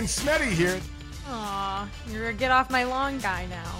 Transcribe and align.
And 0.00 0.08
Smetty 0.08 0.48
here. 0.48 0.80
Aw, 1.28 1.86
you're 2.10 2.28
a 2.28 2.32
get 2.32 2.50
off 2.50 2.70
my 2.70 2.84
lawn 2.84 3.18
guy 3.18 3.44
now. 3.50 3.70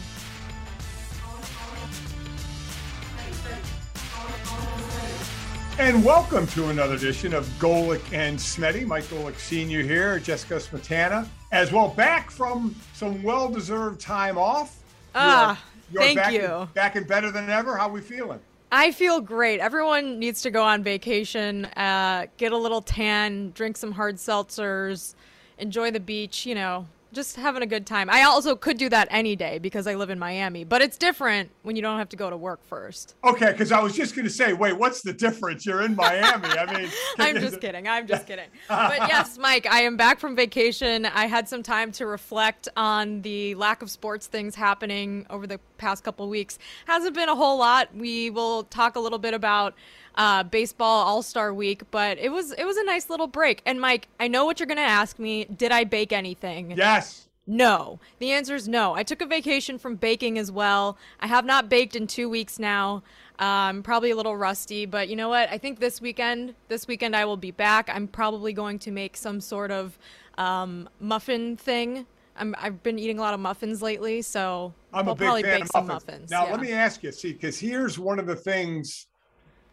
And 5.78 6.04
welcome 6.04 6.46
to 6.48 6.68
another 6.68 6.96
edition 6.96 7.32
of 7.32 7.46
Golic 7.58 8.02
and 8.12 8.38
Smetty. 8.38 8.86
Mike 8.86 9.04
Golic 9.04 9.38
Sr. 9.38 9.80
here, 9.80 10.18
Jessica 10.18 10.56
Smetana, 10.56 11.26
as 11.52 11.72
well, 11.72 11.88
back 11.88 12.30
from 12.30 12.74
some 12.92 13.22
well 13.22 13.48
deserved 13.48 13.98
time 13.98 14.36
off. 14.36 14.82
Ah, 15.14 15.58
You're 15.90 16.02
thank 16.02 16.18
back 16.18 16.34
you. 16.34 16.68
Back 16.74 16.96
and 16.96 17.08
better 17.08 17.32
than 17.32 17.48
ever. 17.48 17.78
How 17.78 17.88
we 17.88 18.02
feeling? 18.02 18.40
I 18.70 18.92
feel 18.92 19.22
great. 19.22 19.60
Everyone 19.60 20.18
needs 20.18 20.42
to 20.42 20.50
go 20.50 20.62
on 20.62 20.82
vacation, 20.82 21.64
uh, 21.64 22.26
get 22.36 22.52
a 22.52 22.58
little 22.58 22.82
tan, 22.82 23.52
drink 23.52 23.78
some 23.78 23.92
hard 23.92 24.16
seltzers, 24.16 25.14
enjoy 25.60 25.90
the 25.90 26.00
beach, 26.00 26.46
you 26.46 26.54
know, 26.54 26.86
just 27.12 27.36
having 27.36 27.62
a 27.62 27.66
good 27.66 27.86
time. 27.86 28.08
I 28.08 28.22
also 28.22 28.54
could 28.54 28.78
do 28.78 28.88
that 28.88 29.08
any 29.10 29.36
day 29.36 29.58
because 29.58 29.86
I 29.86 29.94
live 29.94 30.10
in 30.10 30.18
Miami, 30.18 30.64
but 30.64 30.82
it's 30.82 30.96
different 30.96 31.50
when 31.62 31.76
you 31.76 31.82
don't 31.82 31.98
have 31.98 32.08
to 32.10 32.16
go 32.16 32.30
to 32.30 32.36
work 32.36 32.64
first. 32.64 33.14
Okay, 33.24 33.50
because 33.50 33.72
I 33.72 33.80
was 33.80 33.94
just 33.94 34.14
going 34.14 34.26
to 34.26 34.32
say, 34.32 34.52
wait, 34.52 34.76
what's 34.76 35.02
the 35.02 35.12
difference? 35.12 35.66
You're 35.66 35.82
in 35.82 35.96
Miami. 35.96 36.48
I 36.48 36.78
mean, 36.78 36.90
I'm 37.18 37.36
just 37.36 37.60
kidding. 37.60 37.88
I'm 37.88 38.06
just 38.06 38.26
kidding. 38.26 38.48
But 38.68 39.08
yes, 39.08 39.38
Mike, 39.38 39.66
I 39.66 39.82
am 39.82 39.96
back 39.96 40.20
from 40.20 40.34
vacation. 40.34 41.06
I 41.06 41.26
had 41.26 41.48
some 41.48 41.62
time 41.62 41.92
to 41.92 42.06
reflect 42.06 42.68
on 42.76 43.22
the 43.22 43.54
lack 43.56 43.82
of 43.82 43.90
sports 43.90 44.26
things 44.26 44.54
happening 44.54 45.26
over 45.30 45.46
the 45.46 45.60
past 45.80 46.04
couple 46.04 46.28
weeks. 46.28 46.58
Hasn't 46.86 47.14
been 47.14 47.28
a 47.28 47.34
whole 47.34 47.58
lot. 47.58 47.88
We 47.94 48.30
will 48.30 48.64
talk 48.64 48.94
a 48.94 49.00
little 49.00 49.18
bit 49.18 49.34
about 49.34 49.74
uh, 50.14 50.44
baseball 50.44 51.06
All 51.06 51.22
Star 51.22 51.52
Week, 51.52 51.82
but 51.90 52.18
it 52.18 52.30
was 52.30 52.52
it 52.52 52.64
was 52.64 52.76
a 52.76 52.84
nice 52.84 53.10
little 53.10 53.26
break. 53.26 53.62
And 53.66 53.80
Mike, 53.80 54.06
I 54.20 54.28
know 54.28 54.44
what 54.44 54.60
you're 54.60 54.66
gonna 54.66 54.82
ask 54.82 55.18
me. 55.18 55.44
Did 55.46 55.72
I 55.72 55.84
bake 55.84 56.12
anything? 56.12 56.72
Yes. 56.76 57.26
No. 57.46 57.98
The 58.20 58.30
answer 58.30 58.54
is 58.54 58.68
no. 58.68 58.94
I 58.94 59.02
took 59.02 59.20
a 59.20 59.26
vacation 59.26 59.78
from 59.78 59.96
baking 59.96 60.38
as 60.38 60.52
well. 60.52 60.96
I 61.18 61.26
have 61.26 61.44
not 61.44 61.68
baked 61.68 61.96
in 61.96 62.06
two 62.06 62.28
weeks 62.28 62.58
now. 62.60 63.02
Um, 63.40 63.82
probably 63.82 64.10
a 64.10 64.16
little 64.16 64.36
rusty, 64.36 64.84
but 64.84 65.08
you 65.08 65.16
know 65.16 65.30
what? 65.30 65.48
I 65.50 65.56
think 65.56 65.80
this 65.80 66.00
weekend, 66.00 66.54
this 66.68 66.86
weekend 66.86 67.16
I 67.16 67.24
will 67.24 67.38
be 67.38 67.50
back. 67.50 67.88
I'm 67.90 68.06
probably 68.06 68.52
going 68.52 68.78
to 68.80 68.90
make 68.90 69.16
some 69.16 69.40
sort 69.40 69.70
of 69.70 69.98
um, 70.36 70.88
muffin 71.00 71.56
thing. 71.56 72.06
I'm, 72.40 72.54
I've 72.58 72.82
been 72.82 72.98
eating 72.98 73.18
a 73.18 73.20
lot 73.20 73.34
of 73.34 73.40
muffins 73.40 73.82
lately, 73.82 74.22
so 74.22 74.72
I'm 74.92 75.06
I'll 75.06 75.12
a 75.12 75.16
big 75.16 75.26
probably 75.26 75.42
fan 75.42 75.52
bake 75.52 75.62
of 75.62 75.68
some 75.68 75.86
muffins. 75.86 76.06
muffins. 76.08 76.30
Now, 76.30 76.44
yeah. 76.46 76.52
let 76.52 76.60
me 76.60 76.72
ask 76.72 77.02
you, 77.02 77.12
see, 77.12 77.32
because 77.32 77.58
here's 77.58 77.98
one 77.98 78.18
of 78.18 78.26
the 78.26 78.36
things 78.36 79.06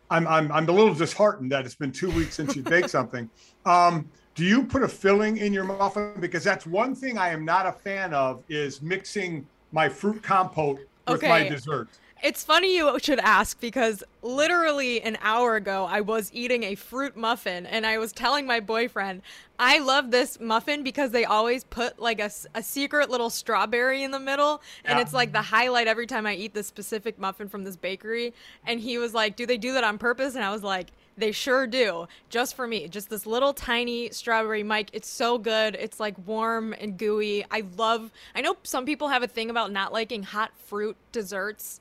I'm, 0.09 0.27
I'm, 0.27 0.51
I'm 0.51 0.67
a 0.67 0.71
little 0.71 0.93
disheartened 0.93 1.51
that 1.51 1.65
it's 1.65 1.75
been 1.75 1.91
two 1.91 2.11
weeks 2.11 2.35
since 2.35 2.55
you 2.55 2.63
baked 2.63 2.89
something. 2.91 3.29
Um, 3.65 4.09
do 4.35 4.43
you 4.43 4.65
put 4.65 4.83
a 4.83 4.87
filling 4.87 5.37
in 5.37 5.53
your 5.53 5.63
muffin? 5.63 6.13
Because 6.19 6.43
that's 6.43 6.67
one 6.67 6.93
thing 6.93 7.17
I 7.17 7.29
am 7.29 7.43
not 7.45 7.65
a 7.65 7.71
fan 7.71 8.13
of 8.13 8.43
is 8.49 8.81
mixing 8.81 9.47
my 9.71 9.89
fruit 9.89 10.21
compote 10.21 10.79
with 11.07 11.21
my 11.23 11.39
Okay. 11.39 11.49
dessert. 11.49 11.87
It's 12.23 12.43
funny 12.43 12.75
you 12.75 12.97
should 12.99 13.19
ask 13.19 13.59
because 13.59 14.03
literally 14.23 15.01
an 15.01 15.17
hour 15.21 15.55
ago 15.55 15.85
I 15.89 16.01
was 16.01 16.31
eating 16.33 16.63
a 16.63 16.73
fruit 16.75 17.15
muffin 17.15 17.65
and 17.67 17.85
I 17.85 17.99
was 17.99 18.11
telling 18.11 18.45
my 18.47 18.59
boyfriend, 18.59 19.21
I 19.59 19.79
love 19.79 20.09
this 20.09 20.39
muffin 20.39 20.83
because 20.83 21.11
they 21.11 21.25
always 21.25 21.63
put 21.63 21.99
like 21.99 22.19
a, 22.19 22.31
a 22.55 22.63
secret 22.63 23.09
little 23.11 23.29
strawberry 23.29 24.03
in 24.03 24.11
the 24.11 24.19
middle 24.19 24.61
and 24.83 24.97
Yeah. 24.97 25.01
it's 25.03 25.13
like 25.13 25.31
the 25.31 25.43
highlight 25.43 25.87
every 25.87 26.07
time 26.07 26.25
I 26.25 26.33
eat 26.33 26.53
this 26.55 26.65
specific 26.67 27.19
muffin 27.19 27.49
from 27.49 27.63
this 27.63 27.75
bakery. 27.75 28.33
And 28.65 28.79
he 28.79 28.97
was 28.97 29.13
like, 29.13 29.35
Do 29.35 29.45
they 29.45 29.57
do 29.57 29.73
that 29.73 29.83
on 29.83 29.97
purpose? 29.99 30.33
And 30.35 30.43
I 30.43 30.51
was 30.51 30.63
like, 30.63 30.87
they 31.19 31.31
sure 31.31 31.65
do. 31.65 32.07
Just 32.29 32.55
for 32.55 32.67
me. 32.67 32.87
Just 32.87 33.09
this 33.09 33.25
little 33.25 33.53
tiny 33.53 34.09
strawberry 34.11 34.61
Mike. 34.63 34.89
It's 34.93 35.09
so 35.09 35.37
good. 35.37 35.75
It's 35.79 35.99
like 35.99 36.15
warm 36.27 36.73
and 36.73 36.97
gooey. 36.97 37.45
I 37.49 37.63
love 37.77 38.11
I 38.35 38.41
know 38.41 38.57
some 38.63 38.85
people 38.85 39.07
have 39.09 39.23
a 39.23 39.27
thing 39.27 39.49
about 39.49 39.71
not 39.71 39.93
liking 39.93 40.23
hot 40.23 40.51
fruit 40.65 40.95
desserts. 41.11 41.79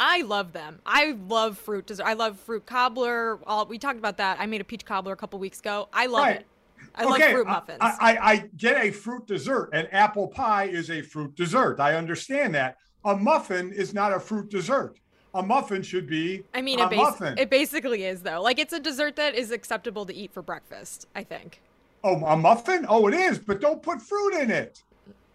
I 0.00 0.22
love 0.22 0.52
them. 0.52 0.80
I 0.86 1.16
love 1.28 1.58
fruit 1.58 1.86
dessert. 1.86 2.04
I 2.04 2.12
love 2.14 2.38
fruit 2.38 2.66
cobbler. 2.66 3.38
All, 3.46 3.66
we 3.66 3.78
talked 3.78 3.98
about 3.98 4.16
that. 4.18 4.38
I 4.40 4.46
made 4.46 4.60
a 4.60 4.64
peach 4.64 4.84
cobbler 4.84 5.12
a 5.12 5.16
couple 5.16 5.38
weeks 5.38 5.58
ago. 5.60 5.88
I 5.92 6.06
love 6.06 6.24
Right. 6.24 6.36
it. 6.40 6.46
I 6.94 7.04
love 7.04 7.20
fruit 7.22 7.46
muffins. 7.46 7.78
I, 7.80 7.96
I, 8.00 8.32
I 8.32 8.36
get 8.56 8.76
a 8.84 8.90
fruit 8.90 9.26
dessert, 9.26 9.70
and 9.72 9.88
apple 9.92 10.28
pie 10.28 10.64
is 10.64 10.90
a 10.90 11.02
fruit 11.02 11.34
dessert. 11.36 11.80
I 11.80 11.94
understand 11.96 12.54
that. 12.54 12.76
A 13.04 13.16
muffin 13.16 13.72
is 13.72 13.94
not 13.94 14.12
a 14.12 14.18
fruit 14.20 14.48
dessert. 14.50 14.96
A 15.34 15.42
muffin 15.42 15.82
should 15.82 16.06
be 16.08 16.42
I 16.54 16.62
mean, 16.62 16.80
a 16.80 16.86
it, 16.86 16.90
bas- 16.90 16.98
muffin. 16.98 17.38
it 17.38 17.50
basically 17.50 18.04
is 18.04 18.22
though. 18.22 18.40
Like 18.42 18.58
it's 18.58 18.72
a 18.72 18.80
dessert 18.80 19.16
that 19.16 19.34
is 19.34 19.50
acceptable 19.50 20.06
to 20.06 20.14
eat 20.14 20.32
for 20.32 20.42
breakfast. 20.42 21.06
I 21.14 21.22
think. 21.22 21.60
oh, 22.02 22.24
a 22.24 22.36
muffin? 22.36 22.86
Oh, 22.88 23.06
it 23.08 23.14
is, 23.14 23.38
but 23.38 23.60
don't 23.60 23.82
put 23.82 24.00
fruit 24.00 24.34
in 24.40 24.50
it. 24.50 24.82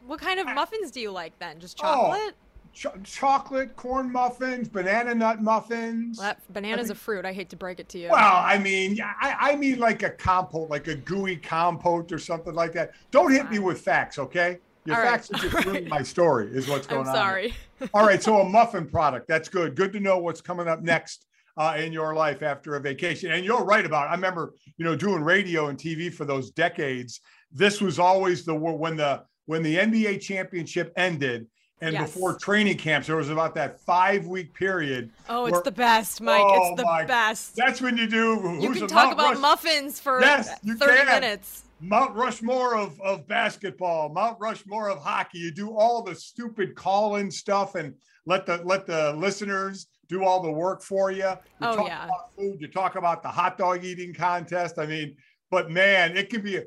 What 0.05 0.19
kind 0.19 0.39
of 0.39 0.47
muffins 0.47 0.91
do 0.91 0.99
you 0.99 1.11
like 1.11 1.37
then? 1.39 1.59
Just 1.59 1.79
Oh, 1.79 1.83
chocolate? 1.83 2.35
Ch- 2.73 2.87
chocolate, 3.03 3.75
corn 3.75 4.11
muffins, 4.11 4.67
banana 4.67 5.13
nut 5.13 5.41
muffins. 5.41 6.17
Well, 6.17 6.27
that 6.27 6.53
banana's 6.53 6.89
I 6.89 6.93
a 6.93 6.95
fruit. 6.95 7.25
I 7.25 7.31
hate 7.31 7.49
to 7.51 7.55
break 7.55 7.79
it 7.79 7.87
to 7.89 7.99
you. 7.99 8.09
Well, 8.09 8.35
I 8.35 8.57
mean, 8.57 8.99
I, 9.01 9.35
I 9.39 9.55
mean 9.55 9.77
like 9.77 10.01
a 10.01 10.09
compote, 10.09 10.69
like 10.69 10.87
a 10.87 10.95
gooey 10.95 11.35
compote 11.35 12.11
or 12.11 12.17
something 12.17 12.53
like 12.53 12.73
that. 12.73 12.91
Don't 13.11 13.31
hit 13.31 13.49
me 13.51 13.59
with 13.59 13.81
facts, 13.81 14.17
okay? 14.17 14.57
Your 14.85 14.97
All 14.97 15.03
right, 15.03 15.11
facts 15.11 15.31
are 15.31 15.37
just 15.37 15.53
ruining 15.65 15.83
right. 15.83 15.89
my 15.89 16.01
story, 16.01 16.47
is 16.47 16.67
what's 16.67 16.87
going 16.87 17.03
I'm 17.03 17.09
on. 17.09 17.15
sorry. 17.15 17.53
All 17.93 18.05
right, 18.05 18.21
so 18.21 18.41
a 18.41 18.49
muffin 18.49 18.87
product. 18.87 19.27
That's 19.27 19.49
good. 19.49 19.75
Good 19.75 19.93
to 19.93 19.99
know 19.99 20.17
what's 20.17 20.41
coming 20.41 20.67
up 20.67 20.81
next 20.81 21.27
uh, 21.57 21.75
in 21.77 21.93
your 21.93 22.15
life 22.15 22.41
after 22.41 22.75
a 22.75 22.79
vacation. 22.79 23.31
And 23.31 23.45
you're 23.45 23.63
right 23.63 23.85
about. 23.85 24.07
It. 24.07 24.09
I 24.09 24.15
remember, 24.15 24.55
you 24.77 24.85
know, 24.85 24.95
doing 24.95 25.23
radio 25.23 25.67
and 25.67 25.77
TV 25.77 26.13
for 26.13 26.25
those 26.25 26.51
decades. 26.51 27.21
This 27.51 27.81
was 27.81 27.99
always 27.99 28.45
the 28.45 28.55
when 28.55 28.97
the 28.97 29.23
when 29.45 29.61
the 29.61 29.75
NBA 29.75 30.21
championship 30.21 30.91
ended 30.95 31.47
and 31.83 31.93
Yes. 31.93 32.13
before 32.13 32.37
training 32.37 32.77
camps. 32.77 33.07
There 33.07 33.17
was 33.17 33.29
about 33.29 33.53
that 33.55 33.79
five 33.81 34.25
week 34.25 34.53
period. 34.53 35.11
Oh, 35.27 35.45
it's 35.45 35.51
where- 35.53 35.61
the 35.63 35.71
best, 35.71 36.21
Mike. 36.21 36.41
Oh, 36.41 36.71
it's 36.71 36.81
the 36.81 36.85
my- 36.85 37.03
best. 37.03 37.55
That's 37.57 37.81
when 37.81 37.97
you 37.97 38.07
do. 38.07 38.39
You 38.61 38.69
who's 38.69 38.79
can 38.79 38.87
talk 38.87 39.05
Mount 39.07 39.13
about 39.13 39.29
Rush- 39.33 39.39
muffins 39.39 39.99
for 39.99 40.21
Yes, 40.21 40.49
you 40.63 40.75
30 40.77 40.97
can. 40.97 41.05
minutes. 41.21 41.63
Mount 41.81 42.15
Rushmore 42.15 42.77
of, 42.77 42.99
of 43.01 43.27
basketball, 43.27 44.07
Mount 44.07 44.37
Rushmore 44.39 44.89
of 44.89 44.99
hockey. 44.99 45.39
You 45.39 45.51
do 45.51 45.75
all 45.75 46.01
the 46.01 46.15
stupid 46.15 46.75
call-in 46.75 47.29
stuff 47.29 47.75
and 47.75 47.93
let 48.25 48.45
the 48.45 48.61
let 48.63 48.85
the 48.87 49.11
listeners 49.17 49.87
do 50.07 50.23
all 50.23 50.41
the 50.41 50.51
work 50.51 50.81
for 50.81 51.11
you. 51.11 51.17
You 51.27 51.35
Oh, 51.61 51.75
talk 51.75 51.87
yeah. 51.87 52.05
about 52.05 52.33
food, 52.37 52.57
you 52.61 52.67
talk 52.69 52.95
about 52.95 53.21
the 53.21 53.29
hot 53.29 53.57
dog 53.57 53.83
eating 53.83 54.13
contest. 54.13 54.79
I 54.79 54.85
mean, 54.85 55.17
but 55.53 55.69
man, 55.69 56.17
it 56.17 56.31
can 56.31 56.41
be 56.41 56.55
a 56.57 56.63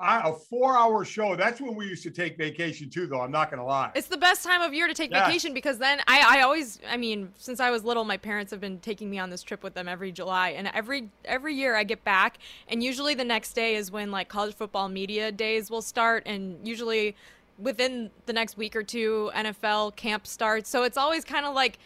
a 0.00 0.32
four-hour 0.48 1.04
show. 1.04 1.34
That's 1.34 1.60
when 1.60 1.74
we 1.74 1.86
used 1.86 2.04
to 2.04 2.12
take 2.12 2.38
vacation 2.38 2.88
too, 2.88 3.08
though. 3.08 3.20
I'm 3.22 3.32
not 3.32 3.50
gonna 3.50 3.66
lie. 3.66 3.90
It's 3.96 4.06
the 4.06 4.16
best 4.16 4.44
time 4.44 4.62
of 4.62 4.72
year 4.72 4.86
to 4.86 4.94
take 4.94 5.10
Yes. 5.10 5.26
vacation 5.26 5.52
because 5.52 5.78
then 5.78 5.98
I, 6.06 6.38
I 6.38 6.42
always 6.42 6.78
I 6.88 6.96
mean 6.96 7.32
since 7.36 7.58
I 7.58 7.70
was 7.72 7.82
little 7.82 8.04
my 8.04 8.16
parents 8.16 8.52
have 8.52 8.60
been 8.60 8.78
taking 8.78 9.10
me 9.10 9.18
on 9.18 9.30
this 9.30 9.42
trip 9.42 9.64
with 9.64 9.74
them 9.74 9.88
every 9.88 10.12
July 10.12 10.50
and 10.50 10.70
every 10.72 11.08
every 11.24 11.56
year 11.56 11.74
I 11.74 11.82
get 11.82 12.04
back 12.04 12.38
and 12.68 12.84
usually 12.84 13.14
the 13.14 13.24
next 13.24 13.54
day 13.54 13.74
is 13.74 13.90
when 13.90 14.12
like 14.12 14.28
college 14.28 14.54
football 14.54 14.88
media 14.88 15.32
days 15.32 15.68
will 15.68 15.82
start 15.82 16.22
and 16.24 16.64
usually 16.64 17.16
within 17.58 18.10
the 18.26 18.32
next 18.32 18.56
week 18.56 18.76
or 18.76 18.84
two 18.84 19.32
NFL 19.34 19.96
camp 19.96 20.24
starts 20.24 20.70
so 20.70 20.84
it's 20.84 20.96
always 20.96 21.24
kind 21.24 21.44
of 21.44 21.52
like 21.54 21.80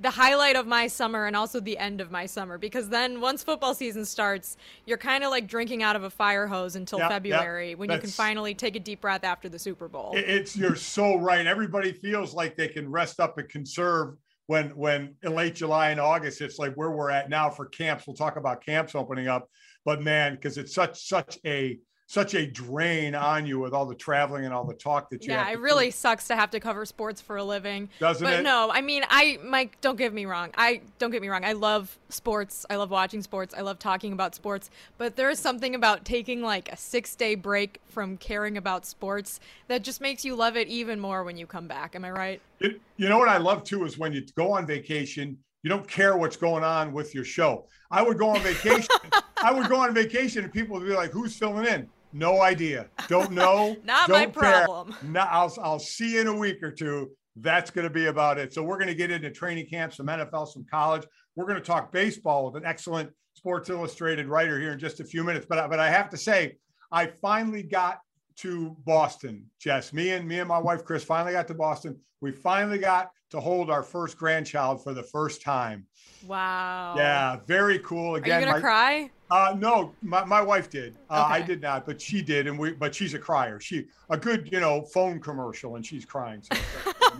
the 0.00 0.10
highlight 0.10 0.56
of 0.56 0.66
my 0.66 0.86
summer 0.86 1.26
and 1.26 1.36
also 1.36 1.60
the 1.60 1.76
end 1.76 2.00
of 2.00 2.10
my 2.10 2.24
summer 2.24 2.56
because 2.56 2.88
then 2.88 3.20
once 3.20 3.44
football 3.44 3.74
season 3.74 4.04
starts, 4.04 4.56
you're 4.86 4.98
kind 4.98 5.22
of 5.22 5.30
like 5.30 5.46
drinking 5.46 5.82
out 5.82 5.94
of 5.94 6.04
a 6.04 6.10
fire 6.10 6.46
hose 6.46 6.74
until 6.74 6.98
Yep, 6.98 7.10
February 7.10 7.70
yep. 7.70 7.78
when 7.78 7.90
you 7.90 7.98
can 7.98 8.10
finally 8.10 8.54
take 8.54 8.76
a 8.76 8.80
deep 8.80 9.02
breath 9.02 9.24
after 9.24 9.48
the 9.48 9.58
Super 9.58 9.88
Bowl. 9.88 10.12
It's 10.14 10.56
you're 10.56 10.74
so 10.74 11.16
right. 11.16 11.46
Everybody 11.46 11.92
feels 11.92 12.34
like 12.34 12.56
they 12.56 12.68
can 12.68 12.90
rest 12.90 13.20
up 13.20 13.36
and 13.38 13.48
conserve 13.48 14.16
when 14.46 14.70
when 14.70 15.14
in 15.22 15.34
late 15.34 15.54
July 15.54 15.90
and 15.90 16.00
August. 16.00 16.40
It's 16.40 16.58
like 16.58 16.74
where 16.74 16.90
we're 16.90 17.10
at 17.10 17.28
now 17.28 17.50
for 17.50 17.66
camps. 17.66 18.06
We'll 18.06 18.16
talk 18.16 18.36
about 18.36 18.64
camps 18.64 18.94
opening 18.94 19.28
up, 19.28 19.48
but 19.84 20.02
man, 20.02 20.34
because 20.34 20.56
it's 20.56 20.74
such 20.74 21.06
such 21.06 21.38
a 21.44 21.78
such 22.10 22.34
a 22.34 22.44
drain 22.44 23.14
on 23.14 23.46
you 23.46 23.60
with 23.60 23.72
all 23.72 23.86
the 23.86 23.94
traveling 23.94 24.44
and 24.44 24.52
all 24.52 24.64
the 24.64 24.74
talk 24.74 25.08
that 25.10 25.24
you 25.24 25.32
yeah, 25.32 25.44
have 25.44 25.54
it 25.54 25.60
really 25.60 25.84
do, 25.84 25.90
sucks 25.92 26.26
to 26.26 26.34
have 26.34 26.50
to 26.50 26.58
cover 26.58 26.84
sports 26.84 27.20
for 27.20 27.36
a 27.36 27.44
living. 27.44 27.88
doesn't 28.00 28.24
but 28.26 28.40
it? 28.40 28.42
no, 28.42 28.68
I 28.68 28.80
mean, 28.80 29.04
I 29.08 29.38
Mike, 29.44 29.80
don't 29.80 29.94
get 29.94 30.12
me 30.12 30.26
wrong. 30.26 30.50
I 30.56 30.80
don't 30.98 31.12
get 31.12 31.22
me 31.22 31.28
wrong. 31.28 31.44
I 31.44 31.52
love 31.52 31.96
sports. 32.08 32.66
I 32.68 32.74
love 32.74 32.90
watching 32.90 33.22
sports. 33.22 33.54
I 33.56 33.60
love 33.60 33.78
talking 33.78 34.12
about 34.12 34.34
sports. 34.34 34.70
But 34.98 35.14
there 35.14 35.30
is 35.30 35.38
something 35.38 35.76
about 35.76 36.04
taking 36.04 36.42
like 36.42 36.72
a 36.72 36.76
six 36.76 37.14
day 37.14 37.36
break 37.36 37.80
from 37.86 38.16
caring 38.16 38.56
about 38.56 38.86
sports 38.86 39.38
that 39.68 39.84
just 39.84 40.00
makes 40.00 40.24
you 40.24 40.34
love 40.34 40.56
it 40.56 40.66
even 40.66 40.98
more 40.98 41.22
when 41.22 41.36
you 41.36 41.46
come 41.46 41.68
back. 41.68 41.94
Am 41.94 42.04
I 42.04 42.10
right? 42.10 42.42
It, 42.58 42.80
you 42.96 43.08
know 43.08 43.18
what 43.18 43.28
I 43.28 43.36
love 43.36 43.62
too 43.62 43.84
is 43.84 43.98
when 43.98 44.12
you 44.12 44.26
go 44.34 44.50
on 44.50 44.66
vacation, 44.66 45.38
you 45.62 45.70
don't 45.70 45.86
care 45.86 46.16
what's 46.16 46.36
going 46.36 46.64
on 46.64 46.92
with 46.92 47.14
your 47.14 47.24
show. 47.24 47.66
I 47.88 48.02
would 48.02 48.18
go 48.18 48.30
on 48.30 48.40
vacation. 48.40 48.88
I 49.44 49.52
would 49.52 49.68
go 49.68 49.76
on 49.76 49.94
vacation 49.94 50.42
and 50.42 50.52
people 50.52 50.76
would 50.76 50.88
be 50.88 50.92
like, 50.92 51.12
"Who's 51.12 51.36
filling 51.36 51.66
in?" 51.66 51.88
No 52.12 52.40
idea. 52.42 52.88
Don't 53.08 53.32
know. 53.32 53.76
Not 53.84 54.08
don't 54.08 54.18
my 54.18 54.26
care. 54.26 54.64
problem. 54.64 54.94
No, 55.02 55.20
I'll 55.20 55.54
I'll 55.62 55.78
see 55.78 56.14
you 56.14 56.20
in 56.22 56.26
a 56.26 56.36
week 56.36 56.62
or 56.62 56.70
two. 56.70 57.10
That's 57.36 57.70
going 57.70 57.84
to 57.86 57.92
be 57.92 58.06
about 58.06 58.38
it. 58.38 58.52
So 58.52 58.62
we're 58.62 58.76
going 58.78 58.88
to 58.88 58.94
get 58.94 59.10
into 59.10 59.30
training 59.30 59.66
camps, 59.70 59.96
some 59.96 60.06
NFL, 60.06 60.48
some 60.48 60.66
college. 60.70 61.06
We're 61.36 61.46
going 61.46 61.58
to 61.58 61.64
talk 61.64 61.92
baseball 61.92 62.46
with 62.46 62.60
an 62.60 62.68
excellent 62.68 63.10
Sports 63.34 63.70
Illustrated 63.70 64.26
writer 64.26 64.58
here 64.60 64.72
in 64.72 64.78
just 64.78 65.00
a 65.00 65.04
few 65.04 65.22
minutes. 65.24 65.46
But 65.48 65.70
but 65.70 65.78
I 65.78 65.88
have 65.90 66.10
to 66.10 66.16
say, 66.16 66.56
I 66.90 67.06
finally 67.06 67.62
got 67.62 68.00
to 68.40 68.76
Boston. 68.84 69.44
Jess, 69.58 69.92
me 69.92 70.10
and 70.10 70.26
me 70.26 70.38
and 70.38 70.48
my 70.48 70.58
wife 70.58 70.84
Chris 70.84 71.04
finally 71.04 71.32
got 71.32 71.46
to 71.48 71.54
Boston. 71.54 71.96
We 72.20 72.32
finally 72.32 72.78
got 72.78 73.10
to 73.30 73.40
hold 73.40 73.70
our 73.70 73.82
first 73.82 74.16
grandchild 74.18 74.82
for 74.82 74.92
the 74.92 75.02
first 75.02 75.40
time. 75.42 75.86
Wow. 76.26 76.94
Yeah, 76.96 77.38
very 77.46 77.78
cool. 77.80 78.16
Again, 78.16 78.38
Are 78.38 78.40
you 78.40 78.46
gonna 78.46 78.56
my- 78.58 78.60
cry? 78.60 79.10
uh, 79.30 79.54
no, 79.58 79.94
my, 80.02 80.24
my 80.24 80.40
wife 80.42 80.68
did. 80.70 80.96
Uh, 81.08 81.26
I 81.28 81.40
did 81.40 81.60
not, 81.62 81.86
but 81.86 82.00
she 82.00 82.22
did, 82.22 82.46
and 82.46 82.58
we. 82.58 82.72
But 82.72 82.94
she's 82.94 83.14
a 83.14 83.18
crier. 83.18 83.60
She 83.60 83.86
a 84.10 84.16
good, 84.16 84.50
you 84.52 84.60
know, 84.60 84.82
phone 84.82 85.20
commercial, 85.20 85.76
and 85.76 85.84
she's 85.84 86.04
crying. 86.04 86.42
So 86.42 86.58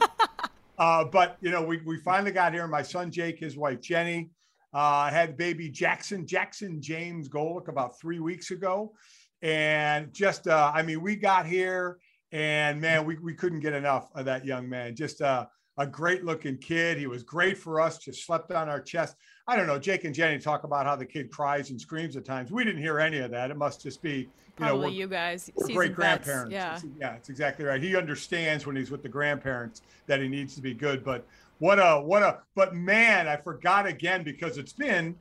uh, 0.79 1.05
but 1.05 1.37
you 1.41 1.51
know, 1.51 1.63
we 1.63 1.79
we 1.83 1.99
finally 1.99 2.33
got 2.33 2.53
here. 2.53 2.67
My 2.67 2.83
son 2.83 3.11
Jake, 3.11 3.39
his 3.39 3.57
wife 3.57 3.81
Jenny, 3.81 4.31
uh, 4.73 5.11
had 5.11 5.37
baby 5.37 5.69
Jackson 5.69 6.27
Jackson 6.27 6.81
James 6.83 7.29
Golic 7.29 7.69
about 7.69 7.99
three 8.01 8.21
weeks 8.21 8.51
ago, 8.51 8.93
and 9.43 10.13
just 10.13 10.47
uh, 10.49 10.71
I 10.75 10.83
mean, 10.83 11.01
we 11.01 11.17
got 11.17 11.47
here, 11.47 11.99
and 12.33 12.81
man, 12.81 13.05
we 13.05 13.17
we 13.19 13.35
couldn't 13.35 13.61
get 13.61 13.73
enough 13.73 14.11
of 14.15 14.25
that 14.27 14.45
young 14.45 14.69
man. 14.69 14.95
Just 14.95 15.23
uh, 15.23 15.47
a 15.79 15.87
great 15.87 16.25
looking 16.25 16.59
kid. 16.59 16.99
He 16.99 17.07
was 17.07 17.23
great 17.23 17.57
for 17.57 17.81
us. 17.81 17.99
Just 17.99 18.27
slept 18.27 18.53
on 18.53 18.69
our 18.69 18.81
chest. 18.81 19.17
I 19.47 19.57
don't 19.57 19.67
know. 19.67 19.79
Jake 19.79 20.05
and 20.05 20.15
Jenny 20.15 20.39
talk 20.39 20.65
about 20.65 20.87
how 20.87 20.95
the 20.95 21.07
kid 21.07 21.31
cries 21.31 21.71
and 21.71 21.81
screams 21.81 22.17
at 22.17 22.25
times. 22.25 22.53
We 22.53 22.65
didn't 22.65 22.83
hear 22.83 23.01
any 23.01 23.19
of 23.19 23.31
that. 23.33 23.51
It 23.51 23.57
must 23.57 23.83
just 23.83 24.01
be, 24.03 24.11
you 24.11 24.27
know, 24.59 24.67
Probably 24.67 24.87
we're- 24.89 24.97
you 24.97 25.09
guys. 25.09 25.51
great 25.73 25.95
grandparents. 25.95 26.53
Yeah. 26.53 26.79
Yeah, 26.99 27.15
it's 27.15 27.31
exactly 27.31 27.65
right. 27.65 27.83
He 27.83 27.97
understands 27.97 28.67
when 28.67 28.77
he's 28.77 28.91
with 28.91 29.03
the 29.03 29.09
grandparents 29.09 29.83
that 30.07 30.21
he 30.21 30.29
needs 30.29 30.55
to 30.57 30.61
be 30.63 30.75
good. 30.75 31.03
But 31.03 31.27
what 31.59 31.79
a 31.79 32.01
what 32.01 32.23
a 32.23 32.41
but 32.55 32.75
man, 32.75 33.27
I 33.27 33.37
forgot 33.37 33.87
again 33.87 34.23
because 34.23 34.57
it's 34.59 34.73
been 34.73 35.17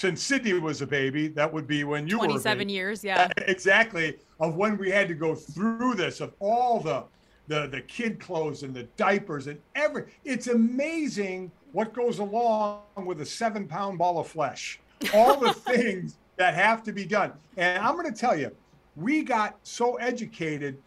since 0.00 0.22
Sydney 0.22 0.54
was 0.54 0.80
a 0.80 0.86
baby. 0.86 1.28
That 1.28 1.52
would 1.52 1.66
be 1.66 1.84
when 1.84 2.08
you 2.08 2.18
were 2.18 2.24
27 2.24 2.70
years. 2.70 3.04
Yeah. 3.04 3.28
exactly 3.36 4.16
of 4.40 4.56
when 4.56 4.78
we 4.78 4.90
had 4.90 5.08
to 5.08 5.14
go 5.14 5.34
through 5.34 5.94
this 5.94 6.20
of 6.20 6.32
all 6.40 6.80
the 6.80 7.04
the 7.48 7.66
the 7.66 7.82
kid 7.82 8.18
clothes 8.18 8.62
and 8.62 8.74
the 8.74 8.84
diapers 8.96 9.46
and 9.46 9.58
every 9.74 10.04
it's 10.24 10.46
amazing 10.46 11.52
what 11.72 11.92
goes 11.92 12.18
along 12.18 12.80
with 13.04 13.20
a 13.20 13.26
seven 13.26 13.66
pound 13.66 13.98
ball 13.98 14.18
of 14.18 14.26
flesh 14.26 14.80
all 15.12 15.36
the 15.36 15.52
things 15.70 16.16
that 16.36 16.54
have 16.54 16.82
to 16.82 16.92
be 16.92 17.04
done 17.04 17.32
and 17.56 17.82
i'm 17.82 17.96
going 17.96 18.10
to 18.10 18.18
tell 18.18 18.38
you 18.38 18.50
we 18.96 19.22
got 19.22 19.58
so 19.64 19.96
educated 19.96 20.78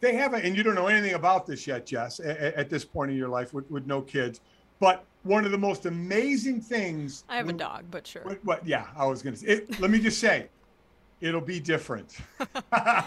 they 0.00 0.14
haven't 0.14 0.44
and 0.44 0.56
you 0.56 0.62
don't 0.62 0.76
know 0.76 0.86
anything 0.86 1.14
about 1.14 1.44
this 1.44 1.66
yet 1.66 1.84
jess 1.84 2.20
at, 2.20 2.38
at 2.38 2.70
this 2.70 2.84
point 2.84 3.10
in 3.10 3.16
your 3.16 3.28
life 3.28 3.52
with, 3.52 3.68
with 3.70 3.86
no 3.86 4.00
kids 4.00 4.40
but 4.82 5.04
one 5.22 5.44
of 5.44 5.52
the 5.52 5.58
most 5.58 5.86
amazing 5.86 6.60
things 6.60 7.22
I 7.28 7.36
have 7.36 7.48
a 7.48 7.52
dog, 7.52 7.84
but 7.88 8.04
sure. 8.04 8.22
what, 8.22 8.44
what, 8.44 8.66
yeah, 8.66 8.88
I 8.96 9.06
was 9.06 9.22
going 9.22 9.34
to 9.34 9.38
say, 9.38 9.46
it, 9.46 9.80
let 9.80 9.92
me 9.92 10.00
just 10.00 10.18
say, 10.18 10.48
it'll 11.20 11.40
be 11.40 11.60
different. 11.60 12.16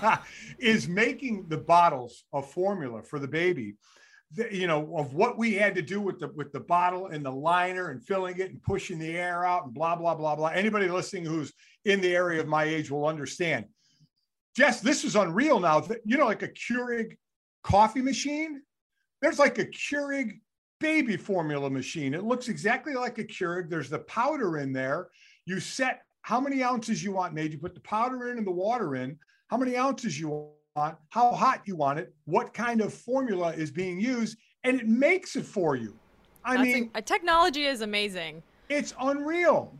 is 0.57 0.88
making 0.88 1.48
the 1.50 1.57
bottles 1.57 2.24
of 2.31 2.50
formula 2.50 3.04
for 3.04 3.19
the 3.19 3.27
baby, 3.27 3.75
the, 4.31 4.48
you 4.56 4.68
know, 4.68 4.95
of 4.95 5.16
what 5.16 5.38
we 5.38 5.54
had 5.56 5.75
to 5.75 5.81
do 5.81 6.00
with 6.00 6.18
the 6.22 6.30
with 6.30 6.54
the 6.54 6.62
bottle 6.62 7.07
and 7.07 7.25
the 7.25 7.31
liner 7.31 7.89
and 7.89 8.01
filling 8.01 8.39
it 8.39 8.51
and 8.51 8.63
pushing 8.63 8.98
the 8.98 9.18
air 9.18 9.44
out 9.44 9.66
and 9.66 9.74
blah 9.74 9.98
blah 9.98 10.16
blah 10.16 10.33
blah. 10.33 10.48
Anybody 10.48 10.88
listening 10.88 11.25
who's 11.25 11.51
in 11.83 12.00
the 12.00 12.16
area 12.16 12.39
of 12.39 12.48
my 12.48 12.63
age 12.63 12.89
will 12.89 13.06
understand. 13.06 13.66
Jess, 14.56 14.80
this 14.80 15.04
is 15.04 15.18
unreal 15.18 15.60
now. 15.60 15.86
You 16.06 16.16
know, 16.16 16.25
like 16.25 16.42
a 16.42 16.48
Keurig 16.48 17.18
coffee 17.63 18.01
machine. 18.01 18.62
There's 19.22 19.39
like 19.39 19.57
a 19.60 19.66
Keurig 19.66 20.39
baby 20.80 21.18
formula 21.18 21.69
machine. 21.69 22.13
It 22.13 22.24
looks 22.24 22.48
exactly 22.48 22.94
like 22.94 23.18
a 23.18 23.24
Keurig. 23.24 23.69
There's 23.69 23.89
the 23.89 24.00
powder 24.00 24.57
in 24.57 24.74
there. 24.74 25.07
You 25.45 25.60
set 25.60 26.01
how 26.22 26.39
many 26.39 26.63
ounces 26.63 27.04
you 27.04 27.12
want 27.12 27.33
made. 27.33 27.54
You 27.54 27.60
put 27.60 27.75
the 27.75 27.81
powder 27.81 28.30
in 28.31 28.38
and 28.38 28.48
the 28.48 28.51
water 28.51 28.95
in, 28.95 29.18
how 29.50 29.57
many 29.57 29.77
ounces 29.77 30.19
you 30.19 30.50
want, 30.75 30.98
how 31.10 31.31
hot 31.31 31.62
you 31.66 31.75
want 31.75 32.00
it, 32.00 32.13
what 32.25 32.54
kind 32.54 32.81
of 32.81 32.94
formula 32.94 33.54
is 33.54 33.72
being 33.72 34.00
used, 34.00 34.38
and 34.63 34.80
it 34.80 34.88
makes 34.88 35.36
it 35.36 35.45
for 35.45 35.75
you. 35.75 35.95
I 36.44 36.57
That's 36.57 36.68
mean, 36.68 36.92
a, 36.95 37.01
technology 37.01 37.66
is 37.66 37.81
amazing. 37.81 38.44
it's 38.69 38.94
unreal. 39.00 39.74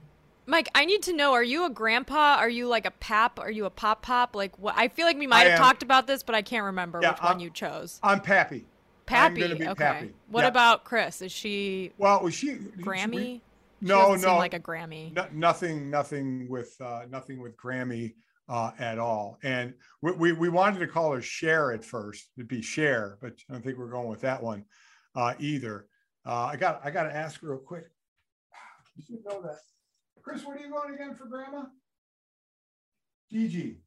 Mike, 0.48 0.70
I 0.76 0.86
need 0.86 1.02
to 1.04 1.14
know: 1.14 1.34
Are 1.34 1.44
you 1.44 1.66
a 1.66 1.70
grandpa? 1.72 2.36
Are 2.38 2.50
you 2.50 2.68
like 2.68 2.86
a 2.86 2.92
pap? 2.92 3.40
Are 3.40 3.50
you 3.50 3.66
a 3.66 3.70
pop 3.72 4.04
pop? 4.04 4.36
Like 4.36 4.58
what? 4.60 4.76
I 4.78 4.88
feel 4.88 5.08
like 5.08 5.18
we 5.18 5.26
might 5.26 5.48
I 5.48 5.50
have 5.50 5.60
am. 5.60 5.66
talked 5.66 5.82
about 5.84 6.06
this, 6.06 6.22
but 6.22 6.36
I 6.36 6.44
can't 6.44 6.64
remember 6.66 7.00
Yeah, 7.02 7.12
which 7.12 7.22
one 7.22 7.32
I'm- 7.34 7.40
you 7.40 7.50
chose. 7.50 8.00
I'm 8.04 8.20
Pappy. 8.22 8.66
I'm 9.07 9.31
Pappy. 9.34 9.42
gonna 9.42 9.56
be 9.56 9.68
okay. 9.68 9.84
Pappy. 9.84 10.13
What 10.30 10.42
Yeah. 10.42 10.48
about 10.48 10.84
Chris? 10.84 11.22
Is 11.22 11.31
she 11.31 11.92
Well, 11.98 12.24
was 12.24 12.34
she 12.34 12.56
Grammy? 12.56 13.16
we- 13.16 13.42
no, 13.81 14.16
no, 14.16 14.38
like 14.38 14.54
a 14.56 14.60
Grammy. 14.60 15.13
No, 15.13 15.28
nothing, 15.31 15.90
nothing 15.92 16.48
with 16.50 16.75
uh, 16.81 17.04
nothing 17.10 17.40
with 17.40 17.56
Grammy 17.57 18.15
uh, 18.50 18.72
at 18.80 18.98
all. 18.98 19.38
And 19.44 19.74
we, 20.01 20.12
we 20.13 20.32
we 20.34 20.50
wanted 20.50 20.80
to 20.80 20.88
call 20.88 21.12
her 21.13 21.22
Share 21.22 21.72
at 21.72 21.86
first. 21.86 22.32
It'd 22.38 22.48
be 22.48 22.62
Share, 22.63 23.18
but 23.22 23.34
I 23.50 23.53
don't 23.53 23.63
think 23.63 23.77
we're 23.77 23.91
going 23.91 24.08
with 24.08 24.22
that 24.22 24.41
one 24.41 24.65
uh, 25.15 25.36
either. 25.39 25.88
Uh, 26.25 26.46
I 26.46 26.56
got 26.56 26.82
I 26.84 26.89
got 26.89 27.03
to 27.03 27.15
ask 27.15 27.41
real 27.44 27.58
quick. 27.58 27.86
You 28.98 29.03
should 29.03 29.25
know 29.25 29.41
that. 29.41 29.60
Chris, 30.24 30.44
What 30.46 30.58
are 30.58 30.62
you 30.62 30.72
going 30.72 30.96
again 30.96 31.15
for 31.15 31.25
Grandma? 31.25 31.65
Gigi. 33.32 33.82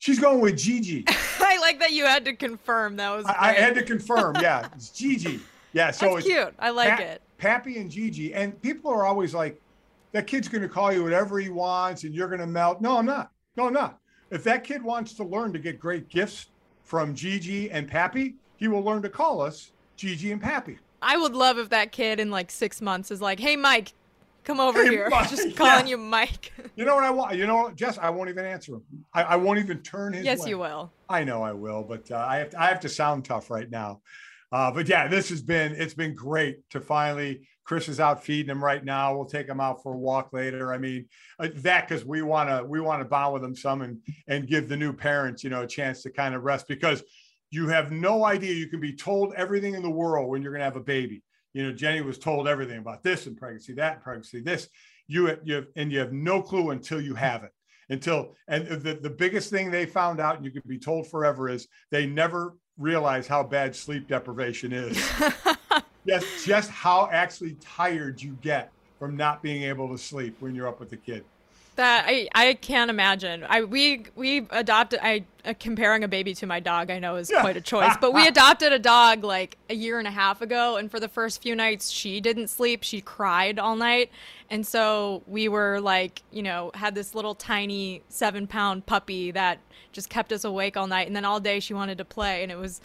She's 0.00 0.18
going 0.18 0.40
with 0.40 0.56
Gigi. 0.58 1.04
I 1.40 1.58
like 1.60 1.78
that 1.80 1.92
you 1.92 2.06
had 2.06 2.24
to 2.24 2.34
confirm. 2.34 2.96
That 2.96 3.10
was. 3.10 3.26
I, 3.26 3.50
I 3.50 3.52
had 3.52 3.74
to 3.74 3.82
confirm. 3.82 4.36
Yeah, 4.40 4.66
it's 4.74 4.90
Gigi. 4.90 5.40
Yeah, 5.72 5.90
so 5.90 6.14
That's 6.14 6.26
it's 6.26 6.26
cute. 6.26 6.54
I 6.58 6.70
like 6.70 6.88
Pap- 6.88 7.00
it. 7.00 7.22
Pappy 7.38 7.78
and 7.78 7.90
Gigi. 7.90 8.34
And 8.34 8.60
people 8.60 8.90
are 8.90 9.04
always 9.04 9.34
like, 9.34 9.60
that 10.12 10.26
kid's 10.26 10.48
going 10.48 10.62
to 10.62 10.68
call 10.68 10.92
you 10.92 11.04
whatever 11.04 11.38
he 11.38 11.48
wants 11.48 12.02
and 12.02 12.14
you're 12.14 12.28
going 12.28 12.40
to 12.40 12.46
melt. 12.46 12.80
No, 12.80 12.98
I'm 12.98 13.06
not. 13.06 13.30
No, 13.56 13.66
I'm 13.66 13.72
not. 13.72 13.98
If 14.30 14.42
that 14.44 14.64
kid 14.64 14.82
wants 14.82 15.12
to 15.14 15.24
learn 15.24 15.52
to 15.52 15.58
get 15.58 15.78
great 15.78 16.08
gifts 16.08 16.46
from 16.82 17.14
Gigi 17.14 17.70
and 17.70 17.86
Pappy, 17.86 18.34
he 18.56 18.68
will 18.68 18.82
learn 18.82 19.02
to 19.02 19.08
call 19.08 19.40
us 19.40 19.70
Gigi 19.96 20.32
and 20.32 20.40
Pappy. 20.40 20.78
I 21.02 21.16
would 21.16 21.34
love 21.34 21.58
if 21.58 21.68
that 21.68 21.92
kid 21.92 22.18
in 22.18 22.30
like 22.30 22.50
six 22.50 22.80
months 22.80 23.10
is 23.10 23.22
like, 23.22 23.38
"Hey, 23.40 23.56
Mike, 23.56 23.92
come 24.44 24.60
over 24.60 24.82
Hey, 24.82 24.90
here." 24.90 25.08
Mike, 25.10 25.30
Just 25.30 25.56
calling 25.56 25.86
yeah. 25.86 25.90
you 25.90 25.98
Mike. 25.98 26.52
You 26.76 26.86
know 26.86 26.94
what 26.94 27.04
I 27.04 27.10
want? 27.10 27.36
You 27.36 27.46
know 27.46 27.56
what, 27.56 27.76
Jess? 27.76 27.98
I 27.98 28.08
won't 28.08 28.30
even 28.30 28.46
answer 28.46 28.74
him. 28.74 28.82
I, 29.12 29.22
I 29.22 29.36
won't 29.36 29.58
even 29.58 29.82
turn 29.82 30.14
his 30.14 30.24
yes, 30.24 30.44
way. 30.44 30.50
you 30.50 30.58
will. 30.58 30.90
I 31.10 31.24
know 31.24 31.42
I 31.42 31.52
will, 31.52 31.82
but 31.82 32.10
uh, 32.10 32.16
I 32.16 32.38
have 32.38 32.50
to, 32.50 32.60
I 32.60 32.66
have 32.66 32.80
to 32.80 32.88
sound 32.88 33.26
tough 33.26 33.50
right 33.50 33.68
now. 33.68 34.00
Uh, 34.52 34.70
but 34.70 34.88
yeah, 34.88 35.06
this 35.06 35.28
has 35.28 35.42
been 35.42 35.72
it's 35.72 35.94
been 35.94 36.14
great 36.14 36.68
to 36.70 36.80
finally. 36.80 37.46
Chris 37.64 37.88
is 37.88 38.00
out 38.00 38.24
feeding 38.24 38.50
him 38.50 38.64
right 38.64 38.84
now. 38.84 39.14
We'll 39.14 39.26
take 39.26 39.46
him 39.46 39.60
out 39.60 39.82
for 39.82 39.92
a 39.92 39.96
walk 39.96 40.32
later. 40.32 40.72
I 40.72 40.78
mean, 40.78 41.06
uh, 41.38 41.48
that 41.56 41.86
because 41.86 42.04
we 42.04 42.22
want 42.22 42.48
to 42.48 42.64
we 42.64 42.80
want 42.80 43.00
to 43.00 43.04
bond 43.04 43.34
with 43.34 43.42
them 43.42 43.54
some 43.54 43.82
and 43.82 43.98
and 44.26 44.48
give 44.48 44.68
the 44.68 44.76
new 44.76 44.92
parents 44.92 45.44
you 45.44 45.50
know 45.50 45.62
a 45.62 45.66
chance 45.66 46.02
to 46.02 46.10
kind 46.10 46.34
of 46.34 46.42
rest 46.42 46.66
because 46.66 47.02
you 47.50 47.68
have 47.68 47.92
no 47.92 48.24
idea. 48.24 48.54
You 48.54 48.68
can 48.68 48.80
be 48.80 48.94
told 48.94 49.34
everything 49.34 49.74
in 49.74 49.82
the 49.82 49.90
world 49.90 50.30
when 50.30 50.42
you're 50.42 50.52
going 50.52 50.60
to 50.60 50.64
have 50.64 50.76
a 50.76 50.80
baby. 50.80 51.22
You 51.52 51.64
know, 51.64 51.72
Jenny 51.72 52.00
was 52.00 52.18
told 52.18 52.48
everything 52.48 52.78
about 52.78 53.02
this 53.02 53.26
and 53.26 53.36
pregnancy, 53.36 53.74
that 53.74 53.94
and 53.94 54.02
pregnancy, 54.02 54.40
this. 54.40 54.68
You 55.06 55.36
you 55.42 55.54
have, 55.56 55.66
and 55.76 55.90
you 55.90 55.98
have 55.98 56.12
no 56.12 56.40
clue 56.40 56.70
until 56.70 57.00
you 57.00 57.14
have 57.14 57.42
it 57.42 57.50
until 57.88 58.36
and 58.46 58.68
the, 58.68 58.94
the 58.94 59.10
biggest 59.10 59.50
thing 59.50 59.68
they 59.68 59.84
found 59.84 60.20
out 60.20 60.36
and 60.36 60.44
you 60.44 60.52
could 60.52 60.62
be 60.68 60.78
told 60.78 61.08
forever 61.08 61.48
is 61.48 61.66
they 61.90 62.06
never 62.06 62.54
realize 62.78 63.26
how 63.26 63.42
bad 63.42 63.74
sleep 63.74 64.06
deprivation 64.06 64.72
is 64.72 64.96
Yes, 66.04 66.44
just 66.44 66.70
how 66.70 67.08
actually 67.12 67.56
tired 67.60 68.22
you 68.22 68.36
get 68.40 68.72
from 68.98 69.16
not 69.16 69.42
being 69.42 69.64
able 69.64 69.88
to 69.90 69.98
sleep 69.98 70.36
when 70.40 70.54
you're 70.54 70.68
up 70.68 70.80
with 70.80 70.90
the 70.90 70.96
kid. 70.96 71.24
That 71.80 72.04
I, 72.06 72.28
I 72.34 72.52
can't 72.52 72.90
imagine. 72.90 73.42
I 73.48 73.62
we 73.62 74.04
we 74.14 74.46
adopted 74.50 75.00
I 75.02 75.24
uh, 75.46 75.54
comparing 75.58 76.04
a 76.04 76.08
baby 76.08 76.34
to 76.34 76.46
my 76.46 76.60
dog 76.60 76.90
I 76.90 76.98
know 76.98 77.16
is 77.16 77.30
quite 77.30 77.56
a 77.56 77.60
choice, 77.62 77.96
but 77.98 78.12
we 78.12 78.28
adopted 78.28 78.70
a 78.70 78.78
dog 78.78 79.24
like 79.24 79.56
a 79.70 79.74
year 79.74 79.98
and 79.98 80.06
a 80.06 80.10
half 80.10 80.42
ago 80.42 80.76
and 80.76 80.90
for 80.90 81.00
the 81.00 81.08
first 81.08 81.40
few 81.40 81.56
nights 81.56 81.90
she 81.90 82.20
didn't 82.20 82.48
sleep, 82.48 82.82
she 82.82 83.00
cried 83.00 83.58
all 83.58 83.76
night. 83.76 84.10
And 84.50 84.66
so 84.66 85.22
we 85.26 85.48
were 85.48 85.80
like, 85.80 86.22
you 86.30 86.42
know, 86.42 86.70
had 86.74 86.94
this 86.94 87.14
little 87.14 87.34
tiny 87.34 88.02
7-pound 88.10 88.84
puppy 88.84 89.30
that 89.30 89.60
just 89.90 90.10
kept 90.10 90.34
us 90.34 90.44
awake 90.44 90.76
all 90.76 90.86
night 90.86 91.06
and 91.06 91.16
then 91.16 91.24
all 91.24 91.40
day 91.40 91.60
she 91.60 91.72
wanted 91.72 91.96
to 91.96 92.04
play 92.04 92.42
and 92.42 92.52
it 92.52 92.58
was 92.58 92.82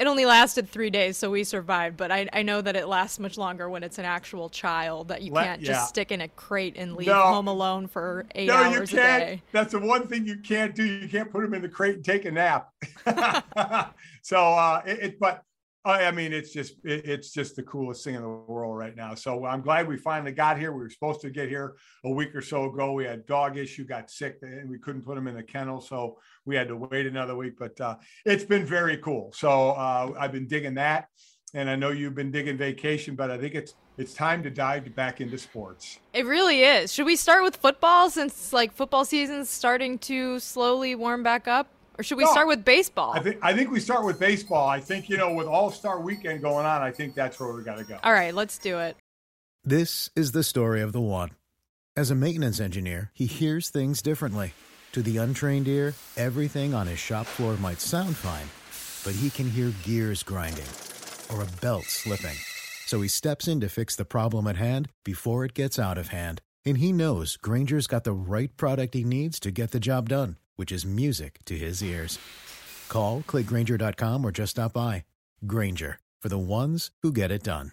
it 0.00 0.06
only 0.06 0.24
lasted 0.24 0.70
three 0.70 0.88
days, 0.88 1.18
so 1.18 1.30
we 1.30 1.44
survived. 1.44 1.98
But 1.98 2.10
I, 2.10 2.26
I 2.32 2.42
know 2.42 2.62
that 2.62 2.74
it 2.74 2.88
lasts 2.88 3.18
much 3.18 3.36
longer 3.36 3.68
when 3.68 3.82
it's 3.82 3.98
an 3.98 4.06
actual 4.06 4.48
child 4.48 5.08
that 5.08 5.20
you 5.20 5.30
can't 5.30 5.60
yeah. 5.60 5.66
just 5.66 5.90
stick 5.90 6.10
in 6.10 6.22
a 6.22 6.28
crate 6.28 6.76
and 6.78 6.96
leave 6.96 7.08
no. 7.08 7.20
home 7.20 7.48
alone 7.48 7.86
for 7.86 8.24
eight 8.34 8.46
no, 8.46 8.54
hours 8.54 8.90
you 8.90 8.98
can't. 8.98 9.22
a 9.22 9.26
day. 9.26 9.42
That's 9.52 9.72
the 9.72 9.78
one 9.78 10.08
thing 10.08 10.24
you 10.24 10.38
can't 10.38 10.74
do. 10.74 10.86
You 10.86 11.06
can't 11.06 11.30
put 11.30 11.42
them 11.42 11.52
in 11.52 11.60
the 11.60 11.68
crate 11.68 11.96
and 11.96 12.04
take 12.04 12.24
a 12.24 12.30
nap. 12.30 12.72
so, 14.22 14.38
uh, 14.38 14.80
it, 14.86 14.98
it, 15.00 15.18
but 15.20 15.44
I 15.84 16.10
mean, 16.10 16.34
it's 16.34 16.52
just 16.52 16.74
it's 16.84 17.32
just 17.32 17.56
the 17.56 17.62
coolest 17.62 18.04
thing 18.04 18.14
in 18.14 18.20
the 18.20 18.28
world 18.28 18.76
right 18.76 18.94
now. 18.94 19.14
So 19.14 19.46
I'm 19.46 19.62
glad 19.62 19.88
we 19.88 19.96
finally 19.96 20.32
got 20.32 20.58
here. 20.58 20.72
We 20.72 20.80
were 20.80 20.90
supposed 20.90 21.22
to 21.22 21.30
get 21.30 21.48
here 21.48 21.76
a 22.04 22.10
week 22.10 22.34
or 22.34 22.42
so 22.42 22.66
ago. 22.66 22.92
We 22.92 23.04
had 23.04 23.24
dog 23.24 23.56
issue, 23.56 23.84
got 23.84 24.10
sick, 24.10 24.36
and 24.42 24.68
we 24.68 24.78
couldn't 24.78 25.02
put 25.02 25.16
him 25.16 25.26
in 25.26 25.34
the 25.34 25.42
kennel, 25.42 25.80
so 25.80 26.18
we 26.44 26.54
had 26.54 26.68
to 26.68 26.76
wait 26.76 27.06
another 27.06 27.34
week. 27.34 27.54
But 27.58 27.80
uh, 27.80 27.96
it's 28.26 28.44
been 28.44 28.66
very 28.66 28.98
cool. 28.98 29.32
So 29.34 29.70
uh, 29.70 30.12
I've 30.18 30.32
been 30.32 30.46
digging 30.46 30.74
that, 30.74 31.08
and 31.54 31.70
I 31.70 31.76
know 31.76 31.88
you've 31.88 32.14
been 32.14 32.30
digging 32.30 32.58
vacation, 32.58 33.14
but 33.14 33.30
I 33.30 33.38
think 33.38 33.54
it's 33.54 33.74
it's 33.96 34.12
time 34.12 34.42
to 34.42 34.50
dive 34.50 34.94
back 34.94 35.22
into 35.22 35.38
sports. 35.38 35.98
It 36.12 36.26
really 36.26 36.62
is. 36.62 36.92
Should 36.92 37.06
we 37.06 37.16
start 37.16 37.42
with 37.42 37.56
football 37.56 38.10
since 38.10 38.52
like 38.52 38.74
football 38.74 39.06
season's 39.06 39.48
starting 39.48 39.98
to 40.00 40.40
slowly 40.40 40.94
warm 40.94 41.22
back 41.22 41.48
up? 41.48 41.68
Or 41.98 42.02
should 42.02 42.18
we 42.18 42.24
no, 42.24 42.30
start 42.30 42.48
with 42.48 42.64
baseball? 42.64 43.12
I 43.12 43.20
think 43.20 43.38
I 43.42 43.52
think 43.52 43.70
we 43.70 43.80
start 43.80 44.04
with 44.04 44.18
baseball. 44.18 44.68
I 44.68 44.80
think 44.80 45.08
you 45.08 45.16
know 45.16 45.34
with 45.34 45.46
All 45.46 45.70
Star 45.70 46.00
Weekend 46.00 46.40
going 46.40 46.66
on, 46.66 46.82
I 46.82 46.90
think 46.90 47.14
that's 47.14 47.38
where 47.38 47.52
we 47.52 47.62
got 47.62 47.78
to 47.78 47.84
go. 47.84 47.98
All 48.02 48.12
right, 48.12 48.34
let's 48.34 48.58
do 48.58 48.78
it. 48.78 48.96
This 49.64 50.08
is 50.16 50.32
the 50.32 50.42
story 50.42 50.80
of 50.80 50.92
the 50.92 51.00
one. 51.00 51.30
As 51.96 52.10
a 52.10 52.14
maintenance 52.14 52.60
engineer, 52.60 53.10
he 53.12 53.26
hears 53.26 53.68
things 53.68 54.00
differently. 54.00 54.54
To 54.92 55.02
the 55.02 55.18
untrained 55.18 55.68
ear, 55.68 55.94
everything 56.16 56.72
on 56.72 56.86
his 56.86 56.98
shop 56.98 57.26
floor 57.26 57.56
might 57.58 57.80
sound 57.80 58.16
fine, 58.16 58.48
but 59.04 59.18
he 59.20 59.28
can 59.28 59.50
hear 59.50 59.72
gears 59.82 60.22
grinding 60.22 60.64
or 61.32 61.42
a 61.42 61.60
belt 61.60 61.84
slipping. 61.84 62.36
So 62.86 63.00
he 63.02 63.08
steps 63.08 63.46
in 63.46 63.60
to 63.60 63.68
fix 63.68 63.94
the 63.94 64.04
problem 64.04 64.46
at 64.46 64.56
hand 64.56 64.88
before 65.04 65.44
it 65.44 65.54
gets 65.54 65.78
out 65.78 65.98
of 65.98 66.08
hand. 66.08 66.40
And 66.64 66.78
he 66.78 66.92
knows 66.92 67.36
Grainger's 67.36 67.86
got 67.86 68.04
the 68.04 68.12
right 68.12 68.56
product 68.56 68.94
he 68.94 69.04
needs 69.04 69.38
to 69.40 69.50
get 69.50 69.70
the 69.70 69.80
job 69.80 70.08
done 70.08 70.36
which 70.60 70.70
is 70.70 70.84
music 70.84 71.38
to 71.46 71.56
his 71.56 71.82
ears. 71.82 72.18
Call, 72.90 73.22
clickgrainger.com, 73.26 74.26
or 74.26 74.30
just 74.30 74.50
stop 74.50 74.74
by. 74.74 75.04
Grainger, 75.46 76.00
for 76.20 76.28
the 76.28 76.38
ones 76.38 76.90
who 77.02 77.12
get 77.12 77.30
it 77.30 77.42
done. 77.42 77.72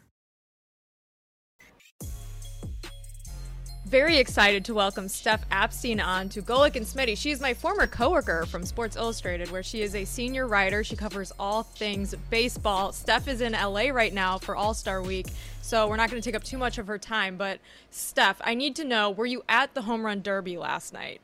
Very 3.86 4.17
excited 4.17 4.63
to 4.65 4.74
welcome 4.74 5.10
Steph 5.10 5.48
Apstein 5.50 6.01
on 6.01 6.29
to 6.29 6.41
Golic 6.41 6.77
and 6.77 6.86
Smetty. 6.86 7.17
She's 7.17 7.41
my 7.41 7.53
former 7.53 7.88
coworker 7.88 8.46
from 8.46 8.65
Sports 8.65 8.96
Illustrated, 8.96 9.51
where 9.51 9.63
she 9.63 9.82
is 9.82 9.94
a 9.94 10.06
senior 10.06 10.48
writer. 10.48 10.82
She 10.82 10.96
covers 10.96 11.34
all 11.38 11.63
things 11.63 12.15
baseball. 12.29 12.94
Steph 12.94 13.27
is 13.27 13.41
in 13.41 13.51
LA 13.51 13.89
right 13.89 14.13
now 14.13 14.38
for 14.38 14.56
All 14.56 14.74
Star 14.74 15.01
Week, 15.01 15.27
so 15.62 15.89
we're 15.89 15.98
not 15.98 16.10
going 16.10 16.22
to 16.22 16.25
take 16.25 16.36
up 16.36 16.44
too 16.44 16.58
much 16.58 16.77
of 16.77 16.88
her 16.88 16.98
time. 16.98 17.36
But, 17.36 17.60
Steph, 17.91 18.41
I 18.46 18.56
need 18.56 18.77
to 18.77 18.86
know 18.86 19.10
were 19.10 19.25
you 19.25 19.44
at 19.50 19.74
the 19.74 19.82
home 19.82 20.06
run 20.06 20.22
derby 20.22 20.58
last 20.58 20.94
night? 20.94 21.20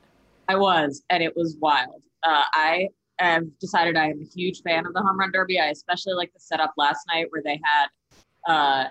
I 0.53 0.55
was, 0.55 1.03
and 1.09 1.23
it 1.23 1.35
was 1.35 1.57
wild. 1.59 2.01
Uh, 2.21 2.43
I 2.53 2.89
have 3.17 3.43
decided 3.59 3.97
I 3.97 4.09
am 4.09 4.21
a 4.21 4.25
huge 4.25 4.61
fan 4.61 4.85
of 4.85 4.93
the 4.93 5.01
home 5.01 5.19
run 5.19 5.31
derby. 5.31 5.59
I 5.59 5.67
especially 5.67 6.13
like 6.13 6.31
the 6.31 6.39
setup 6.39 6.73
last 6.77 6.99
night 7.11 7.25
where 7.31 7.41
they 7.43 7.59
had 7.63 7.87
uh, 8.47 8.89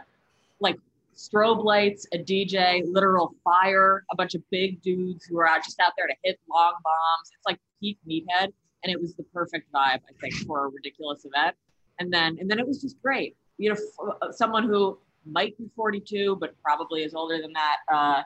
like 0.61 0.77
strobe 1.17 1.63
lights, 1.63 2.07
a 2.13 2.19
DJ, 2.19 2.83
literal 2.85 3.35
fire, 3.45 4.05
a 4.11 4.17
bunch 4.17 4.35
of 4.35 4.43
big 4.51 4.83
dudes 4.83 5.25
who 5.25 5.37
were 5.37 5.49
out 5.49 5.63
just 5.65 5.79
out 5.79 5.93
there 5.97 6.09
to 6.09 6.15
hit 6.25 6.41
long 6.51 6.73
bombs. 6.83 7.31
It's 7.33 7.47
like 7.47 7.61
peak 7.81 7.99
meathead, 8.09 8.53
and 8.83 8.93
it 8.93 9.01
was 9.01 9.15
the 9.15 9.23
perfect 9.25 9.73
vibe, 9.73 10.01
I 10.09 10.13
think, 10.21 10.35
for 10.47 10.67
a 10.67 10.69
ridiculous 10.69 11.25
event. 11.25 11.55
And 12.01 12.13
then, 12.13 12.39
and 12.41 12.51
then 12.51 12.59
it 12.59 12.67
was 12.67 12.81
just 12.81 13.01
great. 13.01 13.37
You 13.59 13.75
know, 13.75 13.77
uh, 14.21 14.33
someone 14.33 14.65
who 14.65 14.99
might 15.25 15.57
be 15.59 15.71
42, 15.77 16.39
but 16.41 16.61
probably 16.61 17.05
is 17.05 17.15
older 17.15 17.41
than 17.41 17.53
that, 17.53 17.77
uh, 17.93 18.23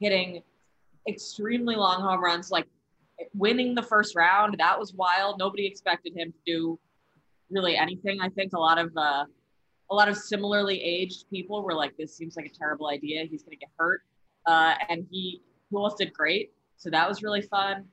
hitting 0.00 0.42
extremely 1.08 1.76
long 1.76 2.00
home 2.00 2.22
runs, 2.22 2.50
like 2.50 2.66
winning 3.34 3.74
the 3.74 3.82
first 3.82 4.14
round. 4.16 4.56
That 4.58 4.78
was 4.78 4.94
wild. 4.94 5.38
Nobody 5.38 5.66
expected 5.66 6.16
him 6.16 6.32
to 6.32 6.38
do 6.46 6.78
really 7.50 7.76
anything. 7.76 8.20
I 8.20 8.28
think 8.28 8.52
a 8.52 8.58
lot 8.58 8.78
of 8.78 8.92
uh, 8.96 9.24
a 9.90 9.94
lot 9.94 10.08
of 10.08 10.16
similarly 10.16 10.80
aged 10.82 11.28
people 11.30 11.62
were 11.62 11.74
like, 11.74 11.96
"This 11.96 12.16
seems 12.16 12.36
like 12.36 12.46
a 12.46 12.54
terrible 12.56 12.88
idea. 12.88 13.24
He's 13.24 13.42
going 13.42 13.56
to 13.56 13.60
get 13.60 13.70
hurt," 13.78 14.02
uh, 14.46 14.74
and 14.88 15.06
he 15.10 15.42
Pujols 15.72 15.96
did 15.96 16.12
great. 16.12 16.52
So 16.76 16.90
that 16.90 17.08
was 17.08 17.22
really 17.22 17.42
fun. 17.42 17.84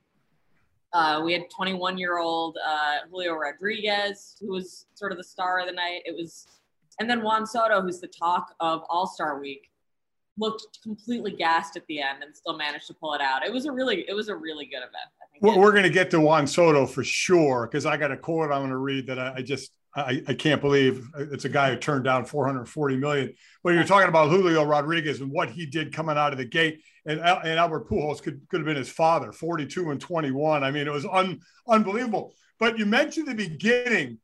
Uh, 0.93 1.21
we 1.23 1.33
had 1.33 1.49
21 1.49 1.97
year 1.97 2.17
old 2.17 2.57
uh, 2.65 3.07
Julio 3.09 3.33
Rodriguez, 3.33 4.37
who 4.39 4.53
was 4.53 4.87
sort 4.93 5.11
of 5.11 5.17
the 5.17 5.23
star 5.23 5.59
of 5.59 5.67
the 5.67 5.73
night. 5.73 6.01
It 6.05 6.15
was, 6.15 6.47
and 6.99 7.09
then 7.09 7.21
Juan 7.21 7.45
Soto, 7.45 7.81
who's 7.81 7.99
the 7.99 8.07
talk 8.07 8.55
of 8.59 8.83
All 8.89 9.05
Star 9.05 9.39
Week 9.39 9.69
looked 10.39 10.81
completely 10.83 11.31
gassed 11.31 11.75
at 11.75 11.85
the 11.87 11.99
end 11.99 12.23
and 12.23 12.35
still 12.35 12.55
managed 12.55 12.87
to 12.87 12.93
pull 12.93 13.13
it 13.13 13.21
out. 13.21 13.43
It 13.45 13.51
was 13.51 13.65
a 13.65 13.71
really, 13.71 14.05
it 14.07 14.13
was 14.13 14.29
a 14.29 14.35
really 14.35 14.65
good 14.65 14.77
event. 14.77 15.11
We're 15.41 15.71
going 15.71 15.83
to 15.83 15.89
get 15.89 16.11
to 16.11 16.19
Juan 16.19 16.47
Soto 16.47 16.85
for 16.85 17.03
sure 17.03 17.67
because 17.67 17.85
I 17.85 17.97
got 17.97 18.11
a 18.11 18.17
quote 18.17 18.51
I'm 18.51 18.61
going 18.61 18.69
to 18.69 18.77
read 18.77 19.07
that 19.07 19.19
I, 19.19 19.33
I 19.37 19.41
just 19.41 19.71
I, 19.95 20.21
I, 20.27 20.33
can't 20.35 20.61
believe 20.61 21.07
uh, 21.17 21.25
it's 21.31 21.45
a 21.45 21.49
guy 21.49 21.71
who 21.71 21.77
turned 21.77 22.03
down 22.03 22.25
440 22.25 22.97
million. 22.97 23.33
But 23.63 23.73
you're 23.73 23.83
talking 23.83 24.09
about 24.09 24.29
Julio 24.29 24.63
Rodriguez 24.63 25.21
and 25.21 25.31
what 25.31 25.49
he 25.49 25.65
did 25.65 25.91
coming 25.91 26.17
out 26.17 26.33
of 26.33 26.37
the 26.37 26.45
gate, 26.45 26.81
and, 27.05 27.19
and 27.19 27.59
Albert 27.59 27.89
Pujols 27.89 28.21
could, 28.21 28.41
could 28.49 28.59
have 28.59 28.65
been 28.65 28.77
his 28.77 28.89
father, 28.89 29.31
42 29.31 29.89
and 29.89 29.99
21. 29.99 30.63
I 30.63 30.69
mean, 30.69 30.85
it 30.85 30.93
was 30.93 31.05
un, 31.05 31.39
unbelievable. 31.67 32.33
But 32.59 32.77
you 32.77 32.85
mentioned 32.85 33.27
the 33.27 33.33
beginning 33.33 34.19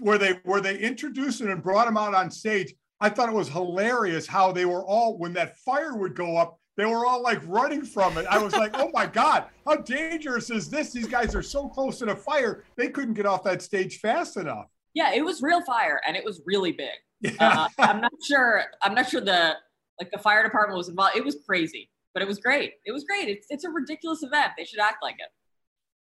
where 0.00 0.18
they 0.18 0.40
where 0.44 0.60
they 0.60 0.78
introduced 0.78 1.40
him 1.40 1.50
and 1.50 1.62
brought 1.62 1.86
him 1.86 1.96
out 1.96 2.14
on 2.14 2.30
stage. 2.30 2.74
I 3.00 3.08
thought 3.08 3.28
it 3.28 3.34
was 3.34 3.48
hilarious 3.48 4.26
how 4.26 4.50
they 4.52 4.64
were 4.64 4.84
all, 4.84 5.18
when 5.18 5.34
that 5.34 5.58
fire 5.58 5.94
would 5.94 6.14
go 6.14 6.36
up, 6.36 6.58
they 6.76 6.86
were 6.86 7.06
all 7.06 7.22
like 7.22 7.40
running 7.46 7.84
from 7.84 8.18
it. 8.18 8.26
I 8.26 8.38
was 8.38 8.54
like, 8.54 8.72
oh 8.74 8.90
my 8.92 9.06
God, 9.06 9.44
how 9.66 9.76
dangerous 9.76 10.50
is 10.50 10.68
this? 10.68 10.92
These 10.92 11.06
guys 11.06 11.34
are 11.34 11.42
so 11.42 11.68
close 11.68 11.98
to 11.98 12.06
the 12.06 12.16
fire, 12.16 12.64
they 12.76 12.88
couldn't 12.88 13.14
get 13.14 13.26
off 13.26 13.44
that 13.44 13.62
stage 13.62 13.98
fast 14.00 14.36
enough. 14.36 14.66
Yeah, 14.94 15.12
it 15.12 15.24
was 15.24 15.42
real 15.42 15.64
fire 15.64 16.00
and 16.06 16.16
it 16.16 16.24
was 16.24 16.42
really 16.46 16.72
big. 16.72 16.88
Yeah. 17.20 17.32
Uh, 17.40 17.68
I'm 17.78 18.00
not 18.00 18.12
sure, 18.26 18.64
I'm 18.82 18.94
not 18.94 19.08
sure 19.08 19.20
the, 19.20 19.54
like 20.00 20.10
the 20.10 20.18
fire 20.18 20.42
department 20.42 20.76
was 20.76 20.88
involved. 20.88 21.16
It 21.16 21.24
was 21.24 21.38
crazy, 21.46 21.90
but 22.12 22.22
it 22.22 22.26
was 22.26 22.38
great. 22.38 22.74
It 22.84 22.92
was 22.92 23.04
great. 23.04 23.28
It's, 23.28 23.46
it's 23.50 23.64
a 23.64 23.70
ridiculous 23.70 24.22
event. 24.22 24.52
They 24.58 24.64
should 24.64 24.80
act 24.80 24.98
like 25.02 25.16
it. 25.18 25.28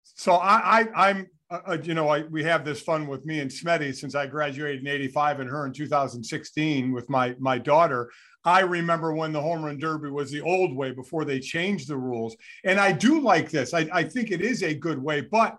So 0.03 0.35
I, 0.35 0.81
I 0.81 1.09
I'm 1.09 1.27
uh, 1.51 1.59
uh, 1.67 1.77
you 1.83 1.93
know, 1.93 2.09
I, 2.09 2.23
we 2.23 2.43
have 2.43 2.63
this 2.63 2.81
fun 2.81 3.07
with 3.07 3.25
me 3.25 3.39
and 3.39 3.49
Smetty 3.49 3.95
since 3.95 4.13
I 4.13 4.27
graduated 4.27 4.81
in 4.81 4.87
85 4.87 5.39
and 5.39 5.49
her 5.49 5.65
in 5.65 5.73
2016 5.73 6.91
with 6.91 7.09
my, 7.09 7.35
my 7.39 7.57
daughter. 7.57 8.11
I 8.45 8.61
remember 8.61 9.13
when 9.13 9.31
the 9.31 9.41
home 9.41 9.63
run 9.63 9.79
derby 9.79 10.09
was 10.09 10.31
the 10.31 10.41
old 10.41 10.75
way 10.75 10.91
before 10.91 11.25
they 11.25 11.39
changed 11.39 11.87
the 11.87 11.97
rules. 11.97 12.35
And 12.63 12.79
I 12.79 12.91
do 12.91 13.19
like 13.19 13.49
this. 13.49 13.73
I, 13.73 13.87
I 13.91 14.03
think 14.03 14.31
it 14.31 14.41
is 14.41 14.63
a 14.63 14.73
good 14.73 15.01
way, 15.01 15.21
but 15.21 15.57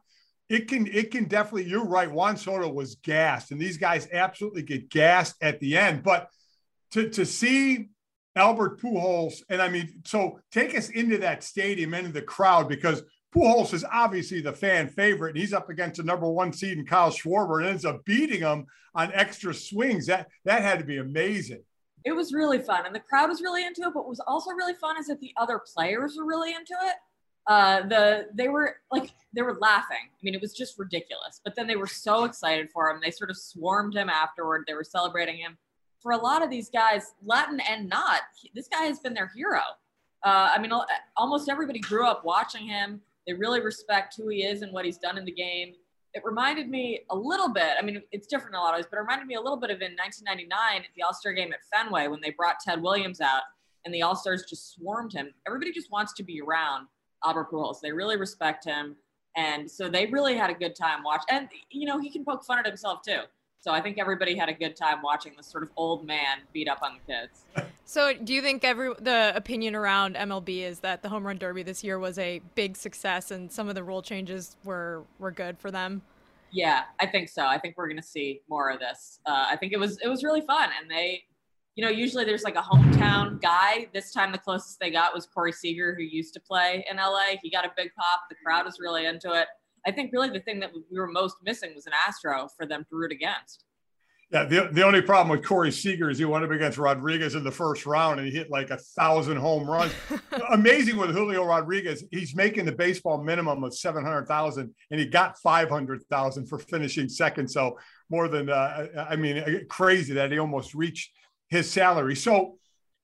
it 0.49 0.67
can, 0.67 0.87
it 0.87 1.11
can 1.11 1.25
definitely, 1.25 1.69
you're 1.69 1.85
right. 1.85 2.11
Juan 2.11 2.37
Soto 2.37 2.71
was 2.71 2.97
gassed 2.97 3.51
and 3.51 3.61
these 3.61 3.77
guys 3.77 4.09
absolutely 4.13 4.63
get 4.63 4.91
gassed 4.91 5.37
at 5.43 5.61
the 5.61 5.77
end, 5.77 6.03
but 6.03 6.29
to, 6.93 7.09
to 7.11 7.25
see 7.25 7.91
Albert 8.35 8.81
Pujols, 8.81 9.43
and 9.49 9.61
I 9.61 9.69
mean, 9.69 10.03
so 10.05 10.41
take 10.51 10.77
us 10.77 10.89
into 10.89 11.19
that 11.19 11.45
stadium, 11.45 11.95
into 11.95 12.13
the 12.13 12.23
crowd, 12.23 12.69
because 12.69 13.03
Pujols 13.35 13.75
is 13.75 13.85
obviously 13.91 14.41
the 14.41 14.53
fan 14.53 14.89
favorite. 14.89 15.31
And 15.31 15.39
he's 15.39 15.53
up 15.53 15.69
against 15.69 15.99
the 15.99 16.03
number 16.03 16.31
one 16.31 16.53
seed 16.53 16.79
in 16.79 16.87
Kyle 16.87 17.11
Schwarber 17.11 17.61
and 17.61 17.69
ends 17.69 17.85
up 17.85 18.05
beating 18.05 18.41
him 18.41 18.67
on 18.95 19.13
extra 19.13 19.55
swings. 19.55 20.07
That 20.07 20.29
that 20.45 20.63
had 20.63 20.81
to 20.81 20.85
be 20.85 20.99
amazing. 20.99 21.63
It 22.05 22.13
was 22.13 22.33
really 22.33 22.59
fun, 22.59 22.87
and 22.87 22.95
the 22.95 23.01
crowd 23.01 23.29
was 23.29 23.43
really 23.43 23.65
into 23.65 23.83
it. 23.83 23.93
But 23.95 24.01
what 24.01 24.09
was 24.09 24.21
also 24.21 24.51
really 24.53 24.75
fun 24.75 24.99
is 24.99 25.07
that 25.09 25.21
the 25.21 25.33
other 25.37 25.61
players 25.75 26.17
were 26.17 26.27
really 26.27 26.55
into 26.55 26.75
it. 26.83 26.95
Uh, 27.47 27.83
the 27.89 28.29
they 28.35 28.49
were 28.49 28.77
like 28.91 29.11
they 29.35 29.43
were 29.43 29.59
laughing. 29.61 30.09
I 30.11 30.19
mean, 30.23 30.35
it 30.35 30.41
was 30.41 30.55
just 30.55 30.79
ridiculous. 30.79 31.41
But 31.45 31.55
then 31.57 31.67
they 31.67 31.77
were 31.77 31.87
so 31.87 32.25
excited 32.25 32.71
for 32.71 32.91
him. 32.91 33.01
They 33.03 33.11
sort 33.11 33.31
of 33.31 33.37
swarmed 33.37 33.95
him 33.95 34.09
afterward. 34.09 34.65
They 34.67 34.75
were 34.75 34.85
celebrating 34.85 35.37
him. 35.37 35.59
For 36.01 36.13
a 36.13 36.17
lot 36.17 36.43
of 36.43 36.49
these 36.49 36.71
guys, 36.71 37.13
Latin 37.23 37.61
and 37.61 37.89
not, 37.89 38.23
this 38.55 38.69
guy 38.69 38.85
has 38.85 39.01
been 39.01 39.13
their 39.13 39.31
hero. 39.35 39.61
Uh, 40.25 40.51
I 40.55 40.59
mean, 40.59 40.71
almost 41.17 41.49
everybody 41.51 41.79
grew 41.79 42.07
up 42.07 42.25
watching 42.25 42.67
him 42.67 43.03
they 43.27 43.35
really 43.35 43.61
respect 43.61 44.15
who 44.17 44.29
he 44.29 44.43
is 44.45 44.63
and 44.63 44.73
what 44.73 44.85
he's 44.85 44.99
done 44.99 45.19
in 45.19 45.25
the 45.25 45.33
game. 45.33 45.75
It 46.15 46.23
reminded 46.25 46.69
me 46.69 47.01
a 47.11 47.17
little 47.17 47.49
bit. 47.49 47.73
I 47.79 47.83
mean, 47.83 48.03
it's 48.11 48.27
different 48.27 48.55
in 48.55 48.59
a 48.59 48.63
lot 48.63 48.75
of 48.75 48.79
ways, 48.79 48.87
but 48.91 48.97
it 48.97 49.01
reminded 49.01 49.27
me 49.27 49.35
a 49.37 49.41
little 49.41 49.57
bit 49.57 49.71
of 49.71 49.81
in 49.81 49.93
1999 49.97 50.83
at 50.83 50.89
the 50.97 51.03
All 51.03 51.15
Star 51.15 51.33
game 51.33 51.53
at 51.53 51.61
Fenway 51.73 52.09
when 52.09 52.21
they 52.21 52.31
brought 52.31 52.57
Ted 52.61 52.83
Williams 52.83 53.21
out 53.21 53.43
and 53.85 53.95
the 53.95 54.03
All 54.03 54.17
Stars 54.17 54.45
just 54.49 54.75
swarmed 54.75 55.13
him. 55.13 55.33
Everybody 55.47 55.73
just 55.73 55.91
wants 55.91 56.13
to 56.15 56.23
be 56.23 56.41
around 56.41 56.87
Albert 57.25 57.51
Pujols. 57.51 57.81
They 57.81 57.93
really 57.93 58.17
respect 58.17 58.65
him, 58.65 58.97
and 59.37 59.71
so 59.71 59.89
they 59.89 60.07
really 60.07 60.37
had 60.37 60.51
a 60.51 60.55
good 60.55 60.75
time 60.75 61.03
watching. 61.03 61.27
And 61.31 61.49
you 61.71 61.87
know, 61.87 61.99
he 61.99 62.11
can 62.11 62.25
poke 62.25 62.45
fun 62.45 62.59
at 62.59 62.67
himself 62.67 63.01
too. 63.03 63.21
So 63.61 63.71
I 63.71 63.81
think 63.81 63.99
everybody 63.99 64.35
had 64.35 64.49
a 64.49 64.55
good 64.55 64.75
time 64.75 65.03
watching 65.03 65.35
this 65.37 65.47
sort 65.47 65.63
of 65.63 65.71
old 65.77 66.07
man 66.07 66.39
beat 66.53 66.69
up 66.69 66.83
on 66.83 66.99
the 67.07 67.13
kids. 67.13 67.45
So 67.91 68.15
do 68.15 68.33
you 68.33 68.41
think 68.41 68.63
every 68.63 68.95
the 69.01 69.33
opinion 69.35 69.75
around 69.75 70.15
MLB 70.15 70.61
is 70.61 70.79
that 70.79 71.03
the 71.03 71.09
home 71.09 71.27
run 71.27 71.39
derby 71.39 71.65
this 71.65 71.83
year 71.83 71.99
was 71.99 72.21
a 72.21 72.41
big 72.55 72.77
success 72.77 73.33
and 73.33 73.51
some 73.51 73.69
of 73.69 73.75
the 73.75 73.83
rule 73.83 74.01
changes 74.01 74.57
were 74.63 75.03
were 75.19 75.33
good 75.33 75.59
for 75.59 75.73
them? 75.73 76.01
Yeah, 76.53 76.83
I 77.01 77.07
think 77.07 77.29
so. 77.29 77.45
I 77.45 77.59
think 77.59 77.77
we're 77.77 77.89
going 77.89 78.01
to 78.01 78.07
see 78.07 78.43
more 78.49 78.71
of 78.71 78.79
this. 78.79 79.19
Uh, 79.27 79.47
I 79.51 79.57
think 79.57 79.73
it 79.73 79.81
was 79.81 79.99
it 80.05 80.07
was 80.07 80.23
really 80.23 80.41
fun, 80.41 80.71
and 80.81 80.89
they, 80.89 81.25
you 81.75 81.85
know, 81.85 81.91
usually 81.91 82.25
there's 82.25 82.45
like 82.45 82.55
a 82.55 82.63
hometown 82.63 83.43
guy. 83.43 83.89
This 83.93 84.13
time 84.13 84.31
the 84.31 84.39
closest 84.39 84.79
they 84.79 84.91
got 84.91 85.13
was 85.13 85.27
Corey 85.27 85.51
Seager, 85.51 85.93
who 85.93 86.05
used 86.05 86.33
to 86.35 86.41
play 86.41 86.87
in 86.89 86.97
LA. 86.97 87.39
He 87.43 87.51
got 87.51 87.65
a 87.65 87.73
big 87.77 87.91
pop. 87.99 88.21
The 88.31 88.37
crowd 88.45 88.67
was 88.67 88.79
really 88.79 89.07
into 89.07 89.33
it. 89.33 89.49
I 89.85 89.91
think 89.91 90.13
really 90.13 90.31
the 90.31 90.39
thing 90.39 90.61
that 90.61 90.71
we 90.73 90.97
were 90.97 91.09
most 91.09 91.39
missing 91.43 91.73
was 91.75 91.87
an 91.89 91.93
Astro 92.07 92.51
for 92.57 92.67
them 92.67 92.87
to 92.89 92.97
root 92.97 93.11
against. 93.11 93.65
Yeah, 94.31 94.45
the, 94.45 94.69
the 94.71 94.85
only 94.85 95.03
problem 95.03 95.29
with 95.29 95.45
Corey 95.45 95.73
Seager 95.73 96.09
is 96.09 96.19
he 96.19 96.25
went 96.25 96.45
up 96.45 96.53
against 96.53 96.79
Rodriguez 96.79 97.35
in 97.35 97.43
the 97.43 97.51
first 97.51 97.85
round 97.85 98.21
and 98.21 98.29
he 98.29 98.33
hit 98.33 98.49
like 98.49 98.71
a 98.71 98.77
thousand 98.77 99.39
home 99.39 99.69
runs. 99.69 99.93
Amazing 100.51 100.99
with 100.99 101.11
Julio 101.11 101.45
Rodriguez, 101.45 102.05
he's 102.13 102.37
making 102.37 102.65
the 102.65 102.73
baseball 102.73 103.25
minimum 103.25 103.65
of 103.65 103.77
seven 103.77 104.05
hundred 104.05 104.29
thousand, 104.29 104.73
and 104.93 105.01
he 105.01 105.07
got 105.07 105.37
five 105.39 105.69
hundred 105.69 106.05
thousand 106.05 106.47
for 106.47 106.61
finishing 106.61 107.09
second. 107.09 107.49
So 107.51 107.77
more 108.09 108.29
than 108.29 108.51
uh, 108.51 108.87
I 109.09 109.17
mean, 109.17 109.39
uh, 109.39 109.59
crazy 109.69 110.15
that 110.15 110.31
he 110.31 110.39
almost 110.39 110.75
reached 110.75 111.11
his 111.49 111.69
salary. 111.69 112.15
So 112.15 112.59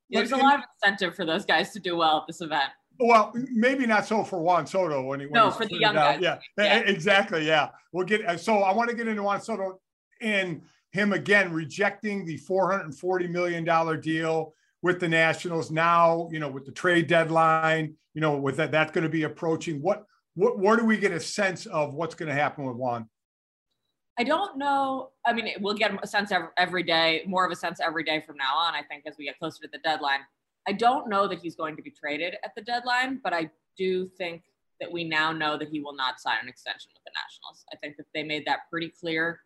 there's 0.08 0.30
a 0.30 0.36
lot 0.36 0.60
of 0.60 0.64
incentive 0.80 1.16
for 1.16 1.24
those 1.24 1.44
guys 1.44 1.72
to 1.72 1.80
do 1.80 1.96
well 1.96 2.18
at 2.18 2.28
this 2.28 2.40
event. 2.40 2.70
Well, 3.00 3.32
maybe 3.52 3.84
not 3.84 4.06
so 4.06 4.22
for 4.22 4.40
Juan 4.40 4.64
Soto 4.64 5.02
when 5.02 5.18
he 5.18 5.26
when 5.26 5.34
no 5.34 5.50
for 5.50 5.66
the 5.66 5.76
young 5.76 5.96
guys. 5.96 6.20
Yeah, 6.22 6.38
yeah, 6.56 6.78
exactly. 6.78 7.44
Yeah, 7.44 7.70
we'll 7.92 8.06
get. 8.06 8.38
So 8.38 8.58
I 8.62 8.72
want 8.72 8.90
to 8.90 8.96
get 8.96 9.08
into 9.08 9.24
Juan 9.24 9.40
Soto 9.40 9.80
and 10.20 10.62
him 10.96 11.12
again 11.12 11.52
rejecting 11.52 12.24
the 12.24 12.38
$440 12.38 13.28
million 13.28 14.00
deal 14.00 14.54
with 14.82 14.98
the 14.98 15.08
Nationals 15.08 15.70
now, 15.70 16.28
you 16.32 16.38
know, 16.38 16.48
with 16.48 16.64
the 16.64 16.72
trade 16.72 17.06
deadline, 17.06 17.94
you 18.14 18.20
know, 18.22 18.36
with 18.36 18.56
that, 18.56 18.72
that's 18.72 18.92
going 18.92 19.04
to 19.04 19.10
be 19.10 19.24
approaching. 19.24 19.82
What, 19.82 20.04
what, 20.34 20.58
where 20.58 20.76
do 20.76 20.84
we 20.84 20.96
get 20.96 21.12
a 21.12 21.20
sense 21.20 21.66
of 21.66 21.94
what's 21.94 22.14
going 22.14 22.28
to 22.28 22.34
happen 22.34 22.64
with 22.64 22.76
Juan? 22.76 23.08
I 24.18 24.24
don't 24.24 24.56
know. 24.56 25.10
I 25.26 25.34
mean, 25.34 25.48
we'll 25.60 25.74
get 25.74 25.92
a 26.02 26.06
sense 26.06 26.32
every, 26.32 26.48
every 26.56 26.82
day, 26.82 27.24
more 27.26 27.44
of 27.44 27.52
a 27.52 27.56
sense 27.56 27.78
every 27.78 28.02
day 28.02 28.22
from 28.26 28.38
now 28.38 28.56
on, 28.56 28.74
I 28.74 28.82
think, 28.82 29.04
as 29.06 29.16
we 29.18 29.26
get 29.26 29.38
closer 29.38 29.62
to 29.64 29.68
the 29.70 29.78
deadline. 29.84 30.20
I 30.66 30.72
don't 30.72 31.10
know 31.10 31.28
that 31.28 31.40
he's 31.40 31.56
going 31.56 31.76
to 31.76 31.82
be 31.82 31.90
traded 31.90 32.36
at 32.42 32.52
the 32.56 32.62
deadline, 32.62 33.20
but 33.22 33.34
I 33.34 33.50
do 33.76 34.08
think 34.16 34.44
that 34.80 34.90
we 34.90 35.04
now 35.04 35.32
know 35.32 35.58
that 35.58 35.68
he 35.68 35.80
will 35.80 35.94
not 35.94 36.20
sign 36.20 36.38
an 36.42 36.48
extension 36.48 36.90
with 36.94 37.04
the 37.04 37.12
Nationals. 37.12 37.64
I 37.72 37.76
think 37.76 37.98
that 37.98 38.06
they 38.14 38.22
made 38.22 38.46
that 38.46 38.60
pretty 38.70 38.88
clear 38.88 39.40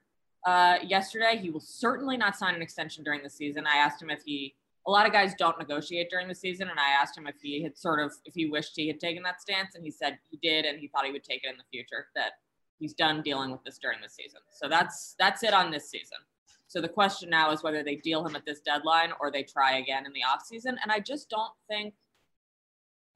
uh, 0.47 0.79
yesterday. 0.83 1.39
He 1.41 1.51
will 1.51 1.61
certainly 1.61 2.17
not 2.17 2.37
sign 2.37 2.55
an 2.55 2.63
extension 2.63 3.05
during 3.05 3.23
the 3.23 3.31
season. 3.31 3.67
I 3.67 3.77
asked 3.77 4.01
him 4.01 4.11
if 4.11 4.23
he, 4.25 4.55
a 4.87 4.91
lot 4.91 5.07
of 5.07 5.13
guys 5.13 5.35
don't 5.39 5.59
negotiate 5.59 6.09
during 6.11 6.29
the 6.29 6.35
season, 6.35 6.69
and 6.69 6.79
I 6.81 6.91
asked 6.91 7.17
him 7.17 7.27
if 7.27 7.37
he 7.43 7.63
had 7.63 7.77
sort 7.77 8.01
of, 8.01 8.13
if 8.25 8.35
he 8.35 8.47
wished 8.47 8.73
he 8.77 8.87
had 8.89 9.01
taken 9.01 9.23
that 9.25 9.41
stance, 9.41 9.75
and 9.75 9.85
he 9.85 9.91
said 9.91 10.19
he 10.31 10.39
did, 10.43 10.65
and 10.65 10.79
he 10.81 10.89
thought 10.89 11.05
he 11.05 11.13
would 11.13 11.25
take 11.25 11.45
it 11.45 11.51
in 11.51 11.57
the 11.57 11.65
future. 11.71 12.07
That 12.15 12.33
he's 12.79 12.95
done 12.95 13.23
dealing 13.23 13.51
with 13.51 13.63
this 13.63 13.79
during 13.79 13.99
the 14.03 14.09
season. 14.09 14.41
So 14.51 14.69
that's 14.69 15.15
that's 15.19 15.43
it 15.43 15.53
on 15.53 15.71
this 15.71 15.91
season. 15.91 16.19
So 16.67 16.81
the 16.81 16.89
question 16.89 17.29
now 17.29 17.51
is 17.51 17.65
whether 17.65 17.83
they 17.83 17.97
deal 17.97 18.25
him 18.25 18.37
at 18.37 18.47
this 18.47 18.61
deadline 18.61 19.11
or 19.21 19.33
they 19.33 19.43
try 19.43 19.79
again 19.79 20.07
in 20.07 20.13
the 20.13 20.21
offseason. 20.21 20.77
And 20.81 20.93
I 20.93 21.01
just 21.01 21.29
don't 21.29 21.53
think, 21.69 21.95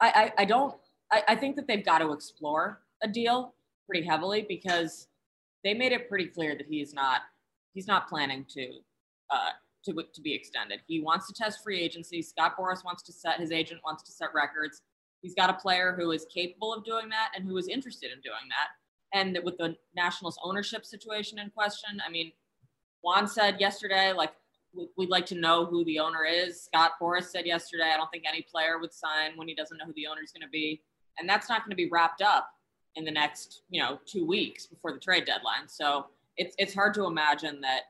I, 0.01 0.33
I, 0.37 0.43
I 0.43 0.45
don't, 0.45 0.75
I, 1.13 1.23
I 1.29 1.37
think 1.37 1.55
that 1.55 1.69
they've 1.69 1.85
got 1.85 1.99
to 1.99 2.11
explore 2.11 2.81
a 3.01 3.07
deal 3.07 3.55
pretty 3.87 4.05
heavily 4.05 4.45
because 4.49 5.07
they 5.65 5.75
made 5.75 5.93
it 5.93 6.09
pretty 6.09 6.27
clear 6.27 6.55
that 6.55 6.67
he's 6.69 6.95
not 6.95 7.23
he's 7.73 7.89
not 7.89 8.09
planning 8.09 8.45
to 8.51 8.69
uh, 9.31 9.51
to 9.87 9.93
to 10.15 10.21
be 10.21 10.35
extended. 10.35 10.81
He 10.87 11.01
wants 11.01 11.27
to 11.27 11.35
test 11.35 11.63
free 11.65 11.81
agency. 11.81 12.23
Scott 12.23 12.57
Boras 12.59 12.85
wants 12.85 13.03
to 13.05 13.13
set 13.13 13.41
his 13.41 13.51
agent 13.51 13.81
wants 13.85 14.03
to 14.05 14.13
set 14.13 14.29
records. 14.35 14.83
He's 15.23 15.35
got 15.35 15.51
a 15.51 15.55
player 15.55 15.95
who 15.99 16.13
is 16.13 16.27
capable 16.33 16.73
of 16.75 16.85
doing 16.85 17.09
that 17.09 17.31
and 17.35 17.49
who 17.49 17.57
is 17.57 17.67
interested 17.67 18.13
in 18.13 18.21
doing 18.21 18.47
that. 18.51 19.19
And 19.19 19.39
with 19.43 19.57
the 19.57 19.77
Nationals 19.97 20.39
ownership 20.45 20.85
situation 20.85 21.39
in 21.39 21.49
question, 21.51 22.01
I 22.07 22.11
mean, 22.11 22.33
Juan 23.03 23.27
said 23.27 23.59
yesterday, 23.59 24.13
like 24.13 24.33
we'd 24.97 25.09
like 25.09 25.25
to 25.27 25.37
know 25.37 25.65
who 25.65 25.85
the 25.85 26.01
owner 26.01 26.25
is. 26.25 26.65
Scott 26.65 26.93
Boras 27.01 27.27
said 27.27 27.47
yesterday, 27.47 27.91
I 27.95 27.97
don't 27.97 28.11
think 28.11 28.25
any 28.29 28.43
player 28.43 28.79
would 28.79 28.93
sign 28.93 29.37
when 29.37 29.47
he 29.47 29.55
doesn't 29.55 29.79
know 29.79 29.87
who 29.87 29.95
the 29.95 30.09
owner 30.09 30.21
is 30.23 30.33
going 30.33 30.43
to 30.43 30.51
be, 30.51 30.83
and 31.19 31.29
that's 31.29 31.49
not 31.49 31.61
going 31.61 31.71
to 31.71 31.77
be 31.77 31.89
wrapped 31.89 32.23
up 32.23 32.51
in 32.97 33.05
the 33.05 33.11
next, 33.11 33.63
you 33.71 33.81
know, 33.81 33.99
two 34.07 34.27
weeks 34.27 34.67
before 34.67 34.93
the 34.93 34.99
trade 34.99 35.25
deadline. 35.25 35.69
So 35.69 36.07
it's 36.37 36.55
it's 36.59 36.75
hard 36.75 36.95
to 36.95 37.07
imagine 37.07 37.61
that 37.61 37.83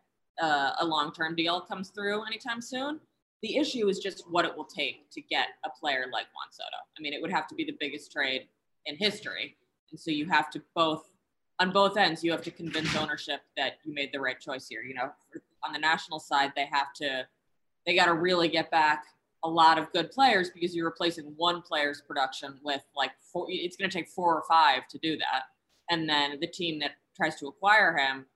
uh, 0.43 0.73
a 0.81 0.85
long 0.85 1.13
term 1.13 1.35
deal 1.35 1.61
comes 1.61 1.91
through 1.91 2.25
anytime 2.25 2.61
soon. 2.61 3.01
The 3.43 3.57
issue 3.57 3.89
is 3.89 3.99
just 3.99 4.25
what 4.31 4.45
it 4.45 4.57
will 4.57 4.65
take 4.65 5.11
to 5.11 5.21
get 5.21 5.49
a 5.65 5.71
player 5.71 6.07
like 6.13 6.27
Juan 6.35 6.51
Soto. 6.51 6.77
I 6.99 7.03
mean, 7.03 7.13
it 7.13 7.21
would 7.21 7.31
have 7.31 7.47
to 7.49 7.55
be 7.55 7.65
the 7.65 7.77
biggest 7.79 8.11
trade 8.11 8.49
in 8.87 8.97
history, 8.97 9.57
and 9.91 10.01
so 10.01 10.11
you 10.11 10.27
have 10.27 10.51
to 10.51 10.63
both 10.75 11.11
on 11.61 11.71
both 11.71 11.97
ends 11.97 12.25
you 12.25 12.33
have 12.33 12.43
to 12.43 12.51
convince 12.51 12.97
ownership 12.97 13.41
that 13.57 13.75
you 13.85 13.95
made 13.95 14.11
the 14.13 14.21
right 14.21 14.41
choice 14.41 14.67
here. 14.69 14.83
You 14.83 14.95
know, 14.95 15.11
on 15.63 15.73
the 15.73 15.79
national 15.79 16.19
side, 16.19 16.53
they 16.57 16.67
have 16.73 16.93
to 16.95 17.27
they 17.87 17.95
got 17.95 18.07
to 18.07 18.15
really 18.15 18.49
get 18.49 18.71
back 18.71 19.05
a 19.45 19.49
lot 19.49 19.79
of 19.79 19.93
good 19.93 20.11
players 20.11 20.51
because 20.51 20.75
you're 20.75 20.87
replacing 20.87 21.27
one 21.37 21.63
player's 21.63 22.01
production 22.01 22.59
with 22.65 22.83
like 22.97 23.11
four, 23.33 23.47
it's 23.49 23.77
going 23.77 23.89
to 23.89 23.97
take 23.97 24.09
four 24.09 24.35
or 24.35 24.43
five 24.49 24.89
to 24.89 24.99
do 24.99 25.17
that. 25.19 25.43
And 25.91 26.09
then 26.09 26.41
the 26.41 26.47
team 26.47 26.81
that 26.81 26.93
tries 27.15 27.37
to 27.37 27.47
acquire 27.47 27.97
him, 27.97 28.27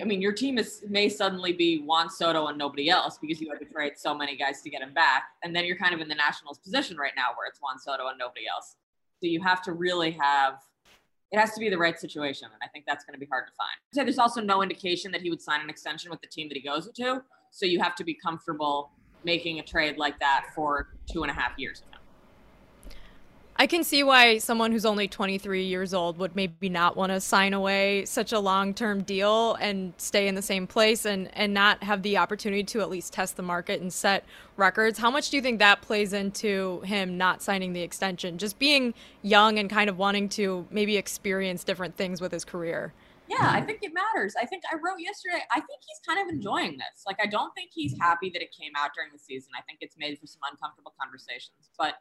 I 0.00 0.04
mean, 0.04 0.20
your 0.20 0.32
team 0.32 0.58
is 0.58 0.82
may 0.88 1.08
suddenly 1.08 1.52
be 1.52 1.78
Juan 1.78 2.10
Soto 2.10 2.48
and 2.48 2.58
nobody 2.58 2.90
else 2.90 3.16
because 3.18 3.40
you 3.40 3.48
had 3.48 3.60
to 3.60 3.64
trade 3.64 3.92
so 3.96 4.14
many 4.14 4.36
guys 4.36 4.60
to 4.62 4.70
get 4.70 4.82
him 4.82 4.92
back. 4.92 5.24
And 5.42 5.54
then 5.54 5.64
you're 5.64 5.76
kind 5.76 5.94
of 5.94 6.00
in 6.00 6.08
the 6.08 6.14
Nationals 6.14 6.58
position 6.58 6.96
right 6.96 7.12
now 7.16 7.28
where 7.36 7.46
it's 7.48 7.60
Juan 7.60 7.78
Soto 7.78 8.08
and 8.08 8.18
nobody 8.18 8.42
else. 8.52 8.76
So 9.20 9.26
you 9.26 9.40
have 9.42 9.62
to 9.62 9.72
really 9.72 10.10
have 10.10 10.58
it 11.32 11.38
has 11.40 11.52
to 11.54 11.60
be 11.60 11.68
the 11.68 11.78
right 11.78 11.98
situation. 11.98 12.48
And 12.52 12.60
I 12.62 12.68
think 12.68 12.84
that's 12.86 13.04
going 13.04 13.14
to 13.14 13.18
be 13.18 13.26
hard 13.26 13.46
to 13.48 13.52
find. 13.54 13.76
So 13.92 14.04
there's 14.04 14.18
also 14.18 14.40
no 14.40 14.62
indication 14.62 15.10
that 15.12 15.20
he 15.20 15.30
would 15.30 15.42
sign 15.42 15.60
an 15.60 15.68
extension 15.68 16.10
with 16.10 16.20
the 16.20 16.28
team 16.28 16.48
that 16.48 16.56
he 16.56 16.62
goes 16.62 16.88
to. 16.92 17.22
So 17.50 17.66
you 17.66 17.80
have 17.80 17.96
to 17.96 18.04
be 18.04 18.14
comfortable 18.14 18.92
making 19.24 19.58
a 19.58 19.62
trade 19.62 19.96
like 19.98 20.18
that 20.20 20.46
for 20.54 20.88
two 21.10 21.22
and 21.22 21.30
a 21.30 21.34
half 21.34 21.58
years 21.58 21.80
him. 21.80 21.94
I 23.56 23.68
can 23.68 23.84
see 23.84 24.02
why 24.02 24.38
someone 24.38 24.72
who's 24.72 24.84
only 24.84 25.06
23 25.06 25.62
years 25.62 25.94
old 25.94 26.18
would 26.18 26.34
maybe 26.34 26.68
not 26.68 26.96
want 26.96 27.12
to 27.12 27.20
sign 27.20 27.54
away 27.54 28.04
such 28.04 28.32
a 28.32 28.40
long-term 28.40 29.04
deal 29.04 29.54
and 29.54 29.92
stay 29.96 30.26
in 30.26 30.34
the 30.34 30.42
same 30.42 30.66
place 30.66 31.04
and 31.06 31.30
and 31.36 31.54
not 31.54 31.84
have 31.84 32.02
the 32.02 32.18
opportunity 32.18 32.64
to 32.64 32.80
at 32.80 32.90
least 32.90 33.12
test 33.12 33.36
the 33.36 33.44
market 33.44 33.80
and 33.80 33.92
set 33.92 34.24
records. 34.56 34.98
How 34.98 35.08
much 35.08 35.30
do 35.30 35.36
you 35.36 35.42
think 35.42 35.60
that 35.60 35.82
plays 35.82 36.12
into 36.12 36.80
him 36.80 37.16
not 37.16 37.42
signing 37.42 37.74
the 37.74 37.82
extension? 37.82 38.38
Just 38.38 38.58
being 38.58 38.92
young 39.22 39.60
and 39.60 39.70
kind 39.70 39.88
of 39.88 39.98
wanting 39.98 40.28
to 40.30 40.66
maybe 40.70 40.96
experience 40.96 41.62
different 41.62 41.96
things 41.96 42.20
with 42.20 42.32
his 42.32 42.44
career. 42.44 42.92
Yeah, 43.28 43.50
I 43.50 43.60
think 43.62 43.80
it 43.82 43.92
matters. 43.94 44.34
I 44.40 44.44
think 44.44 44.64
I 44.70 44.74
wrote 44.74 45.00
yesterday, 45.00 45.42
I 45.50 45.56
think 45.56 45.80
he's 45.80 46.00
kind 46.06 46.20
of 46.20 46.32
enjoying 46.32 46.72
this. 46.72 47.04
Like, 47.06 47.16
I 47.22 47.26
don't 47.26 47.52
think 47.54 47.70
he's 47.72 47.96
happy 47.98 48.28
that 48.30 48.42
it 48.42 48.54
came 48.58 48.72
out 48.76 48.90
during 48.94 49.10
the 49.12 49.18
season. 49.18 49.50
I 49.58 49.62
think 49.62 49.78
it's 49.80 49.96
made 49.98 50.18
for 50.18 50.26
some 50.26 50.42
uncomfortable 50.50 50.92
conversations. 51.00 51.70
But 51.78 51.94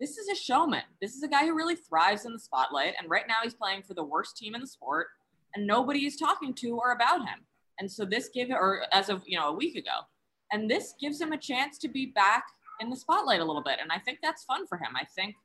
this 0.00 0.18
is 0.18 0.28
a 0.28 0.34
showman. 0.34 0.82
This 1.00 1.14
is 1.14 1.22
a 1.22 1.28
guy 1.28 1.46
who 1.46 1.54
really 1.54 1.76
thrives 1.76 2.24
in 2.24 2.32
the 2.32 2.38
spotlight. 2.38 2.94
And 2.98 3.08
right 3.08 3.24
now 3.28 3.36
he's 3.42 3.54
playing 3.54 3.82
for 3.82 3.94
the 3.94 4.02
worst 4.02 4.36
team 4.36 4.54
in 4.54 4.60
the 4.60 4.66
sport, 4.66 5.08
and 5.54 5.66
nobody 5.66 6.06
is 6.06 6.16
talking 6.16 6.52
to 6.54 6.76
or 6.76 6.92
about 6.92 7.20
him. 7.20 7.46
And 7.78 7.90
so 7.90 8.04
this 8.04 8.28
gave 8.28 8.50
or 8.50 8.84
as 8.92 9.08
of 9.08 9.22
you 9.26 9.38
know 9.38 9.48
a 9.48 9.52
week 9.52 9.76
ago, 9.76 10.06
and 10.52 10.70
this 10.70 10.94
gives 11.00 11.20
him 11.20 11.32
a 11.32 11.38
chance 11.38 11.78
to 11.78 11.88
be 11.88 12.06
back 12.06 12.44
in 12.80 12.90
the 12.90 12.96
spotlight 12.96 13.40
a 13.40 13.44
little 13.44 13.62
bit. 13.62 13.78
And 13.80 13.90
I 13.92 13.98
think 13.98 14.18
that's 14.22 14.44
fun 14.44 14.66
for 14.66 14.78
him. 14.78 14.96
I 14.96 15.04
think 15.04 15.36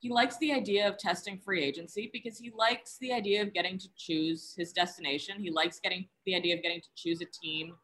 he 0.00 0.10
likes 0.10 0.38
the 0.38 0.52
idea 0.52 0.86
of 0.88 0.96
testing 0.96 1.38
free 1.38 1.62
agency 1.62 2.08
because 2.12 2.38
he 2.38 2.52
likes 2.56 2.98
the 3.00 3.12
idea 3.12 3.42
of 3.42 3.52
getting 3.52 3.78
to 3.78 3.88
choose 3.96 4.54
his 4.56 4.72
destination. 4.72 5.40
He 5.40 5.50
likes 5.50 5.80
getting 5.80 6.06
the 6.24 6.36
idea 6.36 6.56
of 6.56 6.62
getting 6.62 6.80
to 6.80 6.88
choose 6.94 7.20
a 7.20 7.26
team 7.26 7.74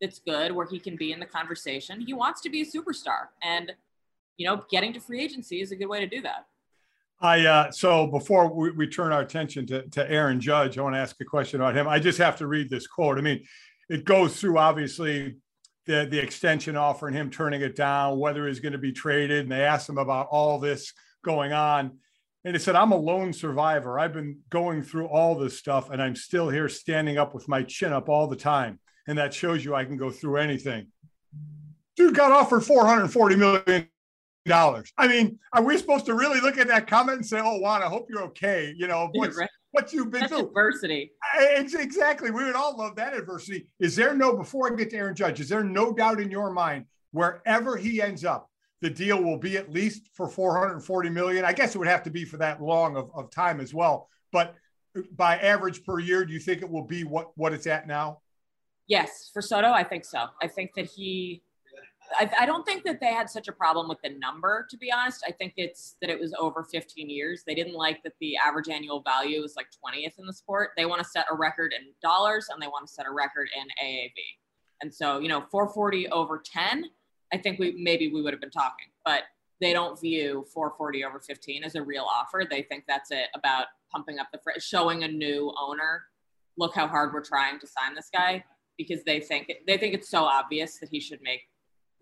that's 0.00 0.18
good 0.18 0.52
where 0.52 0.66
he 0.66 0.80
can 0.80 0.96
be 0.96 1.12
in 1.12 1.20
the 1.20 1.26
conversation. 1.26 2.00
He 2.00 2.12
wants 2.12 2.40
to 2.42 2.50
be 2.50 2.62
a 2.62 2.64
superstar. 2.64 3.28
And, 3.42 3.72
you 4.36 4.46
know, 4.46 4.64
getting 4.70 4.92
to 4.94 5.00
free 5.00 5.22
agency 5.22 5.60
is 5.60 5.70
a 5.70 5.76
good 5.76 5.86
way 5.86 6.00
to 6.00 6.08
do 6.08 6.22
that. 6.22 6.46
I 7.20 7.44
uh, 7.44 7.70
so 7.70 8.06
before 8.06 8.52
we, 8.52 8.70
we 8.70 8.86
turn 8.88 9.12
our 9.12 9.20
attention 9.20 9.66
to, 9.66 9.82
to 9.90 10.10
Aaron 10.10 10.40
Judge, 10.40 10.78
I 10.78 10.82
want 10.82 10.94
to 10.94 11.00
ask 11.00 11.20
a 11.20 11.24
question 11.24 11.60
about 11.60 11.76
him. 11.76 11.86
I 11.86 11.98
just 11.98 12.18
have 12.18 12.36
to 12.38 12.46
read 12.46 12.70
this 12.70 12.86
quote. 12.86 13.18
I 13.18 13.20
mean, 13.20 13.44
it 13.90 14.06
goes 14.06 14.40
through 14.40 14.56
obviously 14.56 15.36
the 15.84 16.08
the 16.10 16.18
extension 16.18 16.76
offer 16.76 17.08
and 17.08 17.16
him 17.16 17.30
turning 17.30 17.60
it 17.60 17.76
down, 17.76 18.18
whether 18.18 18.48
he's 18.48 18.60
going 18.60 18.72
to 18.72 18.78
be 18.78 18.92
traded, 18.92 19.40
and 19.40 19.52
they 19.52 19.62
asked 19.62 19.86
him 19.86 19.98
about 19.98 20.28
all 20.30 20.58
this 20.58 20.94
going 21.22 21.52
on. 21.52 21.98
And 22.44 22.54
he 22.54 22.60
said, 22.60 22.74
I'm 22.74 22.92
a 22.92 22.96
lone 22.96 23.32
survivor. 23.32 23.98
I've 23.98 24.14
been 24.14 24.38
going 24.48 24.82
through 24.82 25.08
all 25.08 25.34
this 25.34 25.58
stuff 25.58 25.90
and 25.90 26.00
I'm 26.00 26.16
still 26.16 26.48
here 26.48 26.68
standing 26.68 27.18
up 27.18 27.34
with 27.34 27.48
my 27.48 27.62
chin 27.62 27.92
up 27.92 28.08
all 28.08 28.26
the 28.26 28.36
time. 28.36 28.78
And 29.06 29.18
that 29.18 29.34
shows 29.34 29.64
you 29.64 29.74
I 29.74 29.84
can 29.84 29.96
go 29.96 30.10
through 30.10 30.38
anything. 30.38 30.86
Dude 31.96 32.14
got 32.14 32.32
offered 32.32 32.62
$440 32.62 33.38
million. 33.38 33.88
I 34.48 35.06
mean, 35.06 35.38
are 35.52 35.62
we 35.62 35.76
supposed 35.76 36.06
to 36.06 36.14
really 36.14 36.40
look 36.40 36.56
at 36.56 36.68
that 36.68 36.86
comment 36.86 37.16
and 37.16 37.26
say, 37.26 37.40
oh, 37.40 37.58
Juan, 37.58 37.82
I 37.82 37.86
hope 37.86 38.06
you're 38.08 38.22
okay? 38.24 38.72
You 38.74 38.88
know, 38.88 39.10
what's, 39.12 39.38
what 39.72 39.92
you've 39.92 40.10
been 40.10 40.28
through. 40.28 40.48
Adversity. 40.48 41.12
exactly. 41.38 42.30
We 42.30 42.44
would 42.44 42.56
all 42.56 42.76
love 42.76 42.96
that 42.96 43.14
adversity. 43.14 43.68
Is 43.78 43.94
there 43.96 44.14
no, 44.14 44.36
before 44.36 44.72
I 44.72 44.76
get 44.76 44.90
to 44.90 44.96
Aaron 44.96 45.14
Judge, 45.14 45.40
is 45.40 45.48
there 45.48 45.62
no 45.62 45.92
doubt 45.92 46.20
in 46.20 46.30
your 46.30 46.50
mind, 46.50 46.86
wherever 47.12 47.76
he 47.76 48.00
ends 48.00 48.24
up, 48.24 48.49
the 48.80 48.90
deal 48.90 49.22
will 49.22 49.36
be 49.36 49.56
at 49.56 49.70
least 49.70 50.08
for 50.14 50.28
440 50.28 51.10
million. 51.10 51.44
I 51.44 51.52
guess 51.52 51.74
it 51.74 51.78
would 51.78 51.88
have 51.88 52.02
to 52.04 52.10
be 52.10 52.24
for 52.24 52.38
that 52.38 52.62
long 52.62 52.96
of, 52.96 53.10
of 53.14 53.30
time 53.30 53.60
as 53.60 53.74
well. 53.74 54.08
But 54.32 54.54
by 55.12 55.36
average 55.36 55.84
per 55.84 55.98
year, 55.98 56.24
do 56.24 56.32
you 56.32 56.40
think 56.40 56.62
it 56.62 56.70
will 56.70 56.86
be 56.86 57.04
what, 57.04 57.36
what 57.36 57.52
it's 57.52 57.66
at 57.66 57.86
now? 57.86 58.20
Yes, 58.86 59.30
for 59.32 59.42
Soto, 59.42 59.70
I 59.70 59.84
think 59.84 60.04
so. 60.04 60.26
I 60.42 60.48
think 60.48 60.72
that 60.74 60.86
he, 60.86 61.42
I, 62.18 62.28
I, 62.40 62.46
don't 62.46 62.64
think 62.64 62.82
that 62.84 62.98
they 63.00 63.12
had 63.12 63.30
such 63.30 63.46
a 63.46 63.52
problem 63.52 63.88
with 63.88 63.98
the 64.02 64.10
number, 64.18 64.66
to 64.68 64.76
be 64.76 64.90
honest. 64.90 65.22
I 65.28 65.30
think 65.30 65.52
it's 65.56 65.96
that 66.00 66.10
it 66.10 66.18
was 66.18 66.34
over 66.40 66.64
15 66.64 67.08
years. 67.08 67.44
They 67.46 67.54
didn't 67.54 67.74
like 67.74 68.02
that 68.02 68.14
the 68.20 68.36
average 68.36 68.68
annual 68.68 69.00
value 69.02 69.42
was 69.42 69.54
like 69.54 69.66
20th 69.66 70.18
in 70.18 70.26
the 70.26 70.32
sport. 70.32 70.70
They 70.76 70.86
want 70.86 71.00
to 71.02 71.08
set 71.08 71.26
a 71.30 71.36
record 71.36 71.72
in 71.72 71.92
dollars 72.02 72.48
and 72.52 72.60
they 72.60 72.66
want 72.66 72.88
to 72.88 72.92
set 72.92 73.06
a 73.06 73.12
record 73.12 73.48
in 73.56 73.86
AAV. 73.86 74.10
And 74.82 74.92
so, 74.92 75.20
you 75.20 75.28
know, 75.28 75.44
440 75.52 76.08
over 76.08 76.42
10 76.44 76.86
I 77.32 77.38
think 77.38 77.58
we 77.58 77.76
maybe 77.78 78.08
we 78.08 78.22
would 78.22 78.32
have 78.32 78.40
been 78.40 78.50
talking, 78.50 78.86
but 79.04 79.22
they 79.60 79.72
don't 79.72 80.00
view 80.00 80.46
440 80.52 81.04
over 81.04 81.20
15 81.20 81.64
as 81.64 81.74
a 81.74 81.82
real 81.82 82.04
offer. 82.04 82.44
They 82.48 82.62
think 82.62 82.84
that's 82.88 83.10
it 83.10 83.28
about 83.34 83.66
pumping 83.92 84.18
up 84.18 84.28
the 84.32 84.38
fr- 84.38 84.58
showing 84.58 85.04
a 85.04 85.08
new 85.08 85.52
owner, 85.60 86.04
look 86.56 86.74
how 86.74 86.86
hard 86.86 87.12
we're 87.12 87.24
trying 87.24 87.58
to 87.60 87.66
sign 87.66 87.94
this 87.94 88.08
guy 88.12 88.44
because 88.78 89.04
they 89.04 89.20
think 89.20 89.52
they 89.66 89.76
think 89.76 89.94
it's 89.94 90.08
so 90.08 90.24
obvious 90.24 90.78
that 90.78 90.88
he 90.90 91.00
should 91.00 91.20
make 91.22 91.42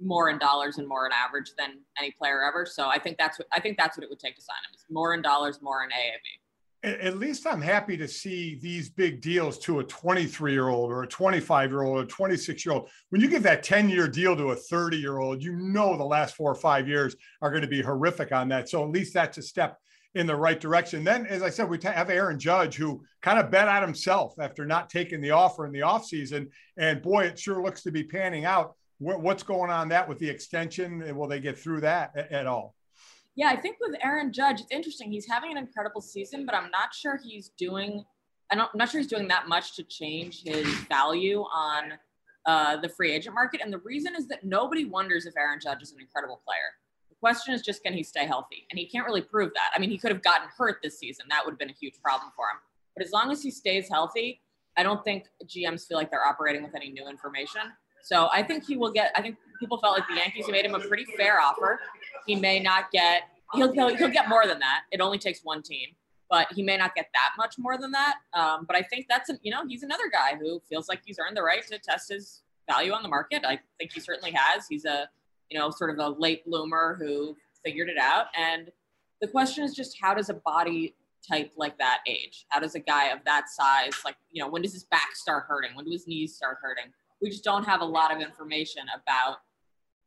more 0.00 0.30
in 0.30 0.38
dollars 0.38 0.78
and 0.78 0.86
more 0.86 1.06
in 1.06 1.12
average 1.12 1.52
than 1.58 1.80
any 1.98 2.12
player 2.12 2.44
ever. 2.44 2.64
So 2.64 2.88
I 2.88 2.98
think 2.98 3.18
that's 3.18 3.38
what 3.38 3.48
I 3.52 3.60
think 3.60 3.76
that's 3.76 3.96
what 3.96 4.04
it 4.04 4.10
would 4.10 4.20
take 4.20 4.36
to 4.36 4.42
sign 4.42 4.56
him. 4.68 4.74
Is 4.74 4.84
more 4.90 5.14
in 5.14 5.22
dollars, 5.22 5.60
more 5.60 5.82
in 5.82 5.90
AAV 5.90 6.47
at 6.84 7.18
least 7.18 7.46
I'm 7.46 7.60
happy 7.60 7.96
to 7.96 8.06
see 8.06 8.58
these 8.60 8.88
big 8.88 9.20
deals 9.20 9.58
to 9.60 9.80
a 9.80 9.84
23 9.84 10.52
year 10.52 10.68
old 10.68 10.92
or 10.92 11.02
a 11.02 11.08
25 11.08 11.70
year 11.70 11.82
old 11.82 11.98
or 11.98 12.02
a 12.02 12.06
26 12.06 12.64
year 12.64 12.74
old. 12.74 12.88
When 13.10 13.20
you 13.20 13.28
give 13.28 13.42
that 13.42 13.62
10 13.62 13.88
year 13.88 14.06
deal 14.06 14.36
to 14.36 14.52
a 14.52 14.56
30 14.56 14.96
year 14.96 15.18
old, 15.18 15.42
you 15.42 15.56
know 15.56 15.96
the 15.96 16.04
last 16.04 16.36
four 16.36 16.50
or 16.50 16.54
five 16.54 16.86
years 16.86 17.16
are 17.42 17.50
going 17.50 17.62
to 17.62 17.68
be 17.68 17.82
horrific 17.82 18.30
on 18.30 18.48
that. 18.50 18.68
So 18.68 18.84
at 18.84 18.90
least 18.90 19.12
that's 19.12 19.38
a 19.38 19.42
step 19.42 19.78
in 20.14 20.26
the 20.26 20.36
right 20.36 20.60
direction. 20.60 21.04
Then, 21.04 21.26
as 21.26 21.42
I 21.42 21.50
said, 21.50 21.68
we 21.68 21.78
have 21.82 22.10
Aaron 22.10 22.38
Judge 22.38 22.76
who 22.76 23.02
kind 23.22 23.38
of 23.38 23.50
bet 23.50 23.68
on 23.68 23.82
himself 23.82 24.34
after 24.38 24.64
not 24.64 24.88
taking 24.88 25.20
the 25.20 25.32
offer 25.32 25.66
in 25.66 25.72
the 25.72 25.80
offseason. 25.80 26.48
And 26.76 27.02
boy, 27.02 27.24
it 27.24 27.38
sure 27.38 27.62
looks 27.62 27.82
to 27.82 27.90
be 27.90 28.04
panning 28.04 28.44
out. 28.44 28.74
What's 29.00 29.44
going 29.44 29.70
on 29.70 29.88
that 29.90 30.08
with 30.08 30.18
the 30.18 30.28
extension? 30.28 31.16
Will 31.16 31.28
they 31.28 31.38
get 31.40 31.58
through 31.58 31.82
that 31.82 32.16
at 32.16 32.46
all? 32.46 32.74
Yeah, 33.38 33.51
I 33.51 33.57
think 33.57 33.77
with 33.81 33.94
Aaron 34.03 34.33
Judge, 34.33 34.61
it's 34.61 34.72
interesting. 34.72 35.12
He's 35.12 35.29
having 35.29 35.53
an 35.53 35.59
incredible 35.59 36.01
season, 36.01 36.44
but 36.44 36.57
I'm 36.57 36.72
not 36.72 36.92
sure 36.92 37.20
he's 37.22 37.51
doing. 37.57 38.05
I'm 38.51 38.66
not 38.74 38.88
sure 38.88 38.98
he's 39.01 39.09
doing 39.09 39.29
that 39.29 39.46
much 39.46 39.77
to 39.77 39.85
change 39.85 40.42
his 40.42 40.66
value 40.88 41.42
on 41.42 41.92
uh, 42.46 42.79
the 42.79 42.88
free 42.88 43.12
agent 43.12 43.37
market. 43.37 43.61
And 43.62 43.72
the 43.72 43.79
reason 43.79 44.16
is 44.16 44.27
that 44.27 44.42
nobody 44.42 44.87
wonders 44.87 45.24
if 45.24 45.37
Aaron 45.37 45.61
Judge 45.62 45.83
is 45.83 45.92
an 45.92 46.01
incredible 46.01 46.40
player. 46.44 46.74
The 47.11 47.14
question 47.14 47.55
is 47.55 47.62
just 47.62 47.85
can 47.85 47.92
he 47.92 48.03
stay 48.03 48.27
healthy? 48.27 48.66
And 48.72 48.79
he 48.79 48.87
can't 48.87 49.07
really 49.07 49.22
prove 49.22 49.53
that. 49.55 49.70
I 49.72 49.79
mean, 49.79 49.90
he 49.90 49.98
could 49.98 50.11
have 50.11 50.22
gotten 50.22 50.48
hurt 50.57 50.79
this 50.83 50.98
season. 50.98 51.27
That 51.31 51.44
would 51.44 51.53
have 51.53 51.61
been 51.61 51.70
a 51.70 51.79
huge 51.81 51.94
problem 52.03 52.33
for 52.35 52.46
him. 52.46 52.59
But 52.96 53.07
as 53.07 53.12
long 53.12 53.31
as 53.31 53.40
he 53.40 53.53
stays 53.53 53.88
healthy, 53.88 54.40
I 54.77 54.83
don't 54.83 55.05
think 55.05 55.27
GMs 55.44 55.87
feel 55.87 55.96
like 55.96 56.11
they're 56.11 56.27
operating 56.27 56.64
with 56.64 56.74
any 56.74 56.90
new 56.90 57.07
information. 57.09 57.61
So 58.03 58.29
I 58.33 58.42
think 58.42 58.64
he 58.64 58.77
will 58.77 58.90
get. 58.90 59.12
I 59.14 59.22
think 59.22 59.37
people 59.61 59.79
felt 59.79 59.96
like 59.98 60.09
the 60.09 60.16
Yankees 60.16 60.46
made 60.48 60.64
him 60.64 60.74
a 60.74 60.81
pretty 60.81 61.05
fair 61.16 61.40
offer. 61.40 61.79
He 62.28 62.36
may 62.36 62.60
not 62.60 62.90
get. 62.92 63.22
He'll 63.54 63.72
he'll, 63.72 63.94
he'll 63.96 64.10
get 64.10 64.28
more 64.28 64.46
than 64.46 64.58
that. 64.60 64.82
It 64.92 65.00
only 65.00 65.18
takes 65.18 65.40
one 65.42 65.62
team, 65.62 65.88
but 66.30 66.46
he 66.52 66.62
may 66.62 66.76
not 66.76 66.94
get 66.94 67.06
that 67.14 67.30
much 67.38 67.56
more 67.58 67.78
than 67.78 67.90
that. 67.92 68.16
Um, 68.34 68.66
but 68.66 68.76
I 68.76 68.82
think 68.82 69.06
that's 69.08 69.30
a, 69.30 69.38
you 69.42 69.50
know 69.50 69.66
he's 69.66 69.82
another 69.82 70.10
guy 70.12 70.36
who 70.38 70.60
feels 70.68 70.88
like 70.88 71.00
he's 71.04 71.18
earned 71.18 71.36
the 71.36 71.42
right 71.42 71.66
to 71.66 71.78
test 71.78 72.10
his 72.10 72.42
value 72.70 72.92
on 72.92 73.02
the 73.02 73.08
market. 73.08 73.44
I 73.44 73.58
think 73.78 73.92
he 73.92 74.00
certainly 74.00 74.32
has. 74.32 74.66
He's 74.68 74.84
a 74.84 75.08
you 75.50 75.58
know 75.58 75.70
sort 75.70 75.90
of 75.90 75.98
a 75.98 76.10
late 76.20 76.44
bloomer 76.44 76.98
who 77.00 77.36
figured 77.64 77.88
it 77.88 77.98
out. 77.98 78.26
And 78.36 78.70
the 79.20 79.26
question 79.26 79.64
is 79.64 79.74
just 79.74 79.96
how 80.00 80.14
does 80.14 80.28
a 80.28 80.34
body 80.34 80.94
type 81.28 81.52
like 81.56 81.78
that 81.78 82.00
age? 82.06 82.46
How 82.48 82.60
does 82.60 82.74
a 82.74 82.80
guy 82.80 83.08
of 83.08 83.18
that 83.24 83.48
size, 83.48 83.92
like, 84.04 84.16
you 84.30 84.42
know, 84.42 84.48
when 84.48 84.62
does 84.62 84.72
his 84.72 84.84
back 84.84 85.14
start 85.14 85.44
hurting? 85.48 85.74
When 85.74 85.84
do 85.84 85.90
his 85.90 86.06
knees 86.06 86.34
start 86.34 86.58
hurting? 86.62 86.92
We 87.20 87.30
just 87.30 87.44
don't 87.44 87.64
have 87.64 87.80
a 87.80 87.84
lot 87.84 88.14
of 88.14 88.20
information 88.20 88.84
about 88.94 89.38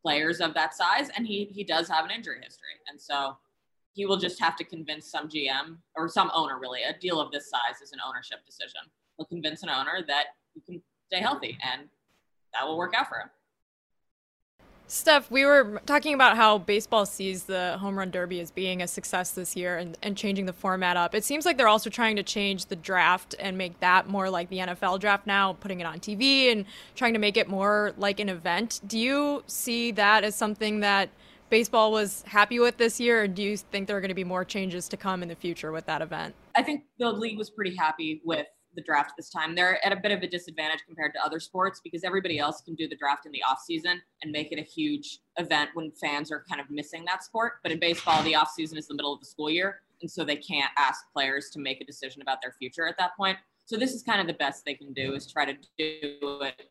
players 0.02 0.42
of 0.42 0.54
that 0.54 0.74
size, 0.74 1.10
and 1.16 1.28
he 1.28 1.46
he 1.46 1.64
does 1.64 1.88
have 1.88 2.06
an 2.06 2.12
injury 2.12 2.40
history, 2.42 2.76
and 2.90 3.00
so 3.00 3.38
he 3.94 4.06
will 4.06 4.18
just 4.18 4.40
have 4.40 4.56
to 4.56 4.64
convince 4.64 5.12
some 5.12 5.28
GM 5.28 5.78
or 5.96 6.08
some 6.08 6.32
owner 6.34 6.60
really. 6.60 6.82
A 6.84 6.98
deal 6.98 7.20
of 7.20 7.32
this 7.32 7.50
size 7.50 7.82
is 7.84 7.92
an 7.92 8.00
ownership 8.08 8.40
decision. 8.46 8.82
He'll 9.18 9.26
convince 9.26 9.64
an 9.64 9.70
owner 9.70 10.04
that 10.08 10.28
he 10.54 10.62
can 10.62 10.82
stay 11.08 11.20
healthy, 11.20 11.58
and 11.62 11.90
that 12.54 12.68
will 12.68 12.78
work 12.78 12.94
out 12.96 13.08
for 13.08 13.18
him. 13.18 13.30
Steph, 14.94 15.32
we 15.32 15.46
were 15.46 15.82
talking 15.86 16.14
about 16.14 16.36
how 16.36 16.58
baseball 16.58 17.06
sees 17.06 17.46
the 17.46 17.78
home 17.80 17.98
run 17.98 18.12
derby 18.12 18.42
as 18.42 18.52
being 18.52 18.82
a 18.82 18.88
success 18.88 19.32
this 19.32 19.56
year 19.56 19.78
and, 19.78 19.98
and 20.04 20.18
changing 20.18 20.48
the 20.48 20.52
format 20.52 20.98
up. 20.98 21.16
It 21.16 21.24
seems 21.24 21.46
like 21.46 21.56
they're 21.56 21.70
also 21.70 21.90
trying 21.90 22.18
to 22.18 22.24
change 22.24 22.66
the 22.66 22.76
draft 22.76 23.34
and 23.40 23.58
make 23.58 23.80
that 23.80 24.10
more 24.10 24.30
like 24.30 24.50
the 24.50 24.58
NFL 24.58 25.00
draft 25.00 25.26
now, 25.26 25.54
putting 25.54 25.80
it 25.80 25.86
on 25.86 26.02
TV 26.02 26.52
and 26.52 26.66
trying 26.94 27.14
to 27.14 27.20
make 27.20 27.38
it 27.38 27.48
more 27.48 27.94
like 27.98 28.20
an 28.20 28.28
event. 28.28 28.82
Do 28.86 29.00
you 29.00 29.46
see 29.48 29.92
that 29.92 30.26
as 30.26 30.36
something 30.36 30.82
that 30.82 31.08
baseball 31.50 31.94
was 31.94 32.24
happy 32.24 32.60
with 32.60 32.76
this 32.76 33.00
year, 33.00 33.24
or 33.24 33.28
do 33.30 33.44
you 33.44 33.56
think 33.56 33.88
there 33.88 33.96
are 33.96 34.02
going 34.02 34.10
to 34.10 34.14
be 34.14 34.26
more 34.26 34.44
changes 34.44 34.90
to 34.90 34.98
come 34.98 35.24
in 35.24 35.30
the 35.30 35.36
future 35.36 35.72
with 35.72 35.86
that 35.86 36.02
event? 36.02 36.36
I 36.54 36.64
think 36.64 36.84
the 37.00 37.14
league 37.14 37.38
was 37.38 37.50
pretty 37.50 37.78
happy 37.78 38.22
with 38.26 38.46
the 38.76 38.82
draft 38.82 39.14
this 39.18 39.30
time. 39.30 39.56
They're 39.56 39.84
at 39.86 39.92
a 39.92 39.96
bit 39.96 40.12
of 40.12 40.22
a 40.22 40.28
disadvantage 40.28 40.80
compared 40.86 41.14
to 41.14 41.24
other 41.24 41.40
sports 41.40 41.82
because 41.84 42.04
everybody 42.04 42.40
else 42.40 42.62
can 42.62 42.76
do 42.76 42.88
the 42.88 42.96
draft 42.96 43.26
in 43.26 43.32
the 43.32 43.44
off 43.44 43.60
season 43.66 44.02
and 44.22 44.32
make 44.32 44.52
it 44.52 44.60
a 44.60 44.64
huge 44.64 45.20
event 45.38 45.72
when 45.74 45.92
fans 45.92 46.32
are 46.32 46.44
kind 46.48 46.62
of 46.62 46.70
missing 46.70 47.04
that 47.06 47.24
sport. 47.24 47.54
But 47.64 47.72
in 47.72 47.80
baseball, 47.80 48.24
the 48.24 48.36
off 48.36 48.52
season 48.52 48.78
is 48.78 48.88
the 48.88 48.96
middle 48.96 49.14
of 49.14 49.20
the 49.20 49.26
school 49.26 49.50
year, 49.50 49.82
and 50.02 50.10
so 50.10 50.24
they 50.24 50.36
can't 50.36 50.72
ask 50.78 51.06
players 51.14 51.50
to 51.52 51.60
make 51.60 51.82
a 51.82 51.86
decision 51.86 52.22
about 52.22 52.42
their 52.42 52.54
future 52.54 52.88
at 52.88 52.98
that 52.98 53.16
point. 53.18 53.38
So 53.66 53.78
this 53.78 53.94
is 53.94 54.04
kind 54.04 54.20
of 54.20 54.28
the 54.28 54.34
best 54.34 54.66
they 54.66 54.74
can 54.74 54.94
do 54.94 55.14
is 55.14 55.32
try 55.32 55.46
to 55.46 55.54
do 55.78 56.42
it 56.42 56.70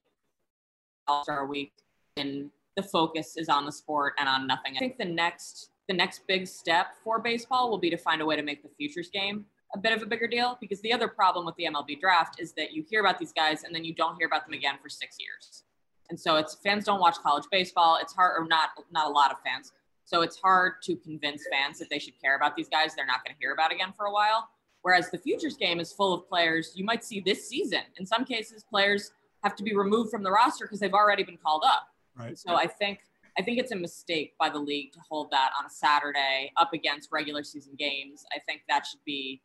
All 1.07 1.23
Star 1.23 1.47
Week, 1.47 1.73
and 2.17 2.51
the 2.77 2.83
focus 2.83 3.37
is 3.37 3.49
on 3.49 3.65
the 3.65 3.73
sport 3.73 4.15
and 4.19 4.29
on 4.29 4.47
nothing. 4.47 4.75
I 4.77 4.79
think 4.79 4.99
the 4.99 5.05
next 5.05 5.71
the 5.89 5.95
next 5.95 6.27
big 6.29 6.47
step 6.47 6.95
for 7.03 7.19
baseball 7.19 7.69
will 7.69 7.79
be 7.79 7.91
to 7.91 7.97
find 7.97 8.23
a 8.23 8.27
way 8.27 8.37
to 8.37 8.43
make 8.43 8.63
the 8.63 8.69
futures 8.69 9.11
game 9.11 9.45
a 9.75 9.79
bit 9.79 9.93
of 9.93 10.03
a 10.03 10.07
bigger 10.07 10.27
deal 10.27 10.59
because 10.61 10.81
the 10.81 10.93
other 10.93 11.09
problem 11.09 11.47
with 11.47 11.55
the 11.57 11.65
MLB 11.65 12.01
draft 12.01 12.41
is 12.41 12.53
that 12.55 12.73
you 12.73 12.85
hear 12.89 13.01
about 13.01 13.19
these 13.19 13.33
guys 13.33 13.65
and 13.65 13.75
then 13.75 13.85
you 13.85 13.95
don't 13.95 14.17
hear 14.17 14.27
about 14.27 14.45
them 14.45 14.55
again 14.55 14.77
for 14.83 14.89
six 14.89 15.17
years. 15.21 15.65
And 16.11 16.19
so 16.19 16.37
it's 16.37 16.57
fans 16.57 16.85
don't 16.85 17.01
watch 17.01 17.17
college 17.23 17.45
baseball. 17.51 17.99
It's 18.01 18.13
hard, 18.13 18.41
or 18.41 18.47
not, 18.47 18.71
not 18.91 19.07
a 19.07 19.11
lot 19.11 19.31
of 19.31 19.37
fans. 19.45 19.73
So 20.05 20.23
it's 20.23 20.37
hard 20.41 20.83
to 20.83 20.97
convince 20.97 21.45
fans 21.53 21.79
that 21.79 21.89
they 21.89 22.01
should 22.01 22.21
care 22.21 22.35
about 22.35 22.57
these 22.57 22.69
guys 22.69 22.97
they're 22.97 23.07
not 23.07 23.25
going 23.25 23.35
to 23.35 23.39
hear 23.39 23.53
about 23.53 23.73
again 23.73 23.93
for 23.97 24.07
a 24.07 24.13
while. 24.13 24.49
Whereas 24.83 25.11
the 25.11 25.19
futures 25.19 25.57
game 25.57 25.79
is 25.79 25.93
full 25.93 26.13
of 26.13 26.29
players 26.29 26.73
you 26.75 26.85
might 26.85 27.05
see 27.05 27.21
this 27.21 27.49
season. 27.49 27.83
In 27.99 28.07
some 28.07 28.25
cases, 28.25 28.65
players 28.69 29.13
have 29.45 29.55
to 29.57 29.63
be 29.63 29.75
removed 29.75 30.11
from 30.11 30.23
the 30.23 30.31
roster 30.31 30.65
because 30.65 30.81
they've 30.81 30.93
already 30.93 31.23
been 31.23 31.39
called 31.39 31.63
up. 31.65 31.87
Right. 32.17 32.37
So 32.37 32.55
I 32.55 32.67
think 32.67 33.01
I 33.39 33.43
think 33.43 33.59
it's 33.59 33.71
a 33.71 33.77
mistake 33.77 34.35
by 34.39 34.51
the 34.51 34.59
league 34.59 34.93
to 34.93 35.01
hold 35.09 35.31
that 35.31 35.51
on 35.59 35.65
a 35.65 35.71
Saturday 35.71 36.53
up 36.57 36.73
against 36.73 37.11
regular 37.13 37.45
season 37.45 37.75
games. 37.79 38.25
I 38.35 38.41
think 38.41 38.63
that 38.69 38.85
should 38.87 39.05
be 39.07 39.41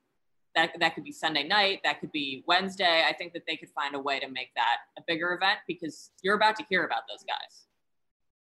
that 0.56 0.72
that 0.80 0.96
could 0.96 1.04
be 1.04 1.12
Sunday 1.12 1.48
night, 1.48 1.82
that 1.84 2.00
could 2.00 2.12
be 2.12 2.44
Wednesday. 2.48 3.04
I 3.08 3.14
think 3.14 3.34
that 3.34 3.44
they 3.48 3.58
could 3.58 3.70
find 3.70 3.96
a 3.96 4.00
way 4.00 4.20
to 4.20 4.28
make 4.28 4.50
that 4.56 4.78
a 4.98 5.02
bigger 5.08 5.34
event 5.34 5.60
because 5.68 6.12
you're 6.24 6.36
about 6.36 6.56
to 6.58 6.66
hear 6.70 6.86
about 6.86 7.02
those 7.10 7.24
guys. 7.28 7.66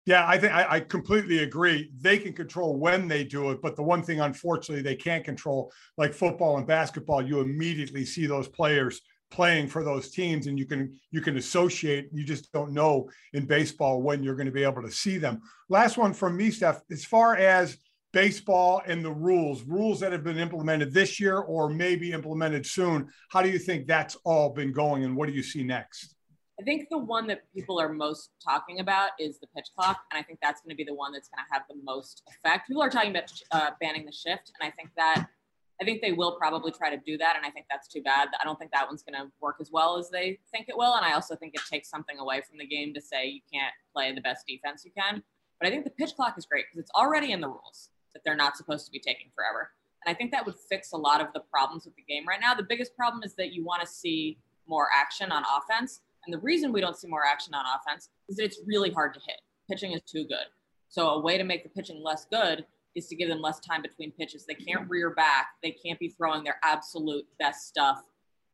Yeah, 0.05 0.27
I 0.27 0.37
think 0.37 0.53
I, 0.53 0.67
I, 0.69 0.79
completely 0.81 1.39
agree. 1.39 1.89
They 2.01 2.17
can 2.17 2.33
control 2.33 2.75
when 2.75 3.07
they 3.07 3.23
do 3.23 3.51
it, 3.51 3.61
but 3.61 3.77
the 3.77 3.83
one 3.83 4.03
thing, 4.03 4.19
unfortunately, 4.19 4.83
they 4.83 4.97
can't 4.97 5.23
control, 5.23 5.71
like 5.97 6.13
football 6.13 6.57
and 6.57 6.67
basketball, 6.67 7.21
you 7.21 7.39
immediately 7.39 8.03
see 8.03 8.25
those 8.25 8.49
players 8.49 8.99
playing 9.31 9.67
for 9.69 9.81
those 9.81 10.11
teams, 10.11 10.47
and 10.47 10.59
you 10.59 10.65
can 10.65 10.99
you 11.11 11.21
can 11.21 11.37
associate. 11.37 12.09
You 12.11 12.25
just 12.25 12.51
don't 12.51 12.73
know 12.73 13.09
in 13.31 13.45
baseball 13.45 14.01
when 14.01 14.23
you're 14.23 14.35
going 14.35 14.45
to 14.45 14.51
be 14.51 14.63
able 14.63 14.81
to 14.81 14.91
see 14.91 15.17
them. 15.17 15.41
Last 15.69 15.97
one 15.97 16.13
from 16.13 16.35
me, 16.35 16.51
Steph. 16.51 16.81
As 16.91 17.05
far 17.05 17.37
as 17.37 17.77
baseball 18.13 18.81
and 18.85 19.03
the 19.03 19.11
rules, 19.11 19.63
rules 19.63 19.99
that 19.99 20.11
have 20.11 20.23
been 20.23 20.37
implemented 20.37 20.93
this 20.93 21.19
year 21.19 21.39
or 21.39 21.69
maybe 21.69 22.11
implemented 22.11 22.65
soon. 22.65 23.09
How 23.29 23.41
do 23.41 23.49
you 23.49 23.59
think 23.59 23.87
that's 23.87 24.15
all 24.23 24.51
been 24.51 24.71
going 24.71 25.03
and 25.03 25.15
what 25.17 25.27
do 25.27 25.33
you 25.33 25.43
see 25.43 25.63
next? 25.63 26.15
I 26.59 26.63
think 26.63 26.87
the 26.91 26.99
one 26.99 27.25
that 27.27 27.41
people 27.53 27.81
are 27.81 27.91
most 27.91 28.29
talking 28.43 28.79
about 28.79 29.09
is 29.19 29.39
the 29.39 29.47
pitch 29.47 29.69
clock. 29.75 30.01
And 30.11 30.19
I 30.19 30.23
think 30.23 30.39
that's 30.41 30.61
going 30.61 30.69
to 30.69 30.75
be 30.75 30.83
the 30.83 30.93
one 30.93 31.11
that's 31.11 31.27
going 31.27 31.43
to 31.43 31.53
have 31.53 31.63
the 31.67 31.75
most 31.83 32.21
effect. 32.29 32.67
People 32.67 32.83
are 32.83 32.91
talking 32.91 33.09
about 33.09 33.31
uh, 33.51 33.71
banning 33.81 34.05
the 34.05 34.11
shift. 34.11 34.51
And 34.59 34.67
I 34.67 34.71
think 34.71 34.91
that 34.95 35.27
I 35.81 35.85
think 35.85 36.01
they 36.01 36.11
will 36.11 36.37
probably 36.37 36.71
try 36.71 36.95
to 36.95 37.01
do 37.03 37.17
that, 37.17 37.35
and 37.35 37.45
I 37.45 37.49
think 37.49 37.65
that's 37.69 37.87
too 37.87 38.01
bad. 38.03 38.29
I 38.39 38.43
don't 38.43 38.59
think 38.59 38.71
that 38.71 38.87
one's 38.87 39.01
going 39.01 39.19
to 39.19 39.31
work 39.41 39.55
as 39.59 39.71
well 39.71 39.97
as 39.97 40.09
they 40.09 40.39
think 40.51 40.69
it 40.69 40.77
will, 40.77 40.93
and 40.93 41.03
I 41.03 41.13
also 41.13 41.35
think 41.35 41.55
it 41.55 41.61
takes 41.69 41.89
something 41.89 42.19
away 42.19 42.41
from 42.47 42.59
the 42.59 42.65
game 42.67 42.93
to 42.93 43.01
say 43.01 43.27
you 43.27 43.41
can't 43.51 43.73
play 43.93 44.13
the 44.13 44.21
best 44.21 44.45
defense 44.47 44.85
you 44.85 44.91
can. 44.95 45.23
But 45.59 45.67
I 45.67 45.71
think 45.71 45.83
the 45.83 45.89
pitch 45.89 46.15
clock 46.15 46.37
is 46.37 46.45
great 46.45 46.65
because 46.67 46.79
it's 46.79 46.91
already 46.91 47.31
in 47.31 47.41
the 47.41 47.47
rules 47.47 47.89
that 48.13 48.21
they're 48.25 48.35
not 48.35 48.57
supposed 48.57 48.85
to 48.85 48.91
be 48.91 48.99
taking 48.99 49.27
forever, 49.35 49.71
and 50.05 50.13
I 50.13 50.17
think 50.17 50.31
that 50.31 50.45
would 50.45 50.55
fix 50.69 50.91
a 50.91 50.97
lot 50.97 51.21
of 51.21 51.27
the 51.33 51.41
problems 51.51 51.85
with 51.85 51.95
the 51.95 52.03
game 52.03 52.27
right 52.27 52.39
now. 52.41 52.53
The 52.53 52.63
biggest 52.63 52.95
problem 52.95 53.23
is 53.23 53.35
that 53.35 53.53
you 53.53 53.63
want 53.63 53.81
to 53.81 53.87
see 53.87 54.37
more 54.67 54.87
action 54.95 55.31
on 55.31 55.43
offense, 55.57 56.01
and 56.25 56.33
the 56.33 56.39
reason 56.39 56.71
we 56.71 56.81
don't 56.81 56.97
see 56.97 57.07
more 57.07 57.25
action 57.25 57.53
on 57.53 57.65
offense 57.65 58.09
is 58.29 58.37
that 58.37 58.43
it's 58.43 58.59
really 58.65 58.91
hard 58.91 59.13
to 59.13 59.19
hit. 59.25 59.41
Pitching 59.69 59.91
is 59.91 60.01
too 60.01 60.25
good. 60.25 60.47
So 60.89 61.09
a 61.09 61.19
way 61.19 61.37
to 61.37 61.43
make 61.43 61.63
the 61.63 61.69
pitching 61.69 62.03
less 62.03 62.25
good 62.25 62.65
is 62.95 63.07
to 63.07 63.15
give 63.15 63.27
them 63.27 63.41
less 63.41 63.59
time 63.59 63.81
between 63.81 64.11
pitches. 64.11 64.45
They 64.45 64.53
can't 64.53 64.87
rear 64.89 65.09
back. 65.09 65.47
They 65.63 65.71
can't 65.71 65.99
be 65.99 66.09
throwing 66.09 66.43
their 66.43 66.57
absolute 66.63 67.25
best 67.39 67.67
stuff 67.67 68.03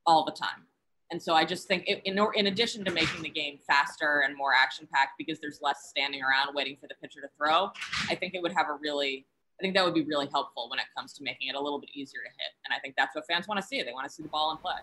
all 0.06 0.24
the 0.24 0.32
time. 0.32 0.66
And 1.12 1.22
so 1.22 1.34
I 1.34 1.44
just 1.44 1.68
think, 1.68 1.88
in, 1.88 2.18
in 2.36 2.48
addition 2.48 2.86
to 2.86 2.92
making 2.92 3.24
the 3.24 3.30
game 3.30 3.58
faster 3.68 4.24
and 4.26 4.38
more 4.38 4.52
action 4.54 4.88
packed 4.94 5.14
because 5.18 5.40
there's 5.40 5.60
less 5.62 5.90
standing 5.90 6.22
around 6.22 6.54
waiting 6.54 6.78
for 6.80 6.88
the 6.88 6.94
pitcher 7.02 7.20
to 7.22 7.28
throw, 7.36 7.72
I 8.10 8.16
think 8.16 8.36
it 8.36 8.42
would 8.42 8.54
have 8.54 8.68
a 8.70 8.78
really, 8.80 9.26
I 9.60 9.62
think 9.62 9.76
that 9.76 9.84
would 9.84 9.94
be 9.94 10.04
really 10.04 10.28
helpful 10.32 10.70
when 10.70 10.80
it 10.80 10.86
comes 10.96 11.12
to 11.14 11.24
making 11.24 11.50
it 11.50 11.56
a 11.56 11.60
little 11.60 11.80
bit 11.80 11.90
easier 11.94 12.22
to 12.22 12.30
hit. 12.30 12.54
And 12.66 12.74
I 12.74 12.80
think 12.80 12.96
that's 12.96 13.14
what 13.14 13.28
fans 13.28 13.46
want 13.46 13.60
to 13.60 13.68
see. 13.68 13.82
They 13.84 13.92
want 13.92 14.08
to 14.08 14.14
see 14.14 14.24
the 14.24 14.30
ball 14.30 14.52
in 14.52 14.58
play. 14.58 14.76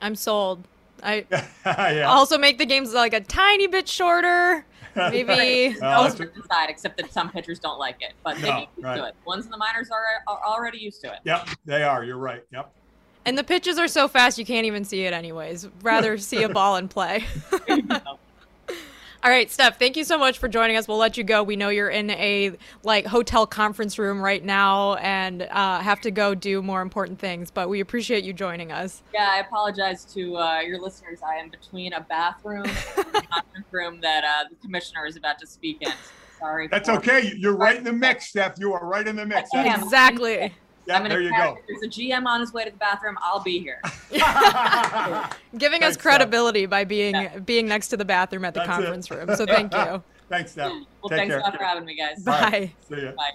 I'm 0.00 0.14
sold. 0.14 0.66
I 1.02 1.26
yeah. 1.66 2.06
also 2.08 2.38
make 2.38 2.56
the 2.56 2.64
games 2.64 2.94
like 2.94 3.12
a 3.12 3.20
tiny 3.20 3.66
bit 3.66 3.86
shorter. 3.86 4.64
Maybe 4.96 5.76
well, 5.78 6.08
side, 6.08 6.70
except 6.70 6.96
that 6.96 7.12
some 7.12 7.28
pitchers 7.30 7.58
don't 7.58 7.78
like 7.78 7.96
it, 8.00 8.14
but 8.24 8.36
they 8.38 8.48
no, 8.48 8.60
used 8.60 8.70
right. 8.78 8.96
to 8.96 9.04
it. 9.08 9.14
Ones 9.26 9.44
in 9.44 9.50
the 9.50 9.58
minors 9.58 9.90
are, 9.90 10.02
are 10.26 10.40
already 10.42 10.78
used 10.78 11.02
to 11.02 11.12
it. 11.12 11.18
Yep, 11.24 11.48
they 11.66 11.82
are. 11.82 12.02
You're 12.02 12.16
right. 12.16 12.42
Yep. 12.50 12.72
And 13.26 13.36
the 13.36 13.44
pitches 13.44 13.78
are 13.78 13.88
so 13.88 14.08
fast 14.08 14.38
you 14.38 14.46
can't 14.46 14.64
even 14.64 14.84
see 14.84 15.04
it 15.04 15.12
anyways. 15.12 15.68
Rather 15.82 16.16
see 16.16 16.44
a 16.44 16.48
ball 16.48 16.76
in 16.76 16.88
play. 16.88 17.24
All 19.22 19.30
right, 19.30 19.50
Steph, 19.50 19.78
thank 19.78 19.96
you 19.96 20.04
so 20.04 20.18
much 20.18 20.38
for 20.38 20.46
joining 20.46 20.76
us. 20.76 20.86
We'll 20.86 20.98
let 20.98 21.16
you 21.16 21.24
go. 21.24 21.42
We 21.42 21.56
know 21.56 21.68
you're 21.70 21.88
in 21.88 22.10
a 22.10 22.52
like 22.82 23.06
hotel 23.06 23.46
conference 23.46 23.98
room 23.98 24.20
right 24.20 24.44
now 24.44 24.94
and 24.96 25.42
uh, 25.42 25.80
have 25.80 26.00
to 26.02 26.10
go 26.10 26.34
do 26.34 26.62
more 26.62 26.82
important 26.82 27.18
things, 27.18 27.50
but 27.50 27.68
we 27.68 27.80
appreciate 27.80 28.24
you 28.24 28.32
joining 28.32 28.70
us. 28.70 29.02
Yeah, 29.14 29.30
I 29.32 29.38
apologize 29.38 30.04
to 30.14 30.36
uh, 30.36 30.60
your 30.60 30.78
listeners. 30.78 31.20
I 31.26 31.36
am 31.36 31.48
between 31.48 31.94
a 31.94 32.02
bathroom 32.02 32.64
and 32.64 33.06
a 33.14 33.22
conference 33.22 33.66
room 33.72 34.00
that 34.02 34.24
uh, 34.24 34.48
the 34.50 34.56
commissioner 34.56 35.06
is 35.06 35.16
about 35.16 35.38
to 35.38 35.46
speak 35.46 35.78
in. 35.80 35.92
Sorry. 36.38 36.68
That's 36.68 36.88
okay. 36.88 37.32
You're 37.36 37.56
right 37.56 37.76
in 37.76 37.84
the 37.84 37.92
mix, 37.92 38.26
Steph. 38.26 38.56
You 38.58 38.74
are 38.74 38.86
right 38.86 39.08
in 39.08 39.16
the 39.16 39.24
mix. 39.24 39.48
Exactly. 39.54 40.52
Yeah, 40.86 41.08
there 41.08 41.20
you 41.20 41.30
go. 41.30 41.58
If 41.66 41.80
there's 41.80 41.96
a 41.96 42.00
GM 42.00 42.26
on 42.26 42.40
his 42.40 42.52
way 42.52 42.64
to 42.64 42.70
the 42.70 42.76
bathroom, 42.76 43.16
I'll 43.20 43.42
be 43.42 43.58
here. 43.58 43.80
Giving 45.58 45.80
Thanks, 45.80 45.96
us 45.96 46.02
credibility 46.02 46.62
Steph. 46.62 46.70
by 46.70 46.84
being 46.84 47.14
yeah. 47.14 47.38
being 47.40 47.66
next 47.66 47.88
to 47.88 47.96
the 47.96 48.04
bathroom 48.04 48.44
at 48.44 48.54
the 48.54 48.60
That's 48.60 48.70
conference 48.70 49.10
it. 49.10 49.14
room. 49.14 49.36
So 49.36 49.46
thank 49.46 49.74
you. 49.74 50.02
Thanks, 50.28 50.52
Steph. 50.52 50.72
Well, 51.02 51.10
Take 51.10 51.30
thanks 51.30 51.34
care. 51.36 51.52
for 51.52 51.64
having 51.64 51.84
me, 51.84 51.96
guys. 51.96 52.24
Bye. 52.24 52.40
Right. 52.40 52.74
See 52.88 52.96
you. 52.96 53.12
Bye. 53.16 53.30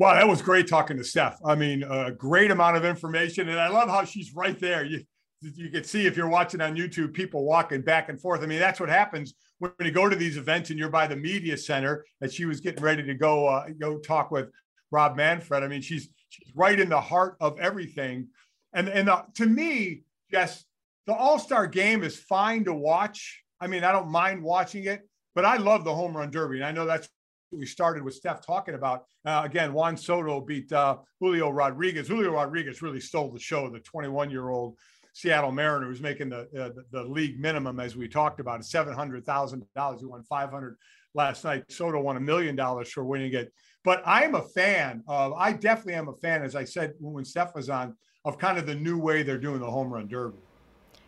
Wow, 0.00 0.14
that 0.14 0.26
was 0.26 0.42
great 0.42 0.66
talking 0.66 0.96
to 0.96 1.04
Steph. 1.04 1.38
I 1.44 1.54
mean, 1.54 1.84
a 1.84 2.10
great 2.10 2.50
amount 2.50 2.76
of 2.76 2.84
information, 2.84 3.48
and 3.48 3.60
I 3.60 3.68
love 3.68 3.88
how 3.88 4.04
she's 4.04 4.34
right 4.34 4.58
there. 4.58 4.84
You 4.84 5.04
you 5.40 5.70
can 5.70 5.84
see 5.84 6.06
if 6.06 6.16
you're 6.16 6.28
watching 6.28 6.60
on 6.60 6.74
YouTube, 6.74 7.12
people 7.12 7.44
walking 7.44 7.82
back 7.82 8.08
and 8.08 8.20
forth. 8.20 8.42
I 8.42 8.46
mean, 8.46 8.58
that's 8.58 8.80
what 8.80 8.88
happens 8.88 9.34
when 9.58 9.72
you 9.80 9.90
go 9.90 10.08
to 10.08 10.16
these 10.16 10.36
events 10.36 10.70
and 10.70 10.78
you're 10.78 10.88
by 10.88 11.06
the 11.06 11.16
media 11.16 11.56
center. 11.56 12.04
And 12.20 12.32
she 12.32 12.44
was 12.44 12.60
getting 12.60 12.82
ready 12.82 13.02
to 13.02 13.14
go 13.14 13.46
uh, 13.46 13.66
go 13.78 13.98
talk 13.98 14.30
with 14.30 14.50
Rob 14.90 15.16
Manfred. 15.16 15.62
I 15.62 15.68
mean, 15.68 15.82
she's 15.82 16.08
she's 16.23 16.23
right 16.54 16.78
in 16.78 16.88
the 16.88 17.00
heart 17.00 17.36
of 17.40 17.58
everything. 17.58 18.28
And 18.72 18.88
and 18.88 19.08
uh, 19.08 19.22
to 19.34 19.46
me, 19.46 20.02
yes, 20.30 20.64
the 21.06 21.14
All 21.14 21.38
Star 21.38 21.66
Game 21.66 22.02
is 22.02 22.18
fine 22.18 22.64
to 22.64 22.74
watch. 22.74 23.42
I 23.60 23.66
mean, 23.66 23.84
I 23.84 23.92
don't 23.92 24.10
mind 24.10 24.42
watching 24.42 24.84
it, 24.84 25.08
but 25.34 25.44
I 25.44 25.56
love 25.56 25.84
the 25.84 25.94
Home 25.94 26.16
Run 26.16 26.30
Derby, 26.30 26.56
and 26.56 26.66
I 26.66 26.72
know 26.72 26.86
that's 26.86 27.08
what 27.50 27.60
we 27.60 27.66
started 27.66 28.02
with 28.02 28.14
Steph 28.14 28.44
talking 28.44 28.74
about. 28.74 29.04
Uh, 29.24 29.42
again, 29.44 29.72
Juan 29.72 29.96
Soto 29.96 30.40
beat 30.40 30.72
uh, 30.72 30.98
Julio 31.20 31.50
Rodriguez. 31.50 32.08
Julio 32.08 32.32
Rodriguez 32.32 32.82
really 32.82 33.00
stole 33.00 33.30
the 33.30 33.38
show. 33.40 33.70
The 33.70 33.80
21 33.80 34.30
year 34.30 34.48
old 34.48 34.76
Seattle 35.14 35.52
Mariner 35.52 35.86
who's 35.86 36.00
making 36.00 36.28
the, 36.28 36.40
uh, 36.40 36.70
the, 36.70 36.84
the 36.90 37.04
league 37.04 37.38
minimum, 37.40 37.78
as 37.78 37.96
we 37.96 38.08
talked 38.08 38.40
about, 38.40 38.64
seven 38.64 38.92
hundred 38.92 39.24
thousand 39.24 39.64
dollars. 39.74 40.00
He 40.00 40.06
won 40.06 40.24
five 40.24 40.50
hundred 40.50 40.76
last 41.14 41.44
night. 41.44 41.64
Soto 41.70 42.00
won 42.00 42.16
a 42.16 42.20
million 42.20 42.56
dollars 42.56 42.90
for 42.90 43.04
winning 43.04 43.32
it. 43.32 43.52
But 43.84 44.02
I'm 44.06 44.34
a 44.34 44.42
fan 44.42 45.04
of, 45.06 45.34
I 45.34 45.52
definitely 45.52 45.94
am 45.94 46.08
a 46.08 46.14
fan, 46.14 46.42
as 46.42 46.56
I 46.56 46.64
said 46.64 46.94
when 46.98 47.24
Steph 47.24 47.54
was 47.54 47.68
on, 47.68 47.94
of 48.24 48.38
kind 48.38 48.58
of 48.58 48.66
the 48.66 48.74
new 48.74 48.98
way 48.98 49.22
they're 49.22 49.38
doing 49.38 49.60
the 49.60 49.70
home 49.70 49.92
run 49.92 50.08
derby. 50.08 50.38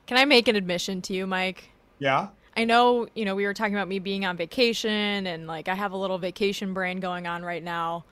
Can 0.07 0.19
I 0.19 0.27
make 0.27 0.47
an 0.47 0.55
admission 0.55 1.01
to 1.03 1.15
you, 1.15 1.27
Mike? 1.27 1.71
Yeah. 1.99 2.29
I 2.55 2.65
know, 2.65 3.09
you 3.15 3.25
know, 3.25 3.35
we 3.35 3.45
were 3.45 3.55
talking 3.55 3.75
about 3.75 3.89
me 3.89 3.99
being 3.99 4.25
on 4.25 4.37
vacation 4.37 5.27
and 5.27 5.47
like 5.47 5.69
I 5.69 5.75
have 5.75 5.93
a 5.93 5.97
little 5.97 6.19
vacation 6.19 6.75
brain 6.75 7.01
going 7.01 7.27
on 7.27 7.43
right 7.43 7.63
now. 7.63 8.05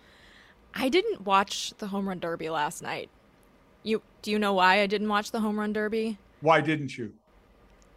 I 0.74 0.88
didn't 0.88 1.22
watch 1.22 1.72
the 1.78 1.86
home 1.86 2.08
run 2.08 2.18
derby 2.18 2.50
last 2.50 2.82
night. 2.82 3.10
You 3.82 4.02
do 4.22 4.30
you 4.30 4.38
know 4.38 4.54
why 4.54 4.80
I 4.80 4.86
didn't 4.86 5.08
watch 5.08 5.30
the 5.30 5.40
home 5.40 5.60
run 5.60 5.72
derby? 5.72 6.18
Why 6.40 6.60
didn't 6.60 6.96
you? 6.98 7.12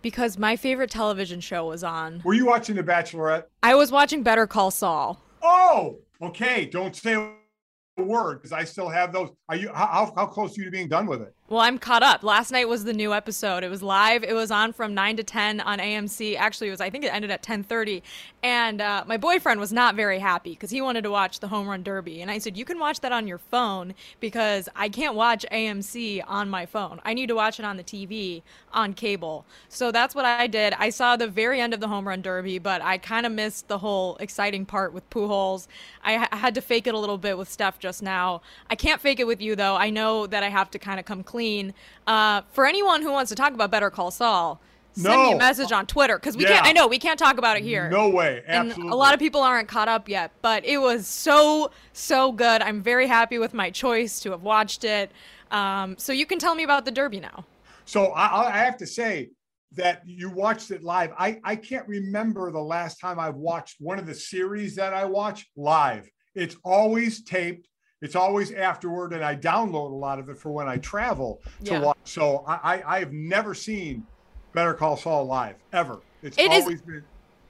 Because 0.02 0.38
my 0.38 0.56
favorite 0.56 0.90
television 0.90 1.40
show 1.40 1.66
was 1.66 1.84
on. 1.84 2.22
Were 2.24 2.34
you 2.34 2.46
watching 2.46 2.76
The 2.76 2.84
Bachelorette? 2.84 3.46
I 3.64 3.76
was 3.76 3.92
watching 3.92 4.22
Better 4.24 4.46
Call 4.46 4.70
Saul. 4.70 5.22
Oh, 5.42 5.98
okay. 6.22 6.66
Don't 6.66 6.96
say 6.96 7.14
a 7.16 8.04
word 8.04 8.36
because 8.36 8.52
I 8.52 8.64
still 8.64 8.90
have 8.90 9.14
those. 9.14 9.30
Are 9.50 9.56
you 9.56 9.72
how, 9.74 10.12
how 10.16 10.26
close 10.26 10.58
are 10.58 10.62
you 10.62 10.66
to 10.66 10.72
being 10.72 10.90
done 10.90 11.08
with 11.08 11.22
it? 11.22 11.34
Well, 11.50 11.62
I'm 11.62 11.78
caught 11.78 12.04
up. 12.04 12.24
Last 12.24 12.52
night 12.52 12.68
was 12.68 12.84
the 12.84 12.92
new 12.92 13.14
episode. 13.14 13.64
It 13.64 13.70
was 13.70 13.82
live. 13.82 14.22
It 14.22 14.34
was 14.34 14.52
on 14.52 14.74
from 14.74 14.94
9 14.94 15.16
to 15.16 15.24
10 15.24 15.62
on 15.62 15.80
AMC. 15.80 16.36
Actually, 16.36 16.68
it 16.68 16.72
was 16.72 16.82
I 16.82 16.90
think 16.90 17.06
it 17.06 17.14
ended 17.14 17.32
at 17.32 17.42
10:30. 17.42 18.02
And 18.44 18.82
uh, 18.82 19.06
my 19.08 19.16
boyfriend 19.16 19.60
was 19.62 19.72
not 19.72 19.96
very 19.96 20.20
happy 20.20 20.52
because 20.52 20.72
he 20.72 20.82
wanted 20.82 21.04
to 21.04 21.10
watch 21.10 21.40
the 21.40 21.48
Home 21.48 21.66
Run 21.70 21.84
Derby. 21.84 22.22
And 22.22 22.30
I 22.30 22.40
said, 22.40 22.58
"You 22.58 22.66
can 22.66 22.80
watch 22.80 23.00
that 23.00 23.14
on 23.14 23.28
your 23.28 23.38
phone 23.38 23.94
because 24.20 24.68
I 24.76 24.90
can't 24.90 25.16
watch 25.16 25.46
AMC 25.50 26.22
on 26.28 26.50
my 26.50 26.66
phone. 26.66 27.00
I 27.06 27.14
need 27.14 27.28
to 27.28 27.36
watch 27.36 27.60
it 27.60 27.66
on 27.66 27.78
the 27.78 27.84
TV 27.84 28.42
on 28.74 28.94
cable." 28.94 29.46
So 29.70 29.90
that's 29.90 30.14
what 30.14 30.26
I 30.26 30.48
did. 30.48 30.74
I 30.78 30.90
saw 30.90 31.16
the 31.16 31.28
very 31.28 31.62
end 31.62 31.74
of 31.74 31.80
the 31.80 31.88
Home 31.88 32.06
Run 32.10 32.22
Derby, 32.22 32.60
but 32.60 32.82
I 32.82 32.98
kind 32.98 33.26
of 33.26 33.32
missed 33.32 33.70
the 33.70 33.78
whole 33.78 34.18
exciting 34.18 34.66
part 34.66 34.92
with 34.92 35.10
Pujols. 35.10 35.68
I, 36.04 36.28
I 36.30 36.36
had 36.36 36.56
to 36.56 36.62
fake 36.62 36.88
it 36.88 36.94
a 36.94 37.00
little 37.00 37.18
bit 37.18 37.38
with 37.38 37.50
Steph 37.50 37.80
just 37.80 38.04
now. 38.04 38.42
I 38.70 38.76
can't 38.76 39.00
fake 39.00 39.22
it 39.22 39.28
with 39.28 39.42
you 39.42 39.56
though. 39.56 39.78
I 39.78 39.90
know 39.90 40.28
that 40.28 40.44
I 40.44 40.50
have 40.50 40.70
to 40.72 40.80
kind 40.80 41.00
of 41.00 41.06
come 41.06 41.24
clean 41.24 41.37
clean. 41.38 41.72
Uh, 42.08 42.42
for 42.52 42.66
anyone 42.66 43.04
who 43.04 43.12
wants 43.12 43.30
to 43.30 43.36
talk 43.36 43.54
about 43.54 43.70
Better 43.70 43.92
Call 43.92 44.10
Saul, 44.10 44.60
send 44.94 45.14
no. 45.14 45.26
me 45.26 45.32
a 45.34 45.38
message 45.38 45.72
on 45.72 45.86
Twitter 45.86 46.18
because 46.18 46.36
we 46.36 46.44
yeah. 46.44 46.54
can't. 46.54 46.66
I 46.68 46.72
know 46.72 46.88
we 46.88 46.98
can't 46.98 47.20
talk 47.20 47.38
about 47.38 47.58
it 47.58 47.64
here. 47.64 47.90
No 47.90 48.10
way. 48.10 48.42
Absolutely. 48.48 48.84
And 48.84 48.92
a 48.92 48.96
lot 48.96 49.14
of 49.14 49.20
people 49.20 49.42
aren't 49.42 49.68
caught 49.68 49.88
up 49.88 50.10
yet, 50.10 50.32
but 50.42 50.66
it 50.66 50.80
was 50.80 51.06
so 51.08 51.70
so 51.94 52.32
good. 52.32 52.64
I'm 52.64 52.82
very 52.82 53.06
happy 53.06 53.38
with 53.38 53.54
my 53.54 53.70
choice 53.70 54.20
to 54.22 54.32
have 54.32 54.42
watched 54.42 54.84
it. 54.84 55.12
Um, 55.52 55.96
so 56.00 56.12
you 56.12 56.26
can 56.26 56.40
tell 56.40 56.56
me 56.56 56.64
about 56.64 56.86
the 56.86 56.92
Derby 56.92 57.20
now. 57.20 57.46
So 57.86 58.08
I, 58.08 58.48
I 58.48 58.58
have 58.66 58.78
to 58.78 58.88
say 58.88 59.30
that 59.74 60.02
you 60.06 60.32
watched 60.32 60.72
it 60.72 60.84
live. 60.84 61.12
I, 61.18 61.40
I 61.44 61.56
can't 61.56 61.88
remember 61.88 62.52
the 62.52 62.60
last 62.60 63.00
time 63.00 63.20
I've 63.20 63.36
watched 63.36 63.78
one 63.80 64.00
of 64.00 64.08
the 64.08 64.16
series 64.16 64.76
that 64.76 64.94
I 64.94 65.06
watch 65.06 65.46
live. 65.56 66.10
It's 66.36 66.58
always 66.64 67.24
taped 67.24 67.68
it's 68.02 68.16
always 68.16 68.52
afterward, 68.52 69.14
and 69.14 69.24
I 69.24 69.36
download 69.36 69.92
a 69.92 69.96
lot 69.96 70.20
of 70.20 70.30
it 70.30 70.38
for 70.38 70.52
when 70.52 70.68
I 70.68 70.78
travel 70.78 71.42
to 71.64 71.72
yeah. 71.72 71.80
watch. 71.82 71.98
So 72.04 72.44
I, 72.48 72.84
I 72.86 73.00
have 73.00 73.12
never 73.12 73.54
seen 73.54 74.06
Better 74.54 74.74
Call 74.74 74.98
Saul 74.98 75.26
live 75.26 75.56
ever. 75.74 76.00
It's 76.22 76.38
it 76.38 76.50
always 76.50 76.76
is, 76.76 76.82
been. 76.82 77.04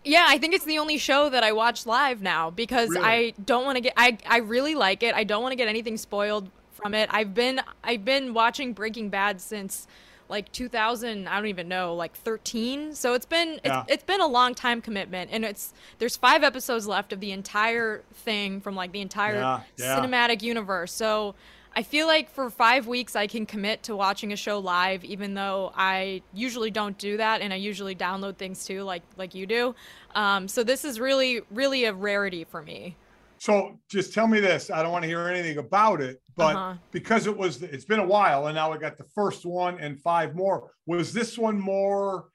Yeah, 0.03 0.25
I 0.27 0.37
think 0.37 0.53
it's 0.53 0.63
the 0.63 0.79
only 0.79 0.97
show 0.97 1.29
that 1.29 1.43
I 1.43 1.51
watch 1.51 1.85
live 1.85 2.21
now 2.21 2.49
because 2.49 2.89
really? 2.89 3.03
I 3.03 3.33
don't 3.43 3.65
want 3.65 3.75
to 3.75 3.81
get. 3.81 3.93
I 3.97 4.17
I 4.25 4.37
really 4.37 4.75
like 4.75 5.03
it. 5.03 5.13
I 5.15 5.25
don't 5.25 5.41
want 5.41 5.51
to 5.51 5.57
get 5.57 5.67
anything 5.67 5.97
spoiled 5.97 6.49
from 6.71 6.93
it. 6.93 7.09
I've 7.11 7.33
been 7.33 7.61
I've 7.83 8.05
been 8.05 8.33
watching 8.33 8.71
Breaking 8.71 9.09
Bad 9.09 9.41
since 9.41 9.85
like 10.29 10.51
2000 10.51 11.27
i 11.27 11.35
don't 11.35 11.47
even 11.47 11.67
know 11.67 11.95
like 11.95 12.13
13 12.13 12.93
so 12.93 13.13
it's 13.13 13.25
been 13.25 13.59
yeah. 13.63 13.81
it's, 13.81 13.93
it's 13.93 14.03
been 14.03 14.21
a 14.21 14.27
long 14.27 14.53
time 14.53 14.81
commitment. 14.81 15.29
And 15.31 15.45
it's 15.45 15.73
there's 15.99 16.17
five 16.17 16.43
episodes 16.43 16.87
left 16.87 17.13
of 17.13 17.19
the 17.19 17.31
entire 17.31 18.03
thing 18.13 18.61
from 18.61 18.75
like 18.75 18.91
the 18.91 19.01
entire 19.01 19.35
yeah, 19.35 19.61
yeah. 19.77 19.99
cinematic 19.99 20.41
universe. 20.41 20.91
So 20.91 21.35
i 21.75 21.83
feel 21.83 22.07
like 22.07 22.31
for 22.31 22.49
five 22.49 22.87
weeks 22.87 23.13
i 23.15 23.27
can 23.27 23.45
commit 23.45 23.83
to 23.83 23.95
watching 23.95 24.31
a 24.31 24.37
show 24.37 24.57
live 24.57 25.03
even 25.03 25.33
though 25.33 25.71
i 25.75 26.21
usually 26.33 26.71
don't 26.71 26.97
do 26.97 27.17
that 27.17 27.41
and 27.41 27.51
i 27.51 27.57
usually 27.57 27.93
download 27.93 28.37
things 28.37 28.65
too 28.65 28.83
like 28.83 29.03
like 29.17 29.35
you 29.35 29.45
do. 29.45 29.75
Um, 30.15 30.47
so 30.47 30.63
this 30.63 30.85
is 30.85 30.99
really 30.99 31.41
really 31.51 31.83
a 31.85 31.93
rarity 31.93 32.45
for 32.45 32.61
me 32.61 32.95
so 33.39 33.79
just 33.89 34.13
tell 34.13 34.27
me 34.27 34.39
this. 34.39 34.69
I 34.69 34.81
don't 34.83 34.91
want 34.91 35.03
to 35.03 35.07
hear 35.07 35.27
anything 35.27 35.57
about 35.57 36.01
it, 36.01 36.21
but 36.35 36.55
uh-huh. 36.55 36.75
because 36.91 37.27
it 37.27 37.35
was, 37.35 37.61
it's 37.63 37.85
been 37.85 37.99
a 37.99 38.05
while, 38.05 38.47
and 38.47 38.55
now 38.55 38.71
we 38.71 38.77
got 38.77 38.97
the 38.97 39.05
first 39.15 39.45
one 39.45 39.79
and 39.79 39.99
five 40.01 40.35
more. 40.35 40.71
Was 40.85 41.13
this 41.13 41.37
one 41.37 41.59
more 41.59 42.25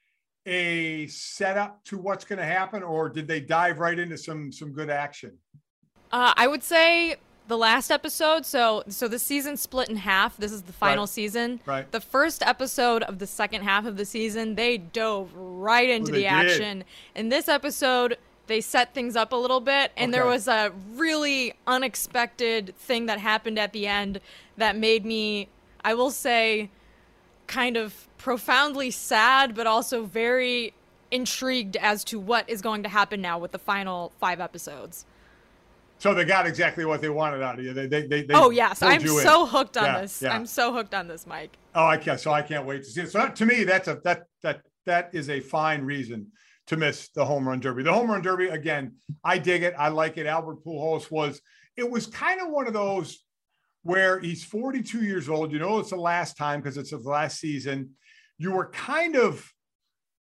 a 0.46 1.06
setup 1.06 1.82
to 1.84 1.98
what's 1.98 2.24
going 2.24 2.38
to 2.38 2.44
happen, 2.44 2.82
or 2.82 3.08
did 3.08 3.26
they 3.28 3.40
dive 3.40 3.78
right 3.78 3.98
into 3.98 4.18
some 4.18 4.50
some 4.52 4.72
good 4.72 4.90
action? 4.90 5.36
Uh, 6.10 6.32
I 6.36 6.46
would 6.48 6.62
say 6.62 7.16
the 7.48 7.56
last 7.58 7.90
episode 7.90 8.46
so 8.46 8.82
so 8.88 9.08
the 9.08 9.18
season 9.18 9.56
split 9.56 9.88
in 9.88 9.96
half 9.96 10.36
this 10.36 10.52
is 10.52 10.62
the 10.62 10.72
final 10.72 11.02
Right. 11.02 11.08
season 11.08 11.60
Right. 11.66 11.90
the 11.90 12.00
first 12.00 12.42
episode 12.42 13.02
of 13.02 13.18
the 13.18 13.26
second 13.26 13.62
half 13.62 13.84
of 13.84 13.96
the 13.96 14.04
season 14.04 14.54
they 14.54 14.78
dove 14.78 15.30
right 15.34 15.90
into 15.90 16.12
they 16.12 16.18
the 16.18 16.22
did. 16.22 16.30
action 16.32 16.84
in 17.16 17.28
this 17.30 17.48
episode 17.48 18.16
they 18.52 18.60
set 18.60 18.92
things 18.94 19.16
up 19.16 19.32
a 19.32 19.36
little 19.36 19.60
bit 19.60 19.90
and 19.96 20.12
there 20.12 20.26
was 20.26 20.46
a 20.46 20.70
really 20.94 21.54
unexpected 21.66 22.74
thing 22.76 23.06
that 23.06 23.18
happened 23.18 23.58
at 23.58 23.72
the 23.72 23.86
end 23.86 24.20
that 24.58 24.76
made 24.76 25.04
me 25.06 25.48
i 25.84 25.94
will 25.94 26.10
say 26.10 26.68
kind 27.46 27.76
of 27.76 28.06
profoundly 28.18 28.90
sad 28.90 29.54
but 29.54 29.66
also 29.66 30.04
very 30.04 30.72
intrigued 31.10 31.76
as 31.76 32.04
to 32.04 32.20
what 32.20 32.48
is 32.48 32.60
going 32.62 32.82
to 32.82 32.88
happen 32.88 33.20
now 33.22 33.38
with 33.38 33.52
the 33.52 33.58
final 33.58 34.12
five 34.20 34.38
episodes 34.40 35.06
So 35.98 36.12
they 36.14 36.24
got 36.24 36.46
exactly 36.46 36.84
what 36.84 37.00
they 37.00 37.08
wanted 37.10 37.42
out 37.42 37.58
of 37.58 37.64
you. 37.64 37.72
They, 37.72 37.86
they, 37.86 38.06
they, 38.06 38.22
they 38.24 38.34
Oh 38.34 38.50
yes, 38.50 38.82
I'm 38.82 39.00
in. 39.00 39.06
so 39.08 39.46
hooked 39.46 39.76
on 39.76 39.84
Yeah, 39.84 40.00
this. 40.02 40.20
yeah. 40.22 40.34
I'm 40.34 40.46
so 40.46 40.72
hooked 40.72 40.94
on 40.94 41.06
this, 41.08 41.26
Mike. 41.26 41.56
Oh, 41.74 41.86
I 41.86 41.96
can't. 41.96 42.18
So 42.18 42.32
I 42.32 42.42
can't 42.42 42.66
wait 42.66 42.78
to 42.84 42.90
see 42.90 43.02
it. 43.02 43.10
So 43.12 43.28
to 43.28 43.46
me, 43.46 43.64
that's 43.64 43.88
a 43.88 43.94
that 44.02 44.24
that 44.42 44.62
that 44.84 45.10
is 45.12 45.30
a 45.30 45.38
fine 45.40 45.82
reason 45.94 46.26
to 46.68 46.76
miss 46.76 47.08
the 47.08 47.24
home 47.24 47.48
run 47.48 47.60
derby. 47.60 47.82
The 47.82 47.92
home 47.92 48.10
run 48.10 48.22
derby 48.22 48.48
again. 48.48 48.96
I 49.24 49.38
dig 49.38 49.62
it. 49.62 49.74
I 49.78 49.88
like 49.88 50.16
it. 50.16 50.26
Albert 50.26 50.64
Pujols 50.64 51.10
was. 51.10 51.40
It 51.76 51.90
was 51.90 52.06
kind 52.06 52.40
of 52.40 52.50
one 52.50 52.66
of 52.66 52.72
those 52.72 53.24
where 53.82 54.20
he's 54.20 54.44
42 54.44 55.02
years 55.02 55.28
old. 55.28 55.52
You 55.52 55.58
know, 55.58 55.78
it's 55.78 55.90
the 55.90 55.96
last 55.96 56.36
time 56.36 56.60
because 56.60 56.76
it's 56.76 56.90
the 56.90 56.98
last 56.98 57.40
season. 57.40 57.90
You 58.38 58.52
were 58.52 58.70
kind 58.70 59.16
of 59.16 59.50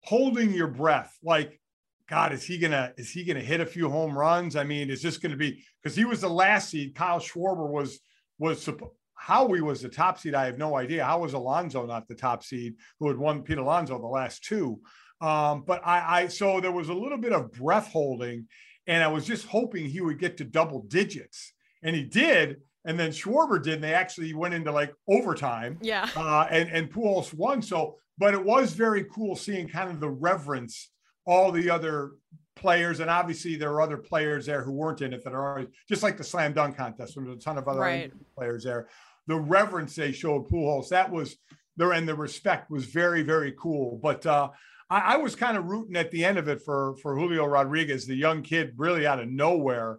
holding 0.03 0.53
your 0.53 0.69
breath, 0.69 1.17
like, 1.23 1.61
God, 2.09 2.33
is 2.33 2.45
he 2.45 2.59
gonna 2.59 2.93
is 2.97 3.11
he 3.11 3.25
gonna 3.25 3.41
hit 3.41 3.61
a 3.61 3.67
few 3.67 3.91
home 3.91 4.17
runs? 4.17 4.55
I 4.55 4.63
mean, 4.63 4.91
is 4.91 5.03
this 5.03 5.19
gonna 5.19 5.37
be 5.37 5.65
because 5.83 5.97
he 5.97 6.05
was 6.05 6.21
the 6.21 6.29
last 6.29 6.71
seed? 6.71 6.95
Kyle 6.95 7.19
Schwarber 7.19 7.69
was 7.69 7.99
was 8.39 8.69
Howie 9.15 9.61
was 9.61 9.81
the 9.81 9.89
top 9.89 10.19
seed. 10.19 10.35
I 10.35 10.47
have 10.47 10.59
no 10.59 10.77
idea. 10.77 11.05
How 11.05 11.21
was 11.21 11.33
Alonso 11.33 11.85
not 11.85 12.07
the 12.07 12.15
top 12.15 12.45
seed, 12.45 12.77
who 13.01 13.09
had 13.09 13.17
won 13.17 13.43
Pete 13.43 13.59
Alonso 13.59 13.99
the 13.99 14.07
last 14.07 14.45
two? 14.45 14.81
Um, 15.21 15.65
but 15.67 15.81
I, 15.87 16.23
I 16.23 16.29
so 16.29 16.61
there 16.61 16.73
was 16.73 16.89
a 16.89 16.95
little 16.95 17.19
bit 17.19 17.33
of 17.33 17.53
breath 17.53 17.89
holding, 17.89 18.47
and 18.87 19.03
I 19.03 19.09
was 19.09 19.25
just 19.27 19.47
hoping 19.47 19.87
he 19.87 20.01
would 20.01 20.19
get 20.19 20.37
to 20.39 20.45
double 20.45 20.83
digits, 20.83 21.53
and 21.83 21.95
he 21.97 22.05
did. 22.05 22.57
And 22.85 22.97
then 22.99 23.11
Schwarber 23.11 23.61
did, 23.61 23.75
and 23.75 23.85
they 23.85 23.95
actually 23.95 24.33
went 24.33 24.55
into 24.55 24.71
like 24.71 24.95
overtime 25.09 25.79
Yeah. 25.83 26.09
uh, 26.15 26.47
and 26.51 26.69
and 26.71 26.93
Pujols 26.93 27.35
won. 27.35 27.61
So, 27.61 27.97
but 28.19 28.33
it 28.35 28.45
was 28.45 28.73
very 28.75 29.05
cool 29.05 29.35
seeing 29.35 29.69
kind 29.69 29.91
of 29.91 29.99
the 29.99 30.09
reverence 30.11 30.91
all 31.27 31.51
the 31.51 31.69
other 31.69 32.13
players, 32.55 33.01
and 33.01 33.11
obviously 33.11 33.57
there 33.57 33.71
are 33.73 33.81
other 33.81 33.97
players 33.97 34.47
there 34.47 34.63
who 34.63 34.71
weren't 34.73 35.01
in 35.03 35.13
it 35.13 35.25
that 35.25 35.33
are 35.33 35.51
always 35.57 35.69
just 35.89 36.03
like 36.05 36.17
the 36.17 36.23
slam 36.25 36.53
dunk 36.53 36.77
contest. 36.77 37.17
When 37.17 37.25
there's 37.25 37.39
a 37.39 37.41
ton 37.41 37.59
of 37.59 37.67
other 37.67 37.81
Right. 37.81 38.13
players 38.37 38.63
there, 38.65 38.89
the 39.27 39.35
reverence 39.41 39.97
they 39.97 40.13
showed 40.13 40.49
Pujols 40.49 40.89
that 40.91 41.11
was 41.11 41.37
there, 41.77 41.93
and 41.93 42.07
the 42.09 42.15
respect 42.15 42.71
was 42.71 42.85
very 42.85 43.23
very 43.23 43.53
cool. 43.59 43.99
But 44.01 44.25
uh, 44.27 44.51
I, 44.91 45.15
I 45.15 45.17
was 45.17 45.35
kind 45.35 45.57
of 45.57 45.67
rooting 45.67 45.97
at 45.97 46.11
the 46.11 46.25
end 46.25 46.39
of 46.39 46.49
it 46.49 46.63
for 46.63 46.97
for 47.03 47.17
Julio 47.17 47.47
Rodriguez, 47.47 48.07
the 48.07 48.15
young 48.15 48.43
kid, 48.43 48.75
really 48.77 49.07
out 49.07 49.21
of 49.21 49.29
nowhere. 49.29 49.99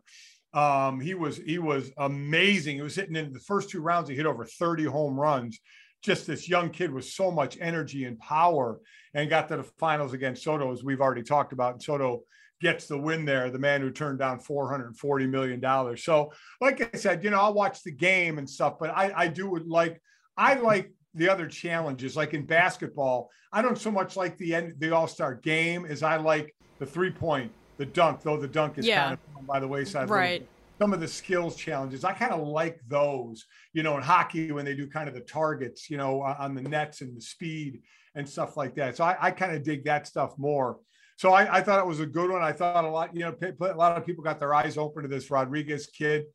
Um, 0.53 0.99
he 0.99 1.13
was 1.13 1.37
he 1.37 1.59
was 1.59 1.91
amazing. 1.97 2.77
He 2.77 2.81
was 2.81 2.95
hitting 2.95 3.15
in 3.15 3.33
the 3.33 3.39
first 3.39 3.69
two 3.69 3.81
rounds. 3.81 4.09
He 4.09 4.15
hit 4.15 4.25
over 4.25 4.45
30 4.45 4.85
home 4.85 5.19
runs. 5.19 5.59
Just 6.03 6.27
this 6.27 6.47
young 6.47 6.69
kid 6.69 6.91
with 6.91 7.05
so 7.05 7.31
much 7.31 7.57
energy 7.59 8.05
and 8.05 8.19
power, 8.19 8.79
and 9.13 9.29
got 9.29 9.49
to 9.49 9.57
the 9.57 9.63
finals 9.63 10.13
against 10.13 10.43
Soto, 10.43 10.71
as 10.71 10.83
we've 10.83 11.01
already 11.01 11.23
talked 11.23 11.53
about. 11.53 11.73
And 11.73 11.83
Soto 11.83 12.21
gets 12.61 12.87
the 12.87 12.97
win 12.97 13.25
there. 13.25 13.49
The 13.49 13.59
man 13.59 13.81
who 13.81 13.91
turned 13.91 14.19
down 14.19 14.39
440 14.39 15.27
million 15.27 15.59
dollars. 15.59 16.03
So, 16.03 16.31
like 16.61 16.93
I 16.93 16.97
said, 16.97 17.23
you 17.23 17.29
know, 17.29 17.39
I'll 17.39 17.53
watch 17.53 17.83
the 17.83 17.91
game 17.91 18.37
and 18.37 18.49
stuff, 18.49 18.75
but 18.79 18.91
I 18.91 19.11
I 19.15 19.27
do 19.27 19.49
would 19.49 19.67
like 19.67 20.01
I 20.37 20.53
like 20.53 20.91
the 21.17 21.29
other 21.29 21.47
challenges, 21.47 22.15
like 22.15 22.33
in 22.33 22.45
basketball. 22.45 23.29
I 23.51 23.61
don't 23.61 23.77
so 23.77 23.91
much 23.91 24.15
like 24.15 24.37
the 24.37 24.55
end 24.55 24.75
the 24.77 24.95
All 24.95 25.07
Star 25.07 25.35
game 25.35 25.85
as 25.85 26.03
I 26.03 26.17
like 26.17 26.55
the 26.79 26.85
three 26.85 27.11
point, 27.11 27.51
the 27.77 27.85
dunk. 27.85 28.21
Though 28.21 28.37
the 28.37 28.47
dunk 28.47 28.77
is 28.77 28.85
Yeah. 28.85 29.07
kind 29.07 29.19
of 29.39 29.47
by 29.47 29.59
the 29.59 29.67
wayside. 29.67 30.09
Right. 30.09 30.47
Some 30.79 30.93
of 30.93 30.99
the 30.99 31.07
skills 31.07 31.55
challenges, 31.55 32.03
I 32.03 32.13
kind 32.13 32.31
of 32.31 32.47
like 32.47 32.79
those. 32.87 33.45
You 33.73 33.83
know, 33.83 33.97
in 33.97 34.03
hockey 34.03 34.51
when 34.51 34.63
they 34.63 34.75
do 34.75 34.87
kind 34.87 35.09
of 35.09 35.15
the 35.15 35.21
targets, 35.21 35.89
you 35.89 35.97
know, 35.97 36.21
on 36.21 36.53
the 36.53 36.61
nets 36.61 37.01
and 37.01 37.15
the 37.17 37.21
speed 37.21 37.81
and 38.15 38.27
stuff 38.27 38.57
like 38.57 38.75
that. 38.75 38.95
So 38.97 39.03
I, 39.03 39.17
I 39.19 39.31
kind 39.31 39.55
of 39.55 39.63
dig 39.63 39.85
that 39.85 40.07
stuff 40.07 40.37
more. 40.37 40.79
So 41.17 41.31
I, 41.33 41.57
I 41.57 41.61
thought 41.61 41.79
it 41.79 41.85
was 41.87 41.99
a 41.99 42.05
good 42.05 42.29
one. 42.29 42.43
I 42.43 42.51
thought 42.51 42.83
a 42.83 42.89
lot, 42.89 43.15
you 43.15 43.21
know, 43.21 43.35
a 43.41 43.73
lot 43.73 43.97
of 43.97 44.05
people 44.05 44.23
got 44.23 44.39
their 44.39 44.53
eyes 44.53 44.77
open 44.77 45.01
to 45.01 45.07
this 45.07 45.31
Rodriguez 45.31 45.87
kid. 45.87 46.25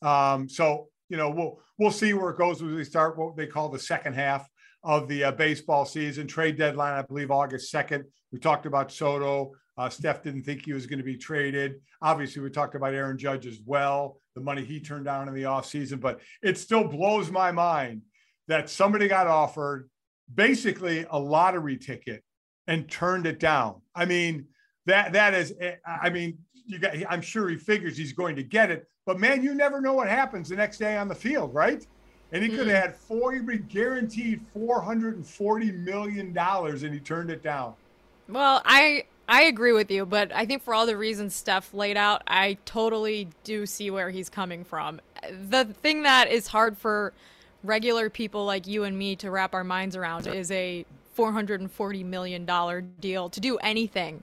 Um, 0.00 0.48
so 0.48 0.88
you 1.12 1.18
know, 1.18 1.28
we'll 1.28 1.60
we'll 1.78 1.90
see 1.90 2.14
where 2.14 2.30
it 2.30 2.38
goes 2.38 2.62
as 2.62 2.68
we 2.72 2.84
start 2.84 3.18
what 3.18 3.36
they 3.36 3.46
call 3.46 3.68
the 3.68 3.78
second 3.78 4.14
half 4.14 4.48
of 4.82 5.08
the 5.08 5.24
uh, 5.24 5.32
baseball 5.32 5.84
season. 5.84 6.26
Trade 6.26 6.56
deadline, 6.56 6.94
I 6.94 7.02
believe, 7.02 7.30
August 7.30 7.70
second. 7.70 8.04
We 8.32 8.38
talked 8.38 8.64
about 8.64 8.90
Soto. 8.90 9.52
Uh, 9.76 9.90
Steph 9.90 10.22
didn't 10.22 10.44
think 10.44 10.64
he 10.64 10.72
was 10.72 10.86
going 10.86 11.00
to 11.00 11.04
be 11.04 11.18
traded. 11.18 11.74
Obviously, 12.00 12.40
we 12.40 12.48
talked 12.48 12.74
about 12.74 12.94
Aaron 12.94 13.18
Judge 13.18 13.46
as 13.46 13.60
well, 13.66 14.20
the 14.34 14.40
money 14.40 14.64
he 14.64 14.80
turned 14.80 15.04
down 15.04 15.28
in 15.28 15.34
the 15.34 15.42
offseason. 15.42 16.00
But 16.00 16.20
it 16.42 16.56
still 16.56 16.84
blows 16.84 17.30
my 17.30 17.52
mind 17.52 18.00
that 18.48 18.70
somebody 18.70 19.06
got 19.06 19.26
offered 19.26 19.90
basically 20.34 21.04
a 21.10 21.18
lottery 21.18 21.76
ticket 21.76 22.24
and 22.66 22.90
turned 22.90 23.26
it 23.26 23.38
down. 23.38 23.82
I 23.94 24.06
mean, 24.06 24.46
that 24.86 25.12
that 25.12 25.34
is, 25.34 25.52
I 25.86 26.08
mean, 26.08 26.38
you 26.64 26.78
got. 26.78 26.94
I'm 27.10 27.20
sure 27.20 27.50
he 27.50 27.56
figures 27.56 27.98
he's 27.98 28.14
going 28.14 28.36
to 28.36 28.42
get 28.42 28.70
it, 28.70 28.86
but 29.04 29.18
man, 29.18 29.42
you 29.42 29.54
never 29.54 29.80
know 29.80 29.94
what 29.94 30.08
happens 30.08 30.48
the 30.48 30.56
next 30.56 30.78
day 30.78 30.96
on 30.96 31.08
the 31.08 31.14
field, 31.14 31.52
right? 31.54 31.86
And 32.32 32.42
he 32.42 32.48
could 32.48 32.66
have 32.66 32.76
mm. 32.76 32.82
had 32.82 32.96
four, 32.96 33.32
he'd 33.32 33.46
be 33.46 33.58
guaranteed 33.58 34.40
four 34.54 34.80
hundred 34.80 35.16
and 35.16 35.26
forty 35.26 35.70
million 35.70 36.32
dollars, 36.32 36.82
and 36.82 36.94
he 36.94 37.00
turned 37.00 37.30
it 37.30 37.42
down. 37.42 37.74
Well, 38.28 38.62
I 38.64 39.04
I 39.28 39.42
agree 39.42 39.72
with 39.72 39.90
you, 39.90 40.06
but 40.06 40.32
I 40.34 40.46
think 40.46 40.62
for 40.62 40.72
all 40.72 40.86
the 40.86 40.96
reasons 40.96 41.34
Steph 41.34 41.74
laid 41.74 41.96
out, 41.96 42.22
I 42.26 42.58
totally 42.64 43.28
do 43.44 43.66
see 43.66 43.90
where 43.90 44.10
he's 44.10 44.28
coming 44.28 44.64
from. 44.64 45.00
The 45.48 45.64
thing 45.64 46.04
that 46.04 46.30
is 46.30 46.46
hard 46.46 46.78
for 46.78 47.12
regular 47.62 48.08
people 48.08 48.44
like 48.44 48.66
you 48.66 48.84
and 48.84 48.98
me 48.98 49.14
to 49.16 49.30
wrap 49.30 49.54
our 49.54 49.64
minds 49.64 49.94
around 49.94 50.26
is 50.26 50.50
a 50.50 50.86
440 51.14 52.04
million 52.04 52.46
dollar 52.46 52.80
deal 52.80 53.28
to 53.28 53.40
do 53.40 53.58
anything. 53.58 54.22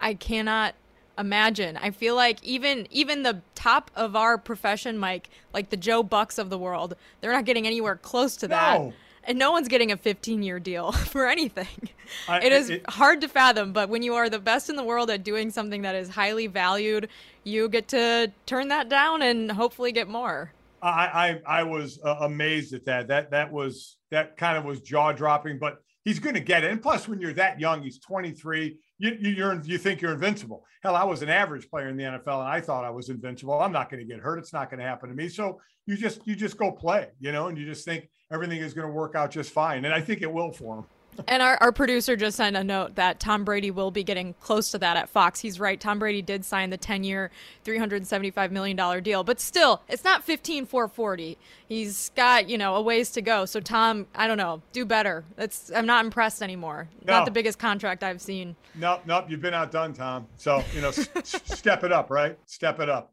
I 0.00 0.14
cannot 0.14 0.74
imagine. 1.18 1.76
I 1.76 1.90
feel 1.90 2.14
like 2.14 2.42
even 2.42 2.86
even 2.90 3.22
the 3.22 3.40
top 3.54 3.90
of 3.94 4.16
our 4.16 4.38
profession, 4.38 4.98
Mike, 4.98 5.30
like 5.52 5.70
the 5.70 5.76
Joe 5.76 6.02
Bucks 6.02 6.38
of 6.38 6.50
the 6.50 6.58
world, 6.58 6.96
they're 7.20 7.32
not 7.32 7.44
getting 7.44 7.66
anywhere 7.66 7.96
close 7.96 8.36
to 8.38 8.48
that. 8.48 8.80
No. 8.80 8.92
And 9.26 9.38
no 9.38 9.52
one's 9.52 9.68
getting 9.68 9.90
a 9.90 9.96
15 9.96 10.42
year 10.42 10.60
deal 10.60 10.92
for 10.92 11.26
anything. 11.26 11.88
I- 12.28 12.40
it 12.40 12.52
is 12.52 12.70
it- 12.70 12.88
hard 12.90 13.20
to 13.22 13.28
fathom, 13.28 13.72
but 13.72 13.88
when 13.88 14.02
you 14.02 14.14
are 14.14 14.28
the 14.28 14.38
best 14.38 14.68
in 14.68 14.76
the 14.76 14.84
world 14.84 15.10
at 15.10 15.24
doing 15.24 15.50
something 15.50 15.82
that 15.82 15.94
is 15.94 16.10
highly 16.10 16.46
valued, 16.46 17.08
you 17.42 17.68
get 17.68 17.88
to 17.88 18.30
turn 18.46 18.68
that 18.68 18.88
down 18.88 19.22
and 19.22 19.50
hopefully 19.50 19.92
get 19.92 20.08
more. 20.08 20.52
I 20.82 21.40
I, 21.46 21.60
I 21.60 21.62
was 21.62 21.98
uh, 22.04 22.16
amazed 22.20 22.74
at 22.74 22.84
that. 22.84 23.08
That 23.08 23.30
that 23.30 23.50
was 23.50 23.96
that 24.10 24.36
kind 24.36 24.58
of 24.58 24.64
was 24.64 24.80
jaw 24.82 25.12
dropping, 25.12 25.58
but 25.58 25.78
he's 26.04 26.18
going 26.18 26.34
to 26.34 26.40
get 26.40 26.62
it. 26.62 26.70
And 26.70 26.82
plus, 26.82 27.08
when 27.08 27.20
you're 27.20 27.32
that 27.34 27.58
young, 27.58 27.82
he's 27.82 27.98
23. 28.00 28.76
You, 29.04 29.18
you 29.20 29.60
you 29.64 29.76
think 29.76 30.00
you're 30.00 30.14
invincible. 30.14 30.64
Hell, 30.82 30.96
I 30.96 31.04
was 31.04 31.20
an 31.20 31.28
average 31.28 31.68
player 31.68 31.90
in 31.90 31.96
the 31.98 32.04
NFL, 32.04 32.40
and 32.40 32.48
I 32.48 32.58
thought 32.62 32.86
I 32.86 32.90
was 32.90 33.10
invincible. 33.10 33.60
I'm 33.60 33.70
not 33.70 33.90
going 33.90 34.00
to 34.00 34.06
get 34.10 34.18
hurt. 34.18 34.38
It's 34.38 34.54
not 34.54 34.70
going 34.70 34.80
to 34.80 34.86
happen 34.86 35.10
to 35.10 35.14
me. 35.14 35.28
So 35.28 35.60
you 35.84 35.94
just 35.94 36.26
you 36.26 36.34
just 36.34 36.56
go 36.56 36.72
play, 36.72 37.08
you 37.20 37.30
know, 37.30 37.48
and 37.48 37.58
you 37.58 37.66
just 37.66 37.84
think 37.84 38.08
everything 38.32 38.60
is 38.60 38.72
going 38.72 38.86
to 38.86 38.92
work 38.92 39.14
out 39.14 39.30
just 39.30 39.50
fine. 39.50 39.84
And 39.84 39.92
I 39.92 40.00
think 40.00 40.22
it 40.22 40.32
will 40.32 40.52
for 40.52 40.78
him. 40.78 40.84
And 41.28 41.42
our, 41.42 41.56
our 41.60 41.72
producer 41.72 42.16
just 42.16 42.36
sent 42.36 42.56
a 42.56 42.64
note 42.64 42.94
that 42.96 43.20
Tom 43.20 43.44
Brady 43.44 43.70
will 43.70 43.90
be 43.90 44.02
getting 44.04 44.34
close 44.40 44.70
to 44.72 44.78
that 44.78 44.96
at 44.96 45.08
Fox. 45.08 45.40
He's 45.40 45.60
right. 45.60 45.80
Tom 45.80 45.98
Brady 45.98 46.22
did 46.22 46.44
sign 46.44 46.70
the 46.70 46.76
10 46.76 47.04
year, 47.04 47.30
$375 47.64 48.50
million 48.50 49.02
deal, 49.02 49.24
but 49.24 49.40
still, 49.40 49.82
it's 49.88 50.04
not 50.04 50.24
15 50.24 50.66
440. 50.66 51.38
He's 51.66 52.10
got, 52.14 52.48
you 52.48 52.58
know, 52.58 52.74
a 52.74 52.82
ways 52.82 53.10
to 53.12 53.22
go. 53.22 53.44
So, 53.44 53.60
Tom, 53.60 54.06
I 54.14 54.26
don't 54.26 54.38
know, 54.38 54.62
do 54.72 54.84
better. 54.84 55.24
That's 55.36 55.72
I'm 55.74 55.86
not 55.86 56.04
impressed 56.04 56.42
anymore. 56.42 56.88
No. 57.04 57.14
Not 57.14 57.24
the 57.24 57.30
biggest 57.30 57.58
contract 57.58 58.02
I've 58.04 58.20
seen. 58.20 58.54
Nope, 58.74 59.02
nope. 59.06 59.26
You've 59.28 59.40
been 59.40 59.54
outdone, 59.54 59.92
Tom. 59.92 60.26
So 60.36 60.62
you 60.74 60.80
know, 60.80 60.88
s- 60.88 61.08
step 61.44 61.84
it 61.84 61.92
up, 61.92 62.10
right? 62.10 62.38
Step 62.46 62.80
it 62.80 62.88
up. 62.88 63.12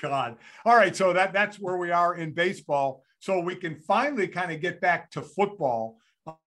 God. 0.00 0.36
All 0.64 0.76
right. 0.76 0.94
So 0.96 1.12
that 1.12 1.32
that's 1.32 1.58
where 1.58 1.76
we 1.76 1.90
are 1.92 2.16
in 2.16 2.32
baseball. 2.32 3.04
So 3.20 3.38
we 3.38 3.54
can 3.54 3.76
finally 3.76 4.26
kind 4.26 4.50
of 4.50 4.60
get 4.60 4.80
back 4.80 5.10
to 5.12 5.22
football. 5.22 5.98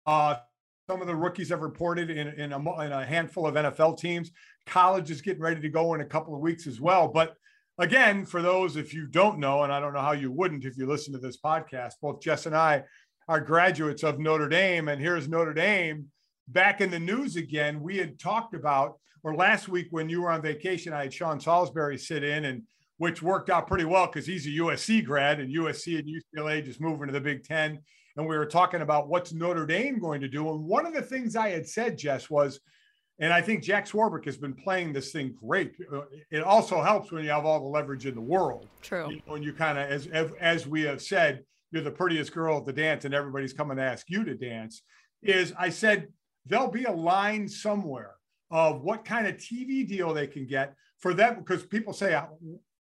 Uh, 0.06 0.36
some 0.90 1.02
of 1.02 1.08
the 1.08 1.16
rookies 1.16 1.50
have 1.50 1.62
reported 1.62 2.10
in 2.10 2.28
in 2.28 2.54
a, 2.54 2.82
in 2.82 2.92
a 2.92 3.06
handful 3.06 3.48
of 3.48 3.56
NFL 3.56 3.98
teams. 3.98 4.32
College 4.66 5.10
is 5.10 5.22
getting 5.22 5.42
ready 5.42 5.62
to 5.62 5.70
go 5.70 5.94
in 5.94 6.02
a 6.02 6.06
couple 6.06 6.36
of 6.36 6.42
weeks 6.42 6.68
as 6.68 6.80
well. 6.80 7.08
But 7.08 7.36
again, 7.78 8.26
for 8.26 8.42
those 8.42 8.76
if 8.76 8.94
you 8.94 9.08
don't 9.08 9.40
know, 9.40 9.64
and 9.64 9.74
I 9.74 9.80
don't 9.80 9.94
know 9.94 10.02
how 10.02 10.14
you 10.14 10.32
wouldn't 10.32 10.66
if 10.66 10.78
you 10.78 10.86
listen 10.86 11.14
to 11.14 11.20
this 11.20 11.38
podcast, 11.38 11.94
both 12.02 12.22
Jess 12.22 12.46
and 12.46 12.56
I 12.56 12.84
are 13.28 13.40
graduates 13.40 14.04
of 14.04 14.20
Notre 14.20 14.48
Dame, 14.48 14.88
and 14.88 15.02
here's 15.02 15.28
Notre 15.28 15.54
Dame 15.54 16.08
back 16.48 16.82
in 16.82 16.92
the 16.92 17.00
news 17.00 17.36
again. 17.36 17.82
We 17.82 17.98
had 17.98 18.20
talked 18.20 18.54
about, 18.54 19.00
or 19.24 19.36
last 19.36 19.68
week 19.68 19.88
when 19.90 20.10
you 20.10 20.22
were 20.22 20.32
on 20.32 20.44
vacation, 20.44 20.94
I 20.94 21.04
had 21.04 21.14
Sean 21.14 21.40
Salisbury 21.40 21.98
sit 21.98 22.24
in 22.24 22.46
and 22.46 22.62
which 22.98 23.24
worked 23.24 23.50
out 23.50 23.68
pretty 23.68 23.86
well 23.86 24.06
because 24.06 24.28
he's 24.28 24.46
a 24.46 24.52
USC 24.52 25.04
grad 25.04 25.40
and 25.40 25.54
USC 25.54 26.00
and 26.00 26.08
UCLA 26.08 26.64
just 26.64 26.80
moving 26.80 27.08
to 27.08 27.14
the 27.14 27.20
Big 27.20 27.44
Ten. 27.44 27.80
And 28.18 28.28
we 28.28 28.38
were 28.38 28.46
talking 28.46 28.82
about 28.82 29.10
what's 29.10 29.34
Notre 29.34 29.66
Dame 29.66 30.00
going 30.00 30.22
to 30.22 30.28
do. 30.28 30.50
And 30.50 30.64
one 30.64 30.86
of 30.86 30.94
the 30.94 31.02
things 31.02 31.36
I 31.36 31.50
had 31.50 31.68
said, 31.68 31.98
Jess, 31.98 32.30
was, 32.30 32.60
and 33.20 33.32
I 33.32 33.42
think 33.42 33.64
Jack 33.64 33.88
Swarbrick 33.88 34.26
has 34.26 34.38
been 34.38 34.54
playing 34.54 34.94
this 34.94 35.12
thing 35.12 35.36
great. 35.40 35.76
It 36.32 36.42
also 36.42 36.82
helps 36.82 37.12
when 37.12 37.24
you 37.24 37.30
have 37.30 37.46
all 37.46 37.60
the 37.60 37.66
leverage 37.66 38.06
in 38.06 38.16
the 38.16 38.22
world. 38.22 38.68
True. 38.82 39.10
You 39.10 39.16
know, 39.18 39.22
when 39.28 39.44
you 39.44 39.54
kind 39.54 39.78
of, 39.78 39.90
as 39.90 40.08
as 40.40 40.68
we 40.68 40.82
have 40.84 41.02
said, 41.02 41.44
you're 41.72 41.84
the 41.84 41.92
prettiest 41.92 42.34
girl 42.34 42.58
at 42.58 42.66
the 42.66 42.74
dance, 42.74 43.06
and 43.06 43.14
everybody's 43.14 43.54
coming 43.54 43.78
to 43.78 43.84
ask 43.84 44.10
you 44.10 44.24
to 44.26 44.36
dance. 44.36 44.82
Is 45.22 45.54
I 45.58 45.70
said 45.70 46.08
there'll 46.46 46.70
be 46.70 46.84
a 46.84 46.92
line 46.92 47.48
somewhere 47.48 48.16
of 48.52 48.82
what 48.82 49.06
kind 49.06 49.28
of 49.28 49.38
TV 49.38 49.88
deal 49.88 50.14
they 50.14 50.28
can 50.28 50.46
get 50.46 50.76
for 51.00 51.14
them 51.14 51.36
because 51.40 51.66
people 51.66 51.94
say, 51.94 52.20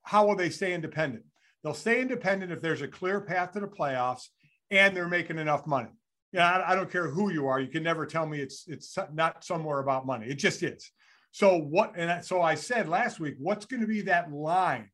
how 0.02 0.26
will 0.26 0.36
they 0.36 0.50
stay 0.50 0.74
independent? 0.74 1.24
They'll 1.62 1.74
stay 1.74 2.00
independent 2.00 2.52
if 2.52 2.60
there's 2.60 2.82
a 2.82 2.88
clear 2.88 3.20
path 3.20 3.52
to 3.52 3.60
the 3.60 3.66
playoffs 3.66 4.28
and 4.70 4.96
they're 4.96 5.08
making 5.08 5.38
enough 5.38 5.66
money. 5.66 5.90
Yeah, 6.32 6.50
I, 6.50 6.72
I 6.72 6.74
don't 6.74 6.90
care 6.90 7.08
who 7.08 7.32
you 7.32 7.46
are. 7.46 7.60
You 7.60 7.68
can 7.68 7.82
never 7.82 8.06
tell 8.06 8.26
me 8.26 8.40
it's 8.40 8.64
it's 8.66 8.96
not 9.12 9.44
somewhere 9.44 9.78
about 9.78 10.06
money. 10.06 10.26
It 10.26 10.34
just 10.34 10.62
is. 10.62 10.90
So 11.30 11.58
what? 11.58 11.94
And 11.96 12.24
so 12.24 12.42
I 12.42 12.54
said 12.54 12.88
last 12.88 13.20
week, 13.20 13.34
what's 13.38 13.66
going 13.66 13.80
to 13.80 13.86
be 13.86 14.02
that 14.02 14.32
line? 14.32 14.90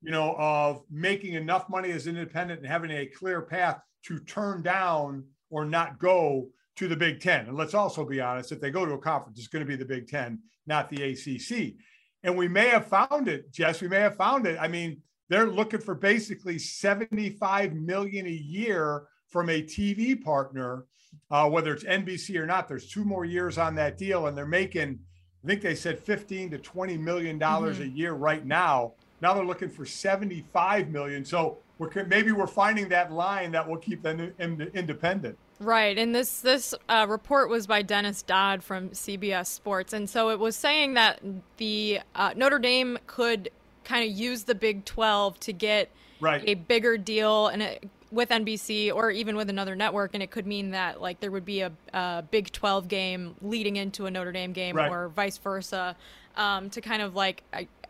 You 0.00 0.10
know, 0.10 0.34
of 0.36 0.82
making 0.90 1.34
enough 1.34 1.68
money 1.68 1.92
as 1.92 2.06
independent 2.06 2.60
and 2.60 2.68
having 2.68 2.90
a 2.90 3.06
clear 3.06 3.42
path 3.42 3.80
to 4.06 4.18
turn 4.18 4.62
down 4.62 5.24
or 5.50 5.64
not 5.64 5.98
go 5.98 6.48
to 6.76 6.88
the 6.88 6.96
Big 6.96 7.20
Ten. 7.20 7.46
And 7.46 7.56
let's 7.56 7.74
also 7.74 8.04
be 8.04 8.20
honest, 8.20 8.50
if 8.50 8.60
they 8.60 8.70
go 8.70 8.84
to 8.84 8.92
a 8.92 8.98
conference, 8.98 9.38
it's 9.38 9.48
going 9.48 9.64
to 9.64 9.68
be 9.68 9.76
the 9.76 9.84
Big 9.84 10.08
Ten, 10.08 10.40
not 10.66 10.90
the 10.90 11.02
ACC. 11.02 11.74
And 12.24 12.36
we 12.36 12.48
may 12.48 12.68
have 12.68 12.86
found 12.86 13.28
it, 13.28 13.52
Jess. 13.52 13.80
We 13.80 13.88
may 13.88 14.00
have 14.00 14.16
found 14.16 14.46
it. 14.46 14.58
I 14.60 14.68
mean, 14.68 15.02
they're 15.32 15.46
looking 15.46 15.80
for 15.80 15.94
basically 15.94 16.58
75 16.58 17.72
million 17.72 18.26
a 18.26 18.30
year 18.30 19.04
from 19.28 19.48
a 19.48 19.62
TV 19.62 20.22
partner, 20.22 20.84
uh, 21.30 21.48
whether 21.48 21.72
it's 21.72 21.84
NBC 21.84 22.36
or 22.36 22.44
not. 22.44 22.68
There's 22.68 22.86
two 22.86 23.02
more 23.02 23.24
years 23.24 23.56
on 23.56 23.74
that 23.76 23.96
deal, 23.96 24.26
and 24.26 24.36
they're 24.36 24.44
making, 24.44 24.98
I 25.42 25.46
think 25.46 25.62
they 25.62 25.74
said 25.74 25.98
15 25.98 26.50
to 26.50 26.58
20 26.58 26.98
million 26.98 27.38
dollars 27.38 27.78
mm-hmm. 27.78 27.94
a 27.94 27.96
year 27.96 28.12
right 28.12 28.44
now. 28.44 28.92
Now 29.22 29.32
they're 29.32 29.46
looking 29.46 29.70
for 29.70 29.86
75 29.86 30.90
million. 30.90 31.24
So 31.24 31.56
we're 31.78 32.04
maybe 32.04 32.32
we're 32.32 32.46
finding 32.46 32.90
that 32.90 33.10
line 33.10 33.52
that 33.52 33.66
will 33.66 33.78
keep 33.78 34.02
them 34.02 34.34
independent. 34.38 35.38
Right, 35.60 35.96
and 35.96 36.14
this 36.14 36.40
this 36.40 36.74
uh, 36.90 37.06
report 37.08 37.48
was 37.48 37.66
by 37.66 37.80
Dennis 37.80 38.22
Dodd 38.22 38.62
from 38.62 38.90
CBS 38.90 39.46
Sports, 39.46 39.94
and 39.94 40.10
so 40.10 40.28
it 40.28 40.38
was 40.38 40.56
saying 40.56 40.94
that 40.94 41.22
the 41.56 42.00
uh, 42.14 42.34
Notre 42.36 42.58
Dame 42.58 42.98
could 43.06 43.48
kind 43.84 44.08
of 44.08 44.16
use 44.16 44.44
the 44.44 44.54
Big 44.54 44.84
Twelve 44.84 45.38
to 45.40 45.52
get 45.52 45.90
right. 46.20 46.42
a 46.46 46.54
bigger 46.54 46.96
deal 46.96 47.48
and 47.48 47.62
it, 47.62 47.88
with 48.10 48.28
NBC 48.28 48.94
or 48.94 49.10
even 49.10 49.36
with 49.36 49.48
another 49.48 49.74
network, 49.74 50.10
and 50.14 50.22
it 50.22 50.30
could 50.30 50.46
mean 50.46 50.70
that 50.70 51.00
like 51.00 51.20
there 51.20 51.30
would 51.30 51.44
be 51.44 51.60
a, 51.60 51.72
a 51.92 52.24
Big 52.30 52.52
Twelve 52.52 52.88
game 52.88 53.34
leading 53.40 53.76
into 53.76 54.06
a 54.06 54.10
Notre 54.10 54.32
Dame 54.32 54.52
game, 54.52 54.76
right. 54.76 54.90
or 54.90 55.08
vice 55.08 55.38
versa, 55.38 55.96
um, 56.36 56.70
to 56.70 56.80
kind 56.80 57.02
of 57.02 57.14
like 57.14 57.42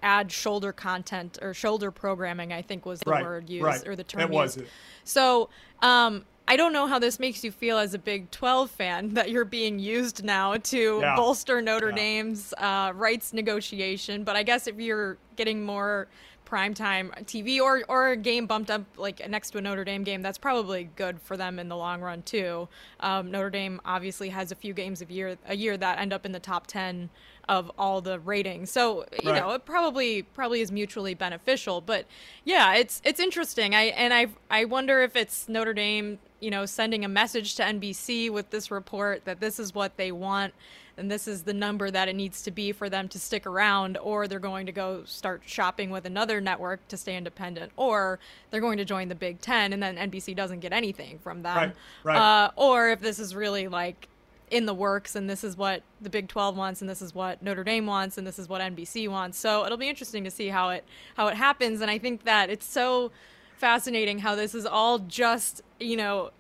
add 0.03 0.33
shoulder 0.33 0.73
content 0.73 1.39
or 1.43 1.55
shoulder 1.55 1.91
programming. 1.91 2.53
I 2.53 2.63
think 2.63 2.87
was 2.87 3.01
the 3.01 3.11
right. 3.11 3.25
word 3.25 3.51
used 3.51 3.65
right. 3.65 3.87
or 3.87 3.97
the 3.97 4.05
term 4.05 4.21
it 4.21 4.25
used. 4.25 4.33
Was 4.33 4.57
it. 4.59 4.69
So. 5.05 5.49
Um, 5.81 6.25
I 6.49 6.57
don't 6.57 6.73
know 6.73 6.87
how 6.87 6.99
this 6.99 7.19
makes 7.19 7.45
you 7.45 7.53
feel 7.53 7.79
as 7.79 7.95
a 7.95 7.99
Big 7.99 8.31
12 8.31 8.71
fan 8.71 9.15
that 9.15 9.31
you're 9.31 9.45
being 9.45 9.79
used 9.79 10.25
now 10.25 10.57
to 10.57 10.99
yeah. 11.01 11.17
bolster 11.17 11.63
Notre 11.63 11.91
yeah. 11.91 11.97
Dame's 11.97 12.53
uh, 12.59 12.93
rights 12.95 13.33
negotiation. 13.33 14.25
But 14.25 14.37
I 14.37 14.43
guess 14.43 14.67
if 14.67 14.79
you're 14.79 15.19
getting 15.37 15.65
more 15.65 16.09
primetime 16.53 17.11
TV 17.25 17.61
or, 17.61 17.83
or 17.89 18.11
a 18.11 18.17
game 18.17 18.47
bumped 18.47 18.71
up 18.71 18.83
like 18.99 19.27
next 19.31 19.53
to 19.53 19.59
a 19.59 19.61
Notre 19.61 19.85
Dame 19.85 20.03
game, 20.05 20.21
that's 20.21 20.37
probably 20.37 20.91
good 20.97 21.21
for 21.21 21.37
them 21.37 21.59
in 21.59 21.69
the 21.69 21.77
long 21.77 22.03
run 22.03 22.23
too. 22.23 22.69
Um, 23.01 23.31
Notre 23.31 23.49
Dame 23.49 23.81
obviously 23.85 24.29
has 24.29 24.53
a 24.53 24.55
few 24.55 24.75
games 24.75 25.01
of 25.01 25.11
year 25.11 25.39
a 25.47 25.57
year 25.57 25.77
that 25.79 25.99
end 25.99 26.13
up 26.13 26.27
in 26.27 26.33
the 26.33 26.41
top 26.41 26.67
10 26.67 27.09
of 27.49 27.71
all 27.79 28.01
the 28.01 28.19
ratings. 28.21 28.71
So 28.71 29.05
you 29.23 29.31
right. 29.31 29.41
know, 29.41 29.51
it 29.53 29.65
probably 29.65 30.23
probably 30.23 30.61
is 30.61 30.71
mutually 30.73 31.15
beneficial. 31.15 31.81
But 31.81 32.07
yeah, 32.45 32.75
it's 32.75 33.01
it's 33.05 33.21
interesting. 33.21 33.75
I 33.75 33.85
and 33.85 34.13
I 34.15 34.29
I 34.51 34.65
wonder 34.65 35.03
if 35.03 35.17
it's 35.17 35.49
Notre 35.49 35.75
Dame, 35.75 36.19
you 36.41 36.51
know, 36.51 36.67
sending 36.67 37.05
a 37.05 37.09
message 37.09 37.55
to 37.57 37.63
NBC 37.63 38.31
with 38.31 38.51
this 38.51 38.71
report 38.71 39.25
that 39.25 39.41
this 39.41 39.59
is 39.59 39.75
what 39.75 39.97
they 39.97 40.13
want 40.13 40.55
and 40.97 41.11
this 41.11 41.27
is 41.27 41.43
the 41.43 41.55
number 41.55 41.91
that 41.91 42.09
it 42.09 42.15
needs 42.15 42.43
to 42.43 42.51
be 42.51 42.73
for 42.73 42.89
them 42.89 43.09
to 43.09 43.19
stick 43.19 43.47
around, 43.47 43.97
or 43.99 44.29
they're 44.29 44.39
going 44.39 44.67
to 44.67 44.73
go 44.73 45.03
start 45.05 45.43
shopping 45.47 45.91
with 45.91 46.05
another 46.05 46.41
network 46.41 46.87
to 46.89 46.97
stay 46.97 47.17
independent, 47.17 47.73
or 47.77 48.19
they're 48.51 48.61
going 48.61 48.79
to 48.79 48.85
join 48.85 49.09
the 49.09 49.15
Big 49.15 49.41
Ten, 49.41 49.73
and 49.73 49.83
then 49.83 49.97
NBC 49.97 50.37
doesn't 50.37 50.61
get 50.61 50.73
anything 50.73 51.19
from 51.19 51.43
them. 51.43 51.57
Right, 51.57 51.75
right. 52.05 52.17
Uh, 52.17 52.51
or 52.57 52.91
if 52.91 53.01
this 53.01 53.19
is 53.19 53.35
really 53.35 53.69
like 53.69 54.09
in 54.53 54.67
the 54.67 54.75
works 54.75 55.17
and 55.17 55.29
this 55.31 55.43
is 55.43 55.57
what 55.57 55.83
the 56.03 56.11
Big 56.11 56.29
12 56.29 56.57
wants 56.57 56.83
and 56.83 56.89
this 56.89 57.01
is 57.01 57.15
what 57.15 57.43
Notre 57.43 57.65
Dame 57.65 57.87
wants 57.87 58.19
and 58.19 58.27
this 58.27 58.39
is 58.39 58.51
what 58.51 58.61
NBC 58.61 59.09
wants. 59.09 59.39
So 59.39 59.65
it'll 59.65 59.79
be 59.79 59.89
interesting 59.89 60.25
to 60.25 60.31
see 60.31 60.49
how 60.49 60.69
it 60.69 60.85
how 61.17 61.27
it 61.29 61.35
happens 61.35 61.81
and 61.81 61.91
I 61.91 61.99
think 61.99 62.25
that 62.25 62.51
it's 62.51 62.67
so 62.67 63.11
fascinating 63.57 64.19
how 64.19 64.35
this 64.35 64.55
is 64.55 64.67
all 64.67 64.99
just, 64.99 65.63
you 65.81 65.97
know, 65.97 66.33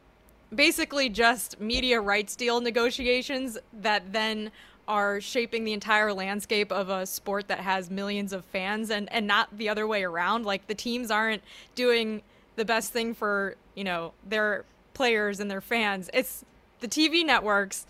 basically 0.54 1.08
just 1.08 1.58
media 1.58 2.00
rights 2.00 2.36
deal 2.36 2.60
negotiations 2.60 3.56
that 3.72 4.12
then 4.12 4.52
are 4.86 5.18
shaping 5.18 5.64
the 5.64 5.72
entire 5.72 6.12
landscape 6.12 6.70
of 6.70 6.90
a 6.90 7.06
sport 7.06 7.48
that 7.48 7.60
has 7.60 7.90
millions 7.90 8.34
of 8.34 8.44
fans 8.44 8.90
and 8.90 9.10
and 9.10 9.26
not 9.26 9.56
the 9.56 9.70
other 9.70 9.86
way 9.86 10.04
around 10.04 10.44
like 10.44 10.66
the 10.66 10.74
teams 10.74 11.10
aren't 11.10 11.42
doing 11.74 12.20
the 12.56 12.64
best 12.64 12.92
thing 12.92 13.14
for 13.14 13.56
you 13.74 13.84
know 13.84 14.12
their 14.28 14.66
players 14.92 15.40
and 15.40 15.50
their 15.50 15.60
fans 15.62 16.10
it's 16.12 16.44
the 16.83 16.89
TV 16.89 17.24
networks 17.24 17.87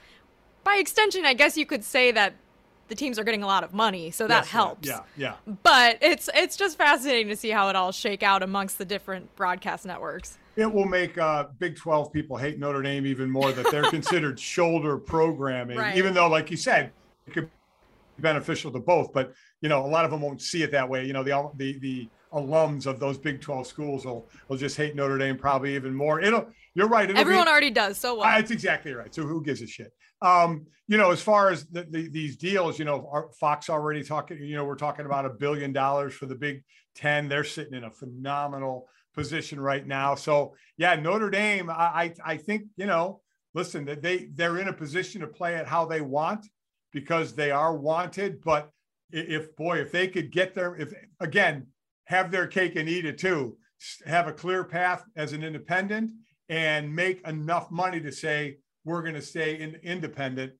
by 0.64 0.76
extension, 0.76 1.24
I 1.24 1.34
guess 1.34 1.56
you 1.56 1.66
could 1.66 1.84
say 1.84 2.12
that 2.12 2.34
the 2.88 2.94
teams 2.94 3.18
are 3.18 3.24
getting 3.24 3.42
a 3.42 3.46
lot 3.46 3.64
of 3.64 3.72
money, 3.72 4.10
so 4.10 4.26
that 4.28 4.42
yes, 4.42 4.48
helps. 4.48 4.88
Yeah, 4.88 5.00
yeah. 5.16 5.34
But 5.62 5.98
it's 6.02 6.28
it's 6.34 6.56
just 6.56 6.76
fascinating 6.76 7.28
to 7.28 7.36
see 7.36 7.50
how 7.50 7.68
it 7.68 7.76
all 7.76 7.92
shake 7.92 8.22
out 8.22 8.42
amongst 8.42 8.78
the 8.78 8.84
different 8.84 9.34
broadcast 9.34 9.86
networks. 9.86 10.38
It 10.56 10.70
will 10.70 10.84
make 10.84 11.16
uh, 11.16 11.46
Big 11.58 11.76
12 11.76 12.12
people 12.12 12.36
hate 12.36 12.58
Notre 12.58 12.82
Dame 12.82 13.06
even 13.06 13.30
more 13.30 13.50
that 13.52 13.70
they're 13.70 13.82
considered 13.90 14.38
shoulder 14.38 14.98
programming, 14.98 15.78
right. 15.78 15.96
even 15.96 16.12
though, 16.12 16.28
like 16.28 16.50
you 16.50 16.58
said, 16.58 16.92
it 17.26 17.32
could 17.32 17.46
be 18.16 18.22
beneficial 18.22 18.70
to 18.72 18.78
both. 18.78 19.12
But 19.12 19.32
you 19.62 19.68
know, 19.68 19.86
a 19.86 19.88
lot 19.88 20.04
of 20.04 20.10
them 20.10 20.20
won't 20.20 20.42
see 20.42 20.62
it 20.62 20.72
that 20.72 20.88
way. 20.88 21.06
You 21.06 21.14
know, 21.14 21.24
the 21.24 21.50
the 21.56 21.78
the 21.78 22.08
alums 22.32 22.86
of 22.86 22.98
those 22.98 23.18
Big 23.18 23.40
12 23.40 23.66
schools 23.66 24.04
will 24.04 24.28
will 24.48 24.56
just 24.56 24.76
hate 24.76 24.94
Notre 24.94 25.18
Dame 25.18 25.36
probably 25.36 25.74
even 25.74 25.94
more. 25.94 26.20
It'll. 26.20 26.48
You're 26.74 26.88
right. 26.88 27.10
Everyone 27.10 27.44
be, 27.44 27.50
already 27.50 27.70
does. 27.70 27.98
So 27.98 28.14
what? 28.14 28.24
That's 28.24 28.50
exactly 28.50 28.94
right. 28.94 29.14
So 29.14 29.22
who 29.22 29.42
gives 29.42 29.60
a 29.60 29.66
shit? 29.66 29.92
Um, 30.22 30.66
you 30.88 30.96
know, 30.96 31.10
as 31.10 31.20
far 31.20 31.50
as 31.50 31.66
the, 31.66 31.84
the, 31.90 32.08
these 32.08 32.36
deals, 32.36 32.78
you 32.78 32.84
know, 32.84 33.30
Fox 33.38 33.68
already 33.68 34.02
talking, 34.02 34.38
you 34.42 34.54
know, 34.54 34.64
we're 34.64 34.76
talking 34.76 35.04
about 35.04 35.26
a 35.26 35.30
billion 35.30 35.72
dollars 35.72 36.14
for 36.14 36.26
the 36.26 36.34
Big 36.34 36.62
Ten. 36.94 37.28
They're 37.28 37.44
sitting 37.44 37.74
in 37.74 37.84
a 37.84 37.90
phenomenal 37.90 38.88
position 39.14 39.60
right 39.60 39.86
now. 39.86 40.14
So 40.14 40.54
yeah, 40.76 40.94
Notre 40.94 41.30
Dame, 41.30 41.70
I, 41.70 41.74
I, 41.74 42.14
I 42.24 42.36
think, 42.36 42.64
you 42.76 42.86
know, 42.86 43.20
listen, 43.54 43.84
that 43.86 44.02
they, 44.02 44.28
they're 44.32 44.58
in 44.58 44.68
a 44.68 44.72
position 44.72 45.20
to 45.20 45.26
play 45.26 45.56
it 45.56 45.66
how 45.66 45.84
they 45.84 46.00
want 46.00 46.46
because 46.92 47.34
they 47.34 47.50
are 47.50 47.76
wanted. 47.76 48.40
But 48.40 48.70
if, 49.10 49.54
boy, 49.56 49.78
if 49.80 49.92
they 49.92 50.08
could 50.08 50.30
get 50.30 50.54
there, 50.54 50.74
if 50.76 50.92
again, 51.20 51.66
have 52.04 52.30
their 52.30 52.46
cake 52.46 52.76
and 52.76 52.88
eat 52.88 53.04
it 53.04 53.18
too, 53.18 53.56
have 54.06 54.28
a 54.28 54.32
clear 54.32 54.64
path 54.64 55.04
as 55.16 55.32
an 55.32 55.42
independent 55.42 56.10
and 56.48 56.94
make 56.94 57.26
enough 57.26 57.70
money 57.70 58.00
to 58.00 58.12
say, 58.12 58.58
we're 58.84 59.02
going 59.02 59.14
to 59.14 59.22
stay 59.22 59.60
in, 59.60 59.76
independent. 59.82 60.52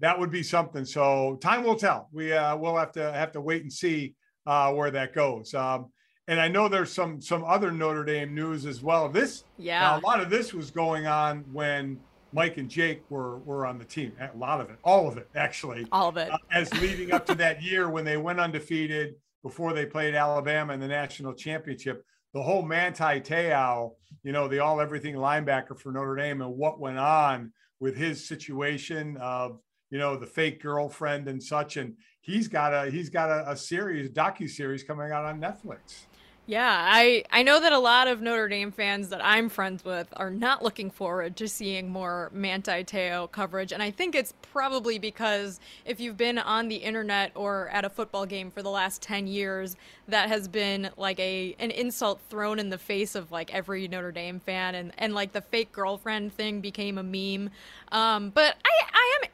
That 0.00 0.18
would 0.18 0.30
be 0.30 0.42
something. 0.42 0.84
So 0.84 1.38
time 1.40 1.64
will 1.64 1.76
tell. 1.76 2.08
We 2.12 2.32
uh, 2.32 2.56
will 2.56 2.76
have 2.76 2.92
to 2.92 3.12
have 3.12 3.32
to 3.32 3.40
wait 3.40 3.62
and 3.62 3.72
see 3.72 4.14
uh, 4.46 4.72
where 4.72 4.90
that 4.90 5.14
goes. 5.14 5.54
Um, 5.54 5.86
and 6.28 6.40
I 6.40 6.48
know 6.48 6.68
there's 6.68 6.92
some 6.92 7.20
some 7.20 7.44
other 7.44 7.70
Notre 7.70 8.04
Dame 8.04 8.34
news 8.34 8.66
as 8.66 8.82
well. 8.82 9.08
This 9.08 9.44
yeah, 9.58 9.80
now, 9.80 9.98
a 9.98 10.00
lot 10.00 10.20
of 10.20 10.30
this 10.30 10.52
was 10.52 10.70
going 10.70 11.06
on 11.06 11.44
when 11.52 12.00
Mike 12.32 12.56
and 12.56 12.68
Jake 12.68 13.02
were 13.10 13.38
were 13.38 13.66
on 13.66 13.78
the 13.78 13.84
team. 13.84 14.12
A 14.20 14.36
lot 14.36 14.60
of 14.60 14.70
it, 14.70 14.76
all 14.84 15.06
of 15.06 15.16
it, 15.16 15.28
actually, 15.36 15.86
all 15.92 16.08
of 16.08 16.16
it, 16.16 16.30
uh, 16.30 16.38
as 16.50 16.72
leading 16.80 17.12
up 17.12 17.26
to 17.26 17.34
that 17.36 17.62
year 17.62 17.88
when 17.88 18.04
they 18.04 18.16
went 18.16 18.40
undefeated 18.40 19.14
before 19.44 19.72
they 19.72 19.86
played 19.86 20.16
Alabama 20.16 20.72
in 20.72 20.80
the 20.80 20.88
national 20.88 21.34
championship. 21.34 22.04
The 22.32 22.42
whole 22.42 22.62
Manti 22.62 23.20
Te'o 23.20 23.92
you 24.22 24.32
know, 24.32 24.48
the 24.48 24.60
all 24.60 24.80
everything 24.80 25.14
linebacker 25.14 25.78
for 25.78 25.92
Notre 25.92 26.16
Dame 26.16 26.40
and 26.40 26.56
what 26.56 26.80
went 26.80 26.98
on 26.98 27.52
with 27.80 27.96
his 27.96 28.26
situation 28.26 29.16
of, 29.18 29.58
you 29.90 29.98
know, 29.98 30.16
the 30.16 30.26
fake 30.26 30.62
girlfriend 30.62 31.28
and 31.28 31.42
such. 31.42 31.76
And 31.76 31.94
he's 32.20 32.48
got 32.48 32.72
a 32.72 32.90
he's 32.90 33.10
got 33.10 33.30
a, 33.30 33.50
a 33.50 33.56
series, 33.56 34.10
docu 34.10 34.48
series 34.48 34.82
coming 34.82 35.12
out 35.12 35.24
on 35.24 35.40
Netflix. 35.40 36.06
Yeah, 36.46 36.68
I, 36.68 37.24
I 37.30 37.42
know 37.42 37.58
that 37.58 37.72
a 37.72 37.78
lot 37.78 38.06
of 38.06 38.20
Notre 38.20 38.48
Dame 38.48 38.70
fans 38.70 39.08
that 39.08 39.24
I'm 39.24 39.48
friends 39.48 39.82
with 39.82 40.08
are 40.12 40.30
not 40.30 40.62
looking 40.62 40.90
forward 40.90 41.36
to 41.36 41.48
seeing 41.48 41.88
more 41.88 42.30
Manti 42.34 42.84
Te'o 42.84 43.28
coverage. 43.32 43.72
And 43.72 43.82
I 43.82 43.90
think 43.90 44.14
it's 44.14 44.34
probably 44.52 44.98
because 44.98 45.58
if 45.86 46.00
you've 46.00 46.18
been 46.18 46.36
on 46.36 46.68
the 46.68 46.76
internet 46.76 47.32
or 47.34 47.70
at 47.70 47.86
a 47.86 47.88
football 47.88 48.26
game 48.26 48.50
for 48.50 48.62
the 48.62 48.68
last 48.68 49.00
10 49.00 49.26
years, 49.26 49.76
that 50.08 50.28
has 50.28 50.46
been 50.46 50.90
like 50.98 51.18
a 51.18 51.56
an 51.58 51.70
insult 51.70 52.20
thrown 52.28 52.58
in 52.58 52.68
the 52.68 52.78
face 52.78 53.14
of 53.14 53.32
like 53.32 53.52
every 53.54 53.88
Notre 53.88 54.12
Dame 54.12 54.38
fan. 54.38 54.74
And, 54.74 54.92
and 54.98 55.14
like 55.14 55.32
the 55.32 55.40
fake 55.40 55.72
girlfriend 55.72 56.34
thing 56.34 56.60
became 56.60 56.98
a 56.98 57.02
meme. 57.02 57.48
Um, 57.90 58.28
but 58.28 58.56
I, 58.66 58.86
I 58.92 59.18
am 59.22 59.30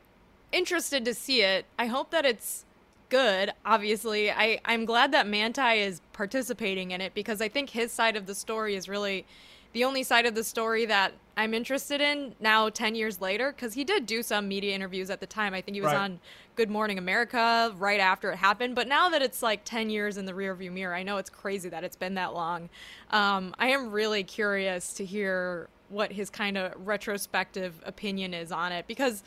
interested 0.52 1.04
to 1.06 1.14
see 1.14 1.42
it. 1.42 1.66
I 1.76 1.86
hope 1.86 2.12
that 2.12 2.24
it's 2.24 2.66
good, 3.10 3.52
obviously. 3.64 4.30
I, 4.30 4.60
I'm 4.64 4.86
glad 4.86 5.12
that 5.12 5.26
Manti 5.26 5.80
is 5.80 6.00
participating 6.12 6.92
in 6.92 7.00
it 7.00 7.12
because 7.12 7.42
I 7.42 7.48
think 7.48 7.70
his 7.70 7.92
side 7.92 8.16
of 8.16 8.26
the 8.26 8.34
story 8.34 8.74
is 8.76 8.88
really 8.88 9.26
the 9.72 9.84
only 9.84 10.02
side 10.02 10.26
of 10.26 10.34
the 10.34 10.42
story 10.42 10.86
that 10.86 11.12
I'm 11.36 11.54
interested 11.54 12.00
in 12.00 12.34
now 12.40 12.68
10 12.68 12.94
years 12.94 13.20
later 13.20 13.52
because 13.52 13.74
he 13.74 13.84
did 13.84 14.06
do 14.06 14.22
some 14.22 14.48
media 14.48 14.74
interviews 14.74 15.10
at 15.10 15.20
the 15.20 15.26
time. 15.26 15.54
I 15.54 15.60
think 15.60 15.74
he 15.74 15.80
was 15.80 15.92
right. 15.92 16.00
on 16.00 16.20
Good 16.56 16.70
Morning 16.70 16.98
America 16.98 17.72
right 17.78 18.00
after 18.00 18.32
it 18.32 18.36
happened. 18.36 18.74
But 18.74 18.88
now 18.88 19.08
that 19.10 19.22
it's 19.22 19.42
like 19.42 19.64
10 19.64 19.90
years 19.90 20.16
in 20.16 20.26
the 20.26 20.32
rearview 20.32 20.72
mirror, 20.72 20.94
I 20.94 21.02
know 21.02 21.18
it's 21.18 21.30
crazy 21.30 21.68
that 21.68 21.84
it's 21.84 21.96
been 21.96 22.14
that 22.14 22.34
long. 22.34 22.68
Um, 23.10 23.54
I 23.58 23.68
am 23.68 23.90
really 23.90 24.24
curious 24.24 24.92
to 24.94 25.04
hear 25.04 25.68
what 25.88 26.12
his 26.12 26.30
kind 26.30 26.56
of 26.58 26.72
retrospective 26.86 27.74
opinion 27.84 28.34
is 28.34 28.52
on 28.52 28.72
it 28.72 28.86
because 28.86 29.22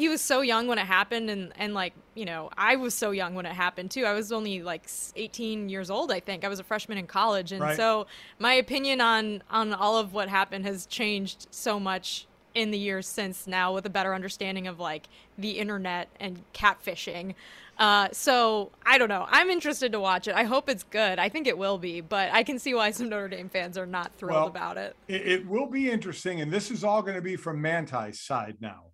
he 0.00 0.08
was 0.08 0.22
so 0.22 0.40
young 0.40 0.66
when 0.66 0.78
it 0.78 0.86
happened 0.86 1.28
and 1.28 1.52
and 1.56 1.74
like 1.74 1.92
you 2.14 2.24
know 2.24 2.48
i 2.56 2.74
was 2.74 2.94
so 2.94 3.10
young 3.10 3.34
when 3.34 3.44
it 3.44 3.52
happened 3.52 3.90
too 3.90 4.06
i 4.06 4.12
was 4.12 4.32
only 4.32 4.62
like 4.62 4.88
18 5.14 5.68
years 5.68 5.90
old 5.90 6.10
i 6.10 6.18
think 6.18 6.42
i 6.42 6.48
was 6.48 6.58
a 6.58 6.64
freshman 6.64 6.96
in 6.96 7.06
college 7.06 7.52
and 7.52 7.60
right. 7.60 7.76
so 7.76 8.06
my 8.38 8.54
opinion 8.54 9.02
on 9.02 9.42
on 9.50 9.74
all 9.74 9.98
of 9.98 10.14
what 10.14 10.28
happened 10.30 10.64
has 10.64 10.86
changed 10.86 11.46
so 11.50 11.78
much 11.78 12.26
in 12.54 12.70
the 12.70 12.78
years 12.78 13.06
since 13.06 13.46
now 13.46 13.74
with 13.74 13.84
a 13.84 13.90
better 13.90 14.14
understanding 14.14 14.66
of 14.66 14.80
like 14.80 15.06
the 15.36 15.50
internet 15.58 16.08
and 16.18 16.42
catfishing 16.54 17.34
uh, 17.78 18.08
so 18.12 18.70
I 18.84 18.98
don't 18.98 19.08
know. 19.08 19.26
I'm 19.30 19.48
interested 19.48 19.92
to 19.92 20.00
watch 20.00 20.28
it. 20.28 20.34
I 20.34 20.44
hope 20.44 20.68
it's 20.68 20.82
good. 20.82 21.18
I 21.18 21.30
think 21.30 21.46
it 21.46 21.56
will 21.56 21.78
be, 21.78 22.02
but 22.02 22.30
I 22.30 22.42
can 22.42 22.58
see 22.58 22.74
why 22.74 22.90
some 22.90 23.08
Notre 23.08 23.28
Dame 23.28 23.48
fans 23.48 23.78
are 23.78 23.86
not 23.86 24.14
thrilled 24.16 24.34
well, 24.34 24.46
about 24.48 24.76
it. 24.76 24.94
it. 25.08 25.26
It 25.26 25.46
will 25.46 25.64
be 25.64 25.90
interesting, 25.90 26.42
and 26.42 26.52
this 26.52 26.70
is 26.70 26.84
all 26.84 27.00
going 27.00 27.14
to 27.14 27.22
be 27.22 27.36
from 27.36 27.62
Manti's 27.62 28.20
side 28.20 28.58
now. 28.60 28.89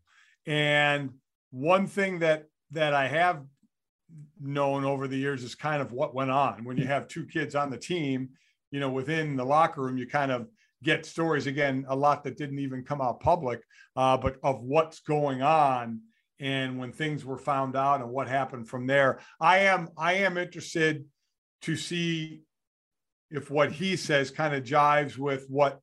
And 0.46 1.10
one 1.50 1.86
thing 1.86 2.20
that 2.20 2.44
that 2.72 2.94
I 2.94 3.08
have 3.08 3.42
known 4.40 4.84
over 4.84 5.08
the 5.08 5.16
years 5.16 5.42
is 5.42 5.54
kind 5.54 5.80
of 5.82 5.92
what 5.92 6.14
went 6.14 6.30
on 6.30 6.64
when 6.64 6.76
you 6.76 6.86
have 6.86 7.08
two 7.08 7.26
kids 7.26 7.54
on 7.54 7.70
the 7.70 7.78
team. 7.78 8.30
You 8.70 8.80
know, 8.80 8.90
within 8.90 9.36
the 9.36 9.44
locker 9.44 9.82
room, 9.82 9.96
you 9.96 10.06
kind 10.06 10.32
of 10.32 10.48
get 10.82 11.06
stories 11.06 11.46
again, 11.46 11.84
a 11.88 11.96
lot 11.96 12.24
that 12.24 12.36
didn't 12.36 12.58
even 12.58 12.84
come 12.84 13.00
out 13.00 13.20
public, 13.20 13.62
uh, 13.96 14.16
but 14.16 14.36
of 14.42 14.62
what's 14.62 15.00
going 15.00 15.42
on 15.42 16.00
and 16.38 16.78
when 16.78 16.92
things 16.92 17.24
were 17.24 17.38
found 17.38 17.76
out 17.76 18.00
and 18.00 18.10
what 18.10 18.28
happened 18.28 18.68
from 18.68 18.86
there. 18.86 19.20
I 19.40 19.58
am 19.60 19.88
I 19.96 20.14
am 20.14 20.36
interested 20.36 21.04
to 21.62 21.76
see 21.76 22.42
if 23.30 23.50
what 23.50 23.72
he 23.72 23.96
says 23.96 24.30
kind 24.30 24.54
of 24.54 24.62
jives 24.62 25.16
with 25.16 25.46
what 25.48 25.80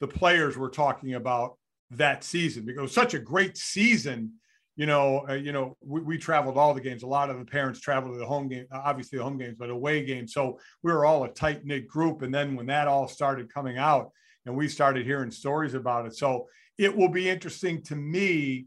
the 0.00 0.08
players 0.08 0.56
were 0.56 0.70
talking 0.70 1.14
about 1.14 1.56
that 1.90 2.24
season 2.24 2.64
because 2.64 2.92
such 2.92 3.14
a 3.14 3.18
great 3.18 3.56
season. 3.56 4.32
You 4.76 4.86
know, 4.86 5.24
uh, 5.28 5.34
you 5.34 5.52
know, 5.52 5.76
we, 5.80 6.00
we 6.00 6.18
traveled 6.18 6.58
all 6.58 6.74
the 6.74 6.80
games. 6.80 7.04
A 7.04 7.06
lot 7.06 7.30
of 7.30 7.38
the 7.38 7.44
parents 7.44 7.80
traveled 7.80 8.14
to 8.14 8.18
the 8.18 8.26
home 8.26 8.48
game, 8.48 8.66
obviously 8.72 9.18
the 9.18 9.24
home 9.24 9.38
games, 9.38 9.56
but 9.56 9.70
away 9.70 10.04
games. 10.04 10.32
So 10.32 10.58
we 10.82 10.92
were 10.92 11.04
all 11.06 11.22
a 11.24 11.28
tight 11.28 11.64
knit 11.64 11.86
group. 11.86 12.22
And 12.22 12.34
then 12.34 12.56
when 12.56 12.66
that 12.66 12.88
all 12.88 13.06
started 13.06 13.54
coming 13.54 13.78
out, 13.78 14.10
and 14.46 14.54
we 14.54 14.68
started 14.68 15.06
hearing 15.06 15.30
stories 15.30 15.72
about 15.72 16.06
it, 16.06 16.14
so 16.14 16.48
it 16.76 16.94
will 16.94 17.08
be 17.08 17.30
interesting 17.30 17.82
to 17.84 17.96
me. 17.96 18.66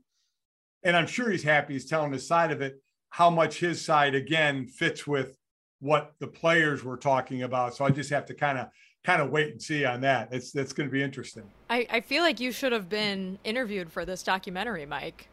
And 0.84 0.96
I'm 0.96 1.08
sure 1.08 1.30
he's 1.30 1.44
happy. 1.44 1.74
He's 1.74 1.90
telling 1.90 2.14
his 2.14 2.28
side 2.28 2.52
of 2.52 2.62
it. 2.62 2.82
How 3.10 3.30
much 3.30 3.60
his 3.60 3.84
side 3.84 4.16
again 4.16 4.68
fits 4.68 5.06
with 5.06 5.38
what 5.80 6.14
the 6.20 6.28
players 6.28 6.84
were 6.84 6.98
talking 6.98 7.44
about. 7.44 7.76
So 7.76 7.86
I 7.86 7.90
just 7.90 8.10
have 8.10 8.26
to 8.28 8.34
kind 8.34 8.58
of 8.58 8.68
kind 9.08 9.22
of 9.22 9.30
wait 9.32 9.52
and 9.54 9.62
see 9.62 9.86
on 9.86 10.02
that. 10.02 10.28
It's 10.34 10.52
that's 10.52 10.74
going 10.74 10.90
to 10.90 10.92
be 10.92 11.02
interesting. 11.02 11.44
I, 11.70 11.88
I 11.90 12.02
feel 12.02 12.24
like 12.24 12.42
you 12.42 12.52
should 12.52 12.74
have 12.74 12.90
been 12.90 13.40
interviewed 13.46 13.90
for 13.90 14.04
this 14.04 14.22
documentary, 14.22 14.86
Mike. 14.86 15.30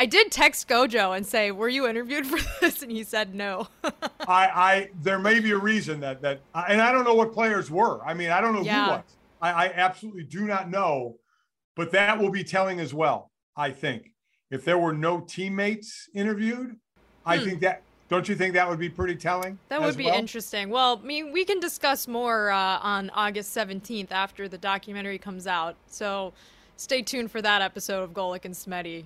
I 0.00 0.06
did 0.06 0.30
text 0.30 0.68
Gojo 0.68 1.16
and 1.16 1.26
say, 1.26 1.50
"Were 1.50 1.68
you 1.68 1.88
interviewed 1.88 2.26
for 2.26 2.38
this?" 2.60 2.80
And 2.82 2.92
he 2.92 3.02
said 3.02 3.34
no. 3.34 3.66
I, 3.82 3.90
I, 4.28 4.90
there 5.02 5.18
may 5.18 5.40
be 5.40 5.50
a 5.50 5.58
reason 5.58 5.98
that 6.00 6.22
that, 6.22 6.40
and 6.54 6.80
I 6.80 6.92
don't 6.92 7.04
know 7.04 7.14
what 7.14 7.32
players 7.32 7.72
were. 7.72 8.00
I 8.06 8.14
mean, 8.14 8.30
I 8.30 8.40
don't 8.40 8.54
know 8.54 8.62
yeah. 8.62 8.84
who 8.84 8.90
was. 8.92 9.02
I, 9.42 9.50
I 9.50 9.72
absolutely 9.74 10.22
do 10.22 10.46
not 10.46 10.70
know, 10.70 11.16
but 11.74 11.90
that 11.90 12.20
will 12.20 12.30
be 12.30 12.44
telling 12.44 12.78
as 12.78 12.94
well. 12.94 13.32
I 13.56 13.72
think 13.72 14.12
if 14.52 14.64
there 14.64 14.78
were 14.78 14.92
no 14.92 15.20
teammates 15.20 16.08
interviewed, 16.14 16.68
hmm. 16.68 16.76
I 17.26 17.38
think 17.40 17.60
that 17.62 17.82
don't 18.08 18.28
you 18.28 18.34
think 18.34 18.54
that 18.54 18.68
would 18.68 18.78
be 18.78 18.88
pretty 18.88 19.16
telling? 19.16 19.58
That 19.68 19.82
would 19.82 19.96
be 19.96 20.06
well? 20.06 20.14
interesting. 20.14 20.70
Well, 20.70 21.00
I 21.02 21.06
mean, 21.06 21.32
we 21.32 21.44
can 21.44 21.60
discuss 21.60 22.08
more 22.08 22.50
uh, 22.50 22.78
on 22.78 23.10
August 23.10 23.54
17th 23.54 24.10
after 24.10 24.48
the 24.48 24.58
documentary 24.58 25.18
comes 25.18 25.46
out. 25.46 25.76
So 25.86 26.32
stay 26.76 27.02
tuned 27.02 27.30
for 27.30 27.42
that 27.42 27.60
episode 27.60 28.02
of 28.02 28.12
Golic 28.12 28.44
and 28.44 28.54
Smetty. 28.54 29.04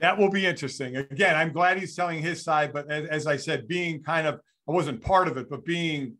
That 0.00 0.18
will 0.18 0.30
be 0.30 0.44
interesting. 0.44 0.96
Again, 0.96 1.36
I'm 1.36 1.52
glad 1.52 1.78
he's 1.78 1.96
telling 1.96 2.20
his 2.20 2.42
side, 2.42 2.72
but 2.72 2.90
as, 2.90 3.08
as 3.08 3.26
I 3.26 3.36
said, 3.36 3.68
being 3.68 4.02
kind 4.02 4.26
of, 4.26 4.40
I 4.68 4.72
wasn't 4.72 5.00
part 5.00 5.28
of 5.28 5.36
it, 5.36 5.48
but 5.48 5.64
being 5.64 6.16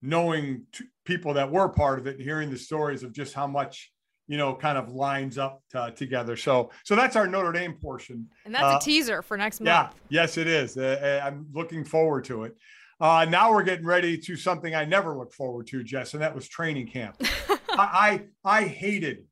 knowing 0.00 0.62
people 1.04 1.34
that 1.34 1.50
were 1.50 1.68
part 1.68 1.98
of 1.98 2.06
it, 2.06 2.16
and 2.16 2.22
hearing 2.22 2.50
the 2.50 2.56
stories 2.56 3.02
of 3.02 3.12
just 3.12 3.34
how 3.34 3.46
much 3.46 3.90
you 4.28 4.36
know, 4.36 4.54
kind 4.54 4.78
of 4.78 4.90
lines 4.92 5.38
up 5.38 5.62
uh, 5.74 5.90
together. 5.90 6.36
So, 6.36 6.70
so 6.84 6.94
that's 6.94 7.16
our 7.16 7.26
Notre 7.26 7.50
Dame 7.50 7.74
portion. 7.74 8.28
And 8.44 8.54
that's 8.54 8.74
uh, 8.74 8.78
a 8.80 8.84
teaser 8.84 9.22
for 9.22 9.36
next 9.36 9.60
month. 9.60 9.68
Yeah, 9.68 10.20
yes, 10.20 10.36
it 10.36 10.46
is. 10.46 10.76
Uh, 10.76 11.20
uh, 11.22 11.26
I'm 11.26 11.46
looking 11.52 11.82
forward 11.82 12.24
to 12.24 12.44
it. 12.44 12.56
Uh, 13.00 13.26
now 13.28 13.50
we're 13.50 13.62
getting 13.62 13.86
ready 13.86 14.18
to 14.18 14.36
something 14.36 14.74
I 14.74 14.84
never 14.84 15.16
look 15.16 15.32
forward 15.32 15.66
to, 15.68 15.82
Jess, 15.82 16.12
and 16.12 16.22
that 16.22 16.34
was 16.34 16.46
training 16.48 16.88
camp. 16.88 17.16
I, 17.70 18.22
I 18.44 18.60
I 18.60 18.64
hated 18.64 19.24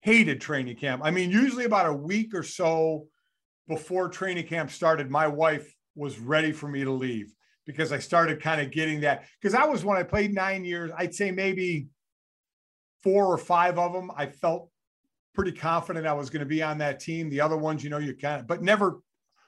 hated 0.00 0.40
training 0.40 0.76
camp. 0.76 1.02
I 1.04 1.10
mean, 1.10 1.30
usually 1.30 1.64
about 1.64 1.86
a 1.86 1.92
week 1.92 2.34
or 2.34 2.42
so 2.42 3.06
before 3.68 4.08
training 4.08 4.46
camp 4.46 4.70
started, 4.70 5.10
my 5.10 5.26
wife 5.26 5.72
was 5.94 6.18
ready 6.18 6.52
for 6.52 6.68
me 6.68 6.84
to 6.84 6.90
leave 6.90 7.34
because 7.66 7.92
I 7.92 7.98
started 7.98 8.40
kind 8.40 8.60
of 8.60 8.70
getting 8.70 9.00
that. 9.00 9.24
Because 9.40 9.54
I 9.54 9.64
was 9.66 9.84
when 9.84 9.96
I 9.96 10.02
played 10.04 10.32
nine 10.32 10.64
years, 10.64 10.90
I'd 10.96 11.14
say 11.14 11.30
maybe 11.30 11.88
four 13.02 13.26
or 13.26 13.38
five 13.38 13.78
of 13.78 13.92
them, 13.92 14.10
I 14.16 14.26
felt 14.26 14.70
pretty 15.34 15.52
confident 15.52 16.06
I 16.06 16.12
was 16.12 16.30
going 16.30 16.40
to 16.40 16.46
be 16.46 16.62
on 16.62 16.78
that 16.78 17.00
team. 17.00 17.30
The 17.30 17.40
other 17.40 17.56
ones, 17.56 17.82
you 17.82 17.90
know, 17.90 17.98
you 17.98 18.14
kind 18.14 18.40
of, 18.40 18.46
but 18.46 18.62
never 18.62 19.00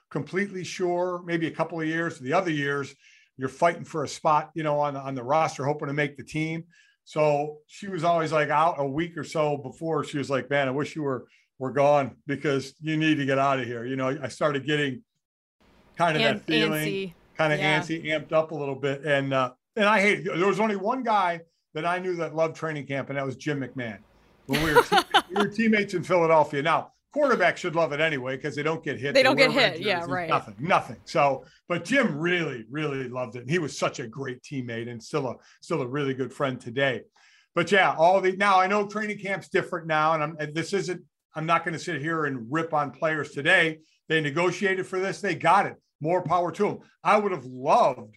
completely 0.09 0.63
sure. 0.63 1.21
Maybe 1.25 1.47
a 1.47 1.51
couple 1.51 1.79
of 1.79 1.87
years. 1.87 2.19
The 2.19 2.33
other 2.33 2.51
years, 2.51 2.93
you're 3.37 3.49
fighting 3.49 3.85
for 3.85 4.03
a 4.03 4.07
spot, 4.07 4.51
you 4.55 4.63
know, 4.63 4.79
on 4.79 4.95
on 4.95 5.15
the 5.15 5.23
roster, 5.23 5.65
hoping 5.65 5.87
to 5.87 5.93
make 5.93 6.17
the 6.17 6.23
team. 6.23 6.65
So 7.03 7.59
she 7.67 7.87
was 7.87 8.03
always 8.03 8.31
like 8.31 8.49
out 8.49 8.75
a 8.77 8.85
week 8.85 9.17
or 9.17 9.23
so 9.23 9.57
before. 9.57 10.03
She 10.03 10.17
was 10.17 10.29
like, 10.29 10.49
"Man, 10.49 10.67
I 10.67 10.71
wish 10.71 10.95
you 10.95 11.03
were 11.03 11.27
were 11.59 11.71
gone 11.71 12.15
because 12.25 12.73
you 12.81 12.97
need 12.97 13.15
to 13.15 13.25
get 13.25 13.37
out 13.37 13.59
of 13.59 13.65
here." 13.65 13.85
You 13.85 13.95
know, 13.95 14.17
I 14.21 14.27
started 14.29 14.65
getting 14.65 15.03
kind 15.97 16.15
of 16.15 16.23
An- 16.23 16.37
that 16.37 16.45
feeling, 16.45 16.87
antsy. 16.87 17.13
kind 17.37 17.53
of 17.53 17.59
yeah. 17.59 17.79
antsy, 17.79 18.05
amped 18.05 18.31
up 18.31 18.51
a 18.51 18.55
little 18.55 18.75
bit, 18.75 19.03
and 19.05 19.33
uh, 19.33 19.51
and 19.75 19.85
I 19.85 19.99
hate. 20.01 20.23
There 20.23 20.47
was 20.47 20.59
only 20.59 20.77
one 20.77 21.03
guy 21.03 21.41
that 21.75 21.85
I 21.85 21.99
knew 21.99 22.15
that 22.15 22.35
loved 22.35 22.55
training 22.55 22.87
camp, 22.87 23.09
and 23.09 23.17
that 23.17 23.25
was 23.25 23.35
Jim 23.35 23.59
McMahon. 23.59 23.99
When 24.47 24.63
we 24.63 24.73
were, 24.73 24.83
we 25.29 25.35
were 25.35 25.47
teammates 25.47 25.93
in 25.93 26.03
Philadelphia. 26.03 26.63
Now, 26.63 26.93
quarterbacks 27.15 27.57
should 27.57 27.75
love 27.75 27.91
it 27.91 27.99
anyway 27.99 28.37
because 28.37 28.55
they 28.55 28.63
don't 28.63 28.83
get 28.83 28.99
hit. 28.99 29.13
They, 29.13 29.21
don't 29.21 29.35
get 29.35 29.51
hit. 29.51 29.81
Yeah, 29.81 30.05
right. 30.07 30.29
Nothing, 30.29 30.55
nothing. 30.57 30.97
So, 31.05 31.43
but 31.67 31.85
Jim 31.85 32.17
really, 32.17 32.65
really 32.71 33.09
loved 33.09 33.35
it. 33.35 33.41
And 33.41 33.49
he 33.51 33.59
was 33.59 33.77
such 33.77 33.99
a 33.99 34.07
great 34.07 34.41
teammate 34.41 34.89
and 34.89 35.03
still 35.03 35.27
a 35.27 35.35
still 35.61 35.81
a 35.81 35.87
really 35.87 36.13
good 36.13 36.33
friend 36.33 36.59
today. 36.59 37.01
But 37.53 37.71
yeah, 37.71 37.93
all 37.97 38.19
the 38.21 38.35
now 38.37 38.59
I 38.59 38.67
know 38.67 38.87
training 38.87 39.19
camp's 39.19 39.49
different 39.49 39.85
now, 39.85 40.13
and 40.13 40.23
I'm 40.23 40.37
and 40.39 40.55
this 40.55 40.73
isn't. 40.73 41.01
I'm 41.37 41.45
not 41.45 41.65
going 41.65 41.73
to 41.73 41.79
sit 41.79 42.01
here 42.01 42.25
and 42.25 42.47
rip 42.49 42.73
on 42.73 42.91
players 42.91 43.31
today. 43.31 43.79
They 44.07 44.21
negotiated 44.21 44.87
for 44.87 44.99
this. 44.99 45.19
They 45.19 45.35
got 45.35 45.65
it. 45.65 45.75
More 45.99 46.21
power 46.21 46.49
to 46.53 46.63
them. 46.63 46.79
I 47.03 47.17
would 47.17 47.33
have 47.33 47.43
loved 47.43 48.15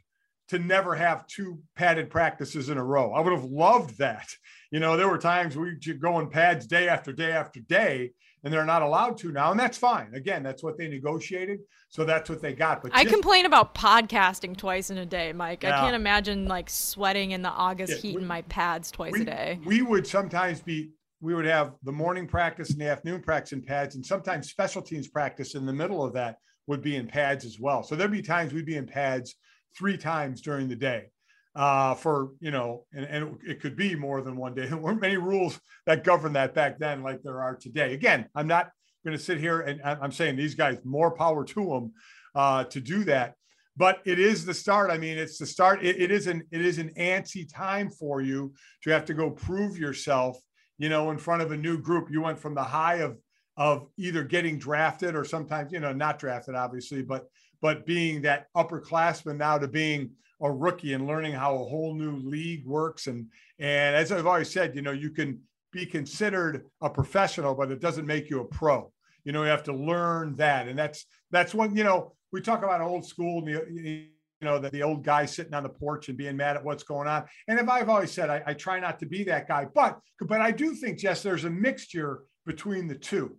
to 0.48 0.58
never 0.58 0.94
have 0.94 1.26
two 1.26 1.60
padded 1.76 2.10
practices 2.10 2.68
in 2.68 2.78
a 2.78 2.84
row. 2.84 3.12
I 3.12 3.20
would 3.20 3.32
have 3.32 3.44
loved 3.44 3.98
that. 3.98 4.26
You 4.70 4.80
know, 4.80 4.96
there 4.96 5.08
were 5.08 5.18
times 5.18 5.56
we 5.56 5.76
could 5.76 6.00
go 6.00 6.18
in 6.18 6.28
pads 6.28 6.66
day 6.66 6.88
after 6.88 7.12
day 7.12 7.32
after 7.32 7.60
day, 7.60 8.12
and 8.44 8.52
they're 8.52 8.64
not 8.64 8.82
allowed 8.82 9.18
to 9.18 9.32
now, 9.32 9.50
and 9.50 9.60
that's 9.60 9.78
fine. 9.78 10.14
Again, 10.14 10.42
that's 10.42 10.62
what 10.62 10.78
they 10.78 10.88
negotiated, 10.88 11.60
so 11.88 12.04
that's 12.04 12.30
what 12.30 12.40
they 12.40 12.54
got. 12.54 12.82
But 12.82 12.92
I 12.94 13.02
just, 13.02 13.14
complain 13.14 13.46
about 13.46 13.74
podcasting 13.74 14.56
twice 14.56 14.90
in 14.90 14.98
a 14.98 15.06
day, 15.06 15.32
Mike. 15.32 15.62
Yeah. 15.62 15.76
I 15.76 15.80
can't 15.80 15.96
imagine 15.96 16.46
like 16.46 16.70
sweating 16.70 17.32
in 17.32 17.42
the 17.42 17.50
August 17.50 17.94
yeah, 17.94 17.98
heat 17.98 18.16
we, 18.16 18.22
in 18.22 18.28
my 18.28 18.42
pads 18.42 18.90
twice 18.90 19.12
we, 19.12 19.22
a 19.22 19.24
day. 19.24 19.60
We 19.64 19.82
would 19.82 20.06
sometimes 20.06 20.60
be. 20.60 20.90
We 21.20 21.34
would 21.34 21.46
have 21.46 21.74
the 21.82 21.90
morning 21.90 22.28
practice 22.28 22.70
and 22.70 22.80
the 22.80 22.88
afternoon 22.88 23.22
practice 23.22 23.52
in 23.52 23.62
pads, 23.62 23.96
and 23.96 24.06
sometimes 24.06 24.50
special 24.50 24.80
teams 24.80 25.08
practice 25.08 25.56
in 25.56 25.66
the 25.66 25.72
middle 25.72 26.04
of 26.04 26.12
that 26.12 26.36
would 26.68 26.80
be 26.80 26.94
in 26.94 27.08
pads 27.08 27.44
as 27.44 27.58
well. 27.58 27.82
So 27.82 27.96
there'd 27.96 28.12
be 28.12 28.22
times 28.22 28.52
we'd 28.52 28.66
be 28.66 28.76
in 28.76 28.86
pads 28.86 29.34
three 29.76 29.96
times 29.96 30.40
during 30.40 30.68
the 30.68 30.76
day. 30.76 31.10
uh, 31.58 31.94
for 31.94 32.30
you 32.40 32.52
know, 32.52 32.84
and, 32.94 33.04
and 33.06 33.38
it 33.46 33.60
could 33.60 33.76
be 33.76 33.96
more 33.96 34.22
than 34.22 34.36
one 34.36 34.54
day. 34.54 34.66
There 34.68 34.76
weren't 34.76 35.00
many 35.00 35.16
rules 35.16 35.60
that 35.86 36.04
govern 36.04 36.34
that 36.34 36.54
back 36.54 36.78
then, 36.78 37.02
like 37.02 37.22
there 37.22 37.40
are 37.42 37.56
today. 37.56 37.94
Again, 37.94 38.26
I'm 38.34 38.46
not 38.46 38.70
going 39.04 39.16
to 39.16 39.22
sit 39.22 39.38
here 39.38 39.60
and 39.60 39.80
I'm 39.82 40.12
saying 40.12 40.36
these 40.36 40.54
guys 40.54 40.78
more 40.84 41.10
power 41.10 41.44
to 41.44 41.64
them 41.64 41.92
uh, 42.34 42.64
to 42.64 42.80
do 42.80 43.04
that. 43.04 43.34
But 43.76 44.00
it 44.04 44.18
is 44.18 44.44
the 44.44 44.54
start. 44.54 44.90
I 44.90 44.98
mean, 44.98 45.18
it's 45.18 45.38
the 45.38 45.46
start. 45.46 45.84
It, 45.84 46.00
it 46.00 46.10
is 46.10 46.26
an 46.28 46.42
it 46.52 46.64
is 46.64 46.78
an 46.78 46.90
antsy 46.96 47.48
time 47.52 47.90
for 47.90 48.20
you 48.20 48.52
to 48.82 48.90
have 48.90 49.04
to 49.06 49.14
go 49.14 49.30
prove 49.30 49.78
yourself. 49.78 50.38
You 50.78 50.88
know, 50.88 51.10
in 51.10 51.18
front 51.18 51.42
of 51.42 51.50
a 51.50 51.56
new 51.56 51.78
group. 51.78 52.08
You 52.10 52.22
went 52.22 52.38
from 52.38 52.54
the 52.54 52.62
high 52.62 52.96
of 52.96 53.18
of 53.56 53.88
either 53.96 54.22
getting 54.22 54.58
drafted 54.60 55.16
or 55.16 55.24
sometimes 55.24 55.72
you 55.72 55.80
know 55.80 55.92
not 55.92 56.20
drafted, 56.20 56.54
obviously, 56.54 57.02
but 57.02 57.26
but 57.60 57.86
being 57.86 58.22
that 58.22 58.46
upperclassman 58.56 59.36
now 59.36 59.58
to 59.58 59.68
being 59.68 60.10
a 60.40 60.50
rookie 60.50 60.92
and 60.92 61.06
learning 61.06 61.32
how 61.32 61.54
a 61.54 61.64
whole 61.64 61.94
new 61.94 62.16
league 62.16 62.64
works. 62.66 63.06
And 63.06 63.26
and 63.58 63.96
as 63.96 64.12
I've 64.12 64.26
always 64.26 64.50
said, 64.50 64.76
you 64.76 64.82
know, 64.82 64.92
you 64.92 65.10
can 65.10 65.40
be 65.72 65.84
considered 65.84 66.66
a 66.80 66.88
professional, 66.88 67.54
but 67.54 67.70
it 67.70 67.80
doesn't 67.80 68.06
make 68.06 68.30
you 68.30 68.40
a 68.40 68.44
pro. 68.44 68.92
You 69.24 69.32
know, 69.32 69.42
you 69.42 69.50
have 69.50 69.64
to 69.64 69.74
learn 69.74 70.36
that, 70.36 70.68
and 70.68 70.78
that's 70.78 71.04
that's 71.30 71.54
when 71.54 71.76
you 71.76 71.84
know 71.84 72.14
we 72.32 72.40
talk 72.40 72.62
about 72.62 72.80
old 72.80 73.06
school. 73.06 73.38
and 73.38 73.48
The, 73.48 74.08
you 74.40 74.46
know, 74.46 74.58
the, 74.58 74.70
the 74.70 74.84
old 74.84 75.02
guy 75.02 75.26
sitting 75.26 75.54
on 75.54 75.64
the 75.64 75.68
porch 75.68 76.08
and 76.08 76.16
being 76.16 76.36
mad 76.36 76.56
at 76.56 76.64
what's 76.64 76.84
going 76.84 77.08
on. 77.08 77.24
And 77.48 77.58
if 77.58 77.68
I've 77.68 77.88
always 77.88 78.12
said 78.12 78.30
I, 78.30 78.42
I 78.46 78.54
try 78.54 78.78
not 78.78 79.00
to 79.00 79.06
be 79.06 79.24
that 79.24 79.48
guy, 79.48 79.66
but 79.74 79.98
but 80.20 80.40
I 80.40 80.52
do 80.52 80.74
think, 80.74 80.98
Jess, 80.98 81.22
there's 81.22 81.44
a 81.44 81.50
mixture 81.50 82.22
between 82.46 82.86
the 82.86 82.94
two. 82.94 83.36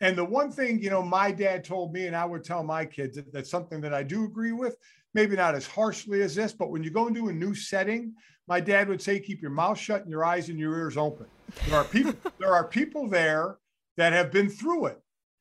And 0.00 0.16
the 0.16 0.24
one 0.24 0.50
thing, 0.50 0.82
you 0.82 0.90
know, 0.90 1.02
my 1.02 1.30
dad 1.30 1.62
told 1.62 1.92
me, 1.92 2.06
and 2.06 2.16
I 2.16 2.24
would 2.24 2.42
tell 2.42 2.62
my 2.62 2.84
kids 2.84 3.16
that, 3.16 3.32
that's 3.32 3.50
something 3.50 3.80
that 3.82 3.92
I 3.92 4.02
do 4.02 4.24
agree 4.24 4.52
with, 4.52 4.76
maybe 5.12 5.36
not 5.36 5.54
as 5.54 5.66
harshly 5.66 6.22
as 6.22 6.34
this, 6.34 6.52
but 6.52 6.70
when 6.70 6.82
you 6.82 6.90
go 6.90 7.06
into 7.06 7.28
a 7.28 7.32
new 7.32 7.54
setting, 7.54 8.14
my 8.48 8.60
dad 8.60 8.88
would 8.88 9.02
say, 9.02 9.20
keep 9.20 9.42
your 9.42 9.50
mouth 9.50 9.78
shut 9.78 10.02
and 10.02 10.10
your 10.10 10.24
eyes 10.24 10.48
and 10.48 10.58
your 10.58 10.76
ears 10.78 10.96
open. 10.96 11.26
There 11.68 11.78
are 11.78 11.84
people, 11.84 12.14
there 12.38 12.54
are 12.54 12.66
people 12.66 13.08
there 13.08 13.58
that 13.96 14.12
have 14.12 14.32
been 14.32 14.48
through 14.48 14.86
it. 14.86 15.00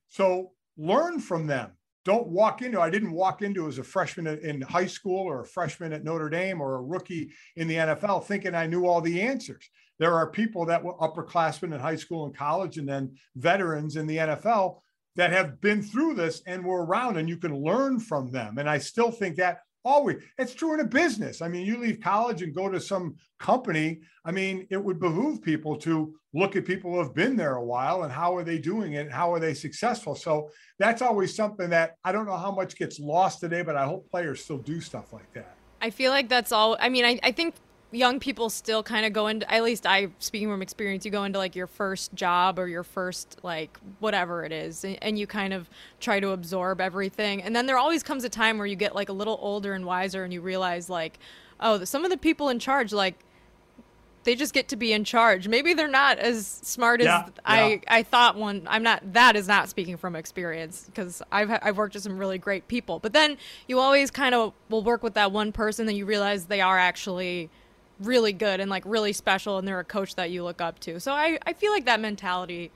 So 0.10 0.52
learn 0.78 1.20
from 1.20 1.48
them. 1.48 1.72
Don't 2.06 2.28
walk 2.28 2.62
into, 2.62 2.82
I 2.82 2.90
didn't 2.90 3.12
walk 3.12 3.42
into 3.42 3.68
as 3.68 3.78
a 3.78 3.84
freshman 3.84 4.28
in 4.28 4.62
high 4.62 4.88
school 4.88 5.20
or 5.20 5.42
a 5.42 5.46
freshman 5.46 5.94
at 5.94 6.04
Notre 6.04 6.30
Dame 6.30 6.60
or 6.60 6.76
a 6.76 6.82
rookie 6.82 7.32
in 7.56 7.68
the 7.68 7.76
NFL 7.76 8.26
thinking 8.26 8.56
I 8.56 8.68
knew 8.68 8.86
all 8.86 9.02
the 9.02 9.22
answers. 9.22 9.70
There 10.00 10.16
are 10.16 10.32
people 10.32 10.66
that 10.66 10.84
were 10.84 10.98
upperclassmen 10.98 11.74
in 11.74 11.80
high 11.80 11.98
school 11.98 12.26
and 12.26 12.36
college 12.36 12.78
and 12.78 12.88
then 12.88 13.16
veterans 13.36 13.98
in 13.98 14.08
the 14.08 14.18
NFL 14.18 14.80
that 15.16 15.32
have 15.32 15.60
been 15.60 15.82
through 15.82 16.14
this 16.14 16.42
and 16.48 16.64
were 16.64 16.86
around 16.86 17.18
and 17.18 17.28
you 17.28 17.38
can 17.38 17.62
learn 17.62 18.00
from 18.00 18.32
them. 18.32 18.58
And 18.58 18.70
I 18.70 18.78
still 18.78 19.12
think 19.12 19.36
that 19.36 19.60
always 19.84 20.18
it's 20.38 20.54
true 20.54 20.74
in 20.74 20.80
a 20.80 20.86
business. 20.86 21.42
I 21.42 21.48
mean, 21.48 21.66
you 21.66 21.78
leave 21.78 22.00
college 22.02 22.42
and 22.42 22.56
go 22.56 22.70
to 22.70 22.80
some 22.80 23.16
company. 23.40 24.00
I 24.26 24.32
mean, 24.32 24.68
it 24.70 24.84
would 24.84 25.00
behoove 25.00 25.42
people 25.42 25.78
to 25.80 26.16
look 26.34 26.56
at 26.56 26.66
people 26.66 26.92
who 26.92 27.00
have 27.00 27.16
been 27.16 27.36
there 27.36 27.56
a 27.56 27.64
while 27.64 28.04
and 28.04 28.12
how 28.12 28.36
are 28.36 28.44
they 28.44 28.60
doing 28.60 28.94
it? 28.94 29.12
How 29.12 29.34
are 29.34 29.40
they 29.40 29.54
successful? 29.54 30.16
So 30.16 30.50
that's 30.78 31.02
always 31.02 31.36
something 31.36 31.70
that 31.72 31.96
I 32.04 32.12
don't 32.12 32.26
know 32.26 32.38
how 32.38 32.52
much 32.52 32.78
gets 32.78 33.00
lost 33.00 33.40
today, 33.40 33.62
but 33.62 33.76
I 33.76 33.86
hope 33.86 34.10
players 34.10 34.44
still 34.44 34.58
do 34.58 34.80
stuff 34.80 35.12
like 35.12 35.32
that. 35.34 35.56
I 35.82 35.90
feel 35.90 36.12
like 36.12 36.30
that's 36.30 36.52
all. 36.52 36.78
I 36.80 36.90
mean, 36.90 37.06
I, 37.06 37.20
I 37.24 37.32
think 37.32 37.56
young 37.92 38.20
people 38.20 38.50
still 38.50 38.84
kind 38.84 39.06
of 39.06 39.14
go 39.14 39.28
into 39.28 39.52
at 39.52 39.64
least 39.64 39.88
i 39.88 40.08
speaking 40.20 40.48
from 40.48 40.62
experience 40.62 41.06
you 41.06 41.12
go 41.12 41.24
into 41.24 41.40
like 41.40 41.56
your 41.56 41.66
first 41.66 42.14
job 42.14 42.60
or 42.60 42.68
your 42.68 42.84
first 42.84 43.38
like 43.44 43.80
whatever 44.00 44.44
it 44.46 44.52
is 44.52 44.84
and, 44.84 44.98
and, 45.02 45.20
you 45.20 45.26
kind 45.26 45.54
of 45.54 45.70
try 46.00 46.20
to 46.20 46.30
absorb 46.30 46.80
everything. 46.80 47.42
And 47.42 47.56
then 47.56 47.66
there 47.66 47.78
always 47.78 48.04
comes 48.04 48.24
a 48.24 48.30
time 48.30 48.58
where 48.58 48.68
you 48.68 48.76
get 48.76 48.96
like 48.96 49.10
a 49.10 49.14
little 49.14 49.38
older 49.42 49.74
and 49.74 49.86
wiser 49.86 50.24
and 50.24 50.32
you 50.32 50.42
realize 50.42 50.90
like 50.90 51.20
oh 51.60 51.84
some 51.84 52.06
of 52.06 52.12
the 52.12 52.18
people 52.18 52.50
in 52.50 52.60
charge 52.60 52.94
like 52.94 53.16
they 54.26 54.36
just 54.36 54.54
get 54.54 54.68
to 54.68 54.76
be 54.76 54.92
in 54.92 55.06
charge. 55.06 55.48
Maybe 55.48 55.74
they're 55.74 55.88
not 55.88 56.20
as 56.20 56.46
smart 56.46 57.02
yeah, 57.02 57.24
as 57.26 57.32
i 57.46 57.68
yeah. 57.68 57.78
i 57.88 58.04
thought 58.04 58.36
one 58.36 58.68
i'm 58.70 58.84
not 58.84 59.14
that 59.14 59.36
is 59.36 59.48
not 59.48 59.70
speaking 59.70 59.98
from 59.98 60.16
experience 60.16 60.84
because 60.86 61.22
i've 61.32 61.50
i've 61.64 61.78
worked 61.78 61.94
with 61.96 62.04
some 62.04 62.18
really 62.18 62.38
great 62.38 62.68
people. 62.68 63.00
But 63.00 63.14
then 63.14 63.38
you 63.68 63.80
always 63.80 64.12
kind 64.12 64.36
of 64.36 64.54
will 64.70 64.84
work 64.84 65.04
with 65.04 65.16
that 65.16 65.32
one 65.32 65.52
person 65.52 65.86
that 65.88 65.94
you 65.94 66.06
realize 66.06 66.46
they 66.46 66.62
are 66.62 66.78
actually 66.78 67.50
really 68.00 68.34
good 68.34 68.60
and 68.60 68.70
like 68.70 68.84
really 68.86 69.14
special 69.14 69.58
and 69.58 69.68
they're 69.68 69.80
a 69.80 69.86
coach 69.86 70.16
that 70.16 70.32
you 70.32 70.44
look 70.44 70.62
up 70.62 70.80
to. 70.80 71.00
So 71.00 71.12
I, 71.12 71.38
I 71.46 71.54
feel 71.54 71.72
like 71.72 71.86
that 71.86 72.00
mentality 72.00 72.72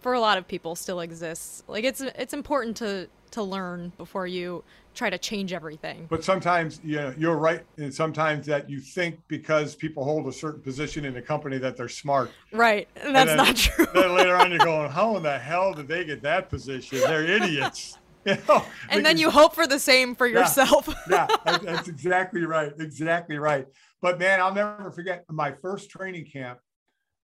for 0.00 0.12
a 0.12 0.20
lot 0.20 0.36
of 0.36 0.46
people 0.46 0.76
still 0.76 1.00
exists. 1.00 1.62
Like 1.66 1.84
it's 1.84 2.00
it's 2.00 2.34
important 2.34 2.76
to 2.78 3.08
to 3.30 3.42
learn 3.42 3.92
before 3.96 4.26
you 4.26 4.62
try 4.94 5.10
to 5.10 5.18
change 5.18 5.52
everything. 5.52 6.06
But 6.08 6.22
sometimes 6.22 6.80
you 6.84 6.96
know, 6.96 7.14
you're 7.18 7.36
right 7.36 7.64
and 7.76 7.92
sometimes 7.92 8.46
that 8.46 8.70
you 8.70 8.80
think 8.80 9.20
because 9.28 9.74
people 9.74 10.04
hold 10.04 10.26
a 10.26 10.32
certain 10.32 10.60
position 10.60 11.04
in 11.04 11.16
a 11.16 11.22
company 11.22 11.58
that 11.58 11.76
they're 11.76 11.88
smart. 11.88 12.30
Right. 12.52 12.88
And 12.96 13.14
that's 13.14 13.30
and 13.30 13.40
then, 13.40 13.46
not 13.46 13.56
true. 13.56 13.86
then 13.94 14.14
later 14.14 14.36
on 14.36 14.50
you're 14.50 14.58
going, 14.58 14.90
How 14.90 15.16
in 15.16 15.22
the 15.22 15.38
hell 15.38 15.72
did 15.72 15.88
they 15.88 16.04
get 16.04 16.22
that 16.22 16.48
position? 16.48 17.00
They're 17.00 17.24
idiots. 17.24 17.98
You 18.26 18.38
know, 18.48 18.64
and 18.88 19.04
then 19.04 19.18
you 19.18 19.28
hope 19.28 19.54
for 19.54 19.66
the 19.66 19.78
same 19.78 20.14
for 20.14 20.26
yourself. 20.26 20.88
Yeah, 21.10 21.26
yeah 21.46 21.58
that's 21.58 21.88
exactly 21.88 22.46
right. 22.46 22.72
Exactly 22.78 23.36
right. 23.36 23.68
But 24.04 24.18
man, 24.18 24.38
I'll 24.38 24.52
never 24.52 24.90
forget 24.90 25.24
my 25.30 25.52
first 25.62 25.88
training 25.88 26.26
camp 26.30 26.58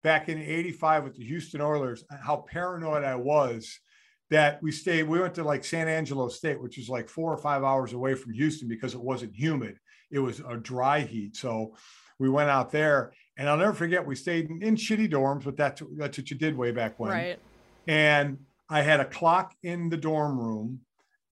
back 0.03 0.29
in 0.29 0.37
85 0.37 1.03
with 1.03 1.17
the 1.17 1.25
Houston 1.25 1.59
Oilers, 1.59 2.05
how 2.23 2.45
paranoid 2.49 3.03
I 3.03 3.15
was 3.15 3.77
that 4.29 4.63
we 4.63 4.71
stayed, 4.71 5.03
we 5.03 5.19
went 5.19 5.33
to 5.33 5.43
like 5.43 5.65
San 5.65 5.89
Angelo 5.89 6.29
State, 6.29 6.61
which 6.61 6.77
is 6.77 6.87
like 6.87 7.09
four 7.09 7.33
or 7.33 7.37
five 7.37 7.65
hours 7.65 7.91
away 7.91 8.13
from 8.13 8.31
Houston 8.31 8.69
because 8.69 8.93
it 8.93 9.01
wasn't 9.01 9.35
humid. 9.35 9.79
It 10.11 10.19
was 10.19 10.39
a 10.47 10.55
dry 10.55 11.01
heat. 11.01 11.35
So 11.35 11.75
we 12.19 12.29
went 12.29 12.49
out 12.49 12.71
there 12.71 13.11
and 13.35 13.49
I'll 13.49 13.57
never 13.57 13.73
forget, 13.73 14.05
we 14.05 14.15
stayed 14.15 14.49
in, 14.49 14.63
in 14.63 14.77
shitty 14.77 15.11
dorms, 15.11 15.43
but 15.43 15.57
that's, 15.57 15.83
that's 15.97 16.17
what 16.19 16.31
you 16.31 16.37
did 16.37 16.55
way 16.55 16.71
back 16.71 16.97
when. 17.01 17.11
Right. 17.11 17.39
And 17.85 18.37
I 18.69 18.81
had 18.81 19.01
a 19.01 19.05
clock 19.05 19.53
in 19.61 19.89
the 19.89 19.97
dorm 19.97 20.39
room 20.39 20.79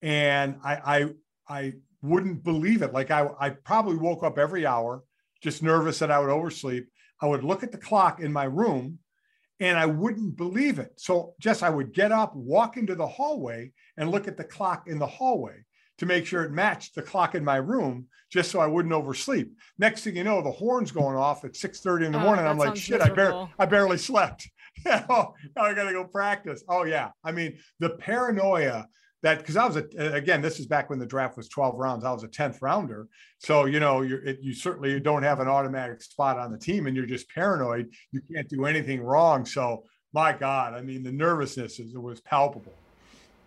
and 0.01 0.57
I, 0.65 0.75
I, 0.75 1.05
I 1.47 1.73
wouldn't 2.01 2.43
believe 2.43 2.81
it. 2.81 2.91
Like 2.91 3.09
I, 3.09 3.29
I 3.39 3.51
probably 3.51 3.95
woke 3.95 4.23
up 4.23 4.37
every 4.37 4.65
hour 4.65 5.01
just 5.41 5.63
nervous 5.63 5.99
that 5.99 6.11
I 6.11 6.19
would 6.19 6.29
oversleep. 6.29 6.87
I 7.21 7.27
would 7.27 7.43
look 7.43 7.63
at 7.63 7.71
the 7.71 7.77
clock 7.77 8.19
in 8.19 8.31
my 8.31 8.45
room 8.45 8.99
and 9.59 9.77
I 9.77 9.85
wouldn't 9.85 10.37
believe 10.37 10.79
it. 10.79 10.93
So 10.97 11.35
just 11.39 11.63
I 11.63 11.69
would 11.69 11.93
get 11.93 12.11
up, 12.11 12.35
walk 12.35 12.77
into 12.77 12.95
the 12.95 13.07
hallway 13.07 13.71
and 13.97 14.09
look 14.09 14.27
at 14.27 14.37
the 14.37 14.43
clock 14.43 14.87
in 14.87 14.99
the 14.99 15.07
hallway 15.07 15.65
to 15.97 16.05
make 16.05 16.25
sure 16.25 16.43
it 16.43 16.51
matched 16.51 16.95
the 16.95 17.01
clock 17.01 17.35
in 17.35 17.43
my 17.43 17.57
room, 17.57 18.07
just 18.31 18.51
so 18.51 18.59
I 18.59 18.67
wouldn't 18.67 18.93
oversleep. 18.93 19.51
Next 19.77 20.03
thing 20.03 20.15
you 20.15 20.23
know, 20.23 20.41
the 20.41 20.51
horn's 20.51 20.91
going 20.91 21.17
off 21.17 21.43
at 21.43 21.53
6:30 21.53 22.05
in 22.05 22.11
the 22.13 22.19
oh, 22.19 22.21
morning. 22.21 22.45
I'm 22.45 22.57
like, 22.57 22.77
shit, 22.77 23.01
I 23.01 23.09
barely 23.09 23.49
I 23.59 23.65
barely 23.65 23.97
slept. 23.97 24.49
oh, 24.85 25.33
I 25.57 25.73
gotta 25.73 25.91
go 25.91 26.05
practice. 26.05 26.63
Oh 26.69 26.83
yeah. 26.83 27.09
I 27.23 27.33
mean, 27.33 27.59
the 27.79 27.91
paranoia 27.91 28.87
that 29.21 29.39
because 29.39 29.57
I 29.57 29.65
was 29.65 29.75
a, 29.75 29.85
again, 30.13 30.41
this 30.41 30.59
is 30.59 30.65
back 30.65 30.89
when 30.89 30.99
the 30.99 31.05
draft 31.05 31.35
was 31.35 31.49
12 31.49 31.77
rounds. 31.77 32.05
I 32.05 32.11
was 32.11 32.23
a 32.23 32.27
10th 32.27 32.61
rounder. 32.61 33.07
So, 33.37 33.65
you 33.65 33.79
know, 33.79 34.01
it, 34.01 34.39
you 34.41 34.53
certainly 34.53 34.99
don't 34.99 35.23
have 35.23 35.39
an 35.39 35.47
automatic 35.47 36.01
spot 36.01 36.37
on 36.37 36.51
the 36.51 36.57
team 36.57 36.87
and 36.87 36.95
you're 36.95 37.05
just 37.05 37.29
paranoid. 37.29 37.89
You 38.11 38.21
can't 38.33 38.47
do 38.47 38.65
anything 38.65 39.01
wrong. 39.01 39.45
So, 39.45 39.83
my 40.13 40.33
God, 40.33 40.73
I 40.73 40.81
mean, 40.81 41.03
the 41.03 41.11
nervousness 41.11 41.79
is, 41.79 41.95
was 41.95 42.21
palpable. 42.21 42.73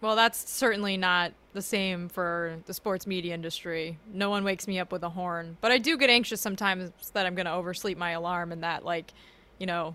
Well, 0.01 0.17
that's 0.17 0.51
certainly 0.51 0.97
not 0.97 1.33
the 1.55 1.63
same 1.63 2.09
for 2.09 2.57
the 2.67 2.75
sports 2.75 3.07
media 3.07 3.35
industry. 3.35 3.99
No 4.13 4.31
one 4.31 4.43
wakes 4.43 4.67
me 4.67 4.79
up 4.79 4.91
with 4.91 5.05
a 5.05 5.09
horn, 5.09 5.57
but 5.61 5.71
I 5.71 5.79
do 5.79 5.97
get 5.97 6.11
anxious 6.11 6.41
sometimes 6.41 6.91
that 7.13 7.25
I'm 7.25 7.35
going 7.35 7.47
to 7.47 7.53
oversleep 7.53 7.97
my 7.97 8.11
alarm 8.11 8.51
and 8.51 8.65
that, 8.65 8.85
like, 8.85 9.13
you 9.59 9.67
know, 9.67 9.95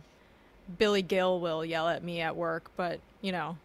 Billy 0.77 1.01
Gill 1.01 1.41
will 1.41 1.63
yell 1.65 1.89
at 1.89 2.03
me 2.03 2.21
at 2.21 2.35
work, 2.35 2.71
but, 2.77 3.01
you 3.21 3.33
know, 3.33 3.57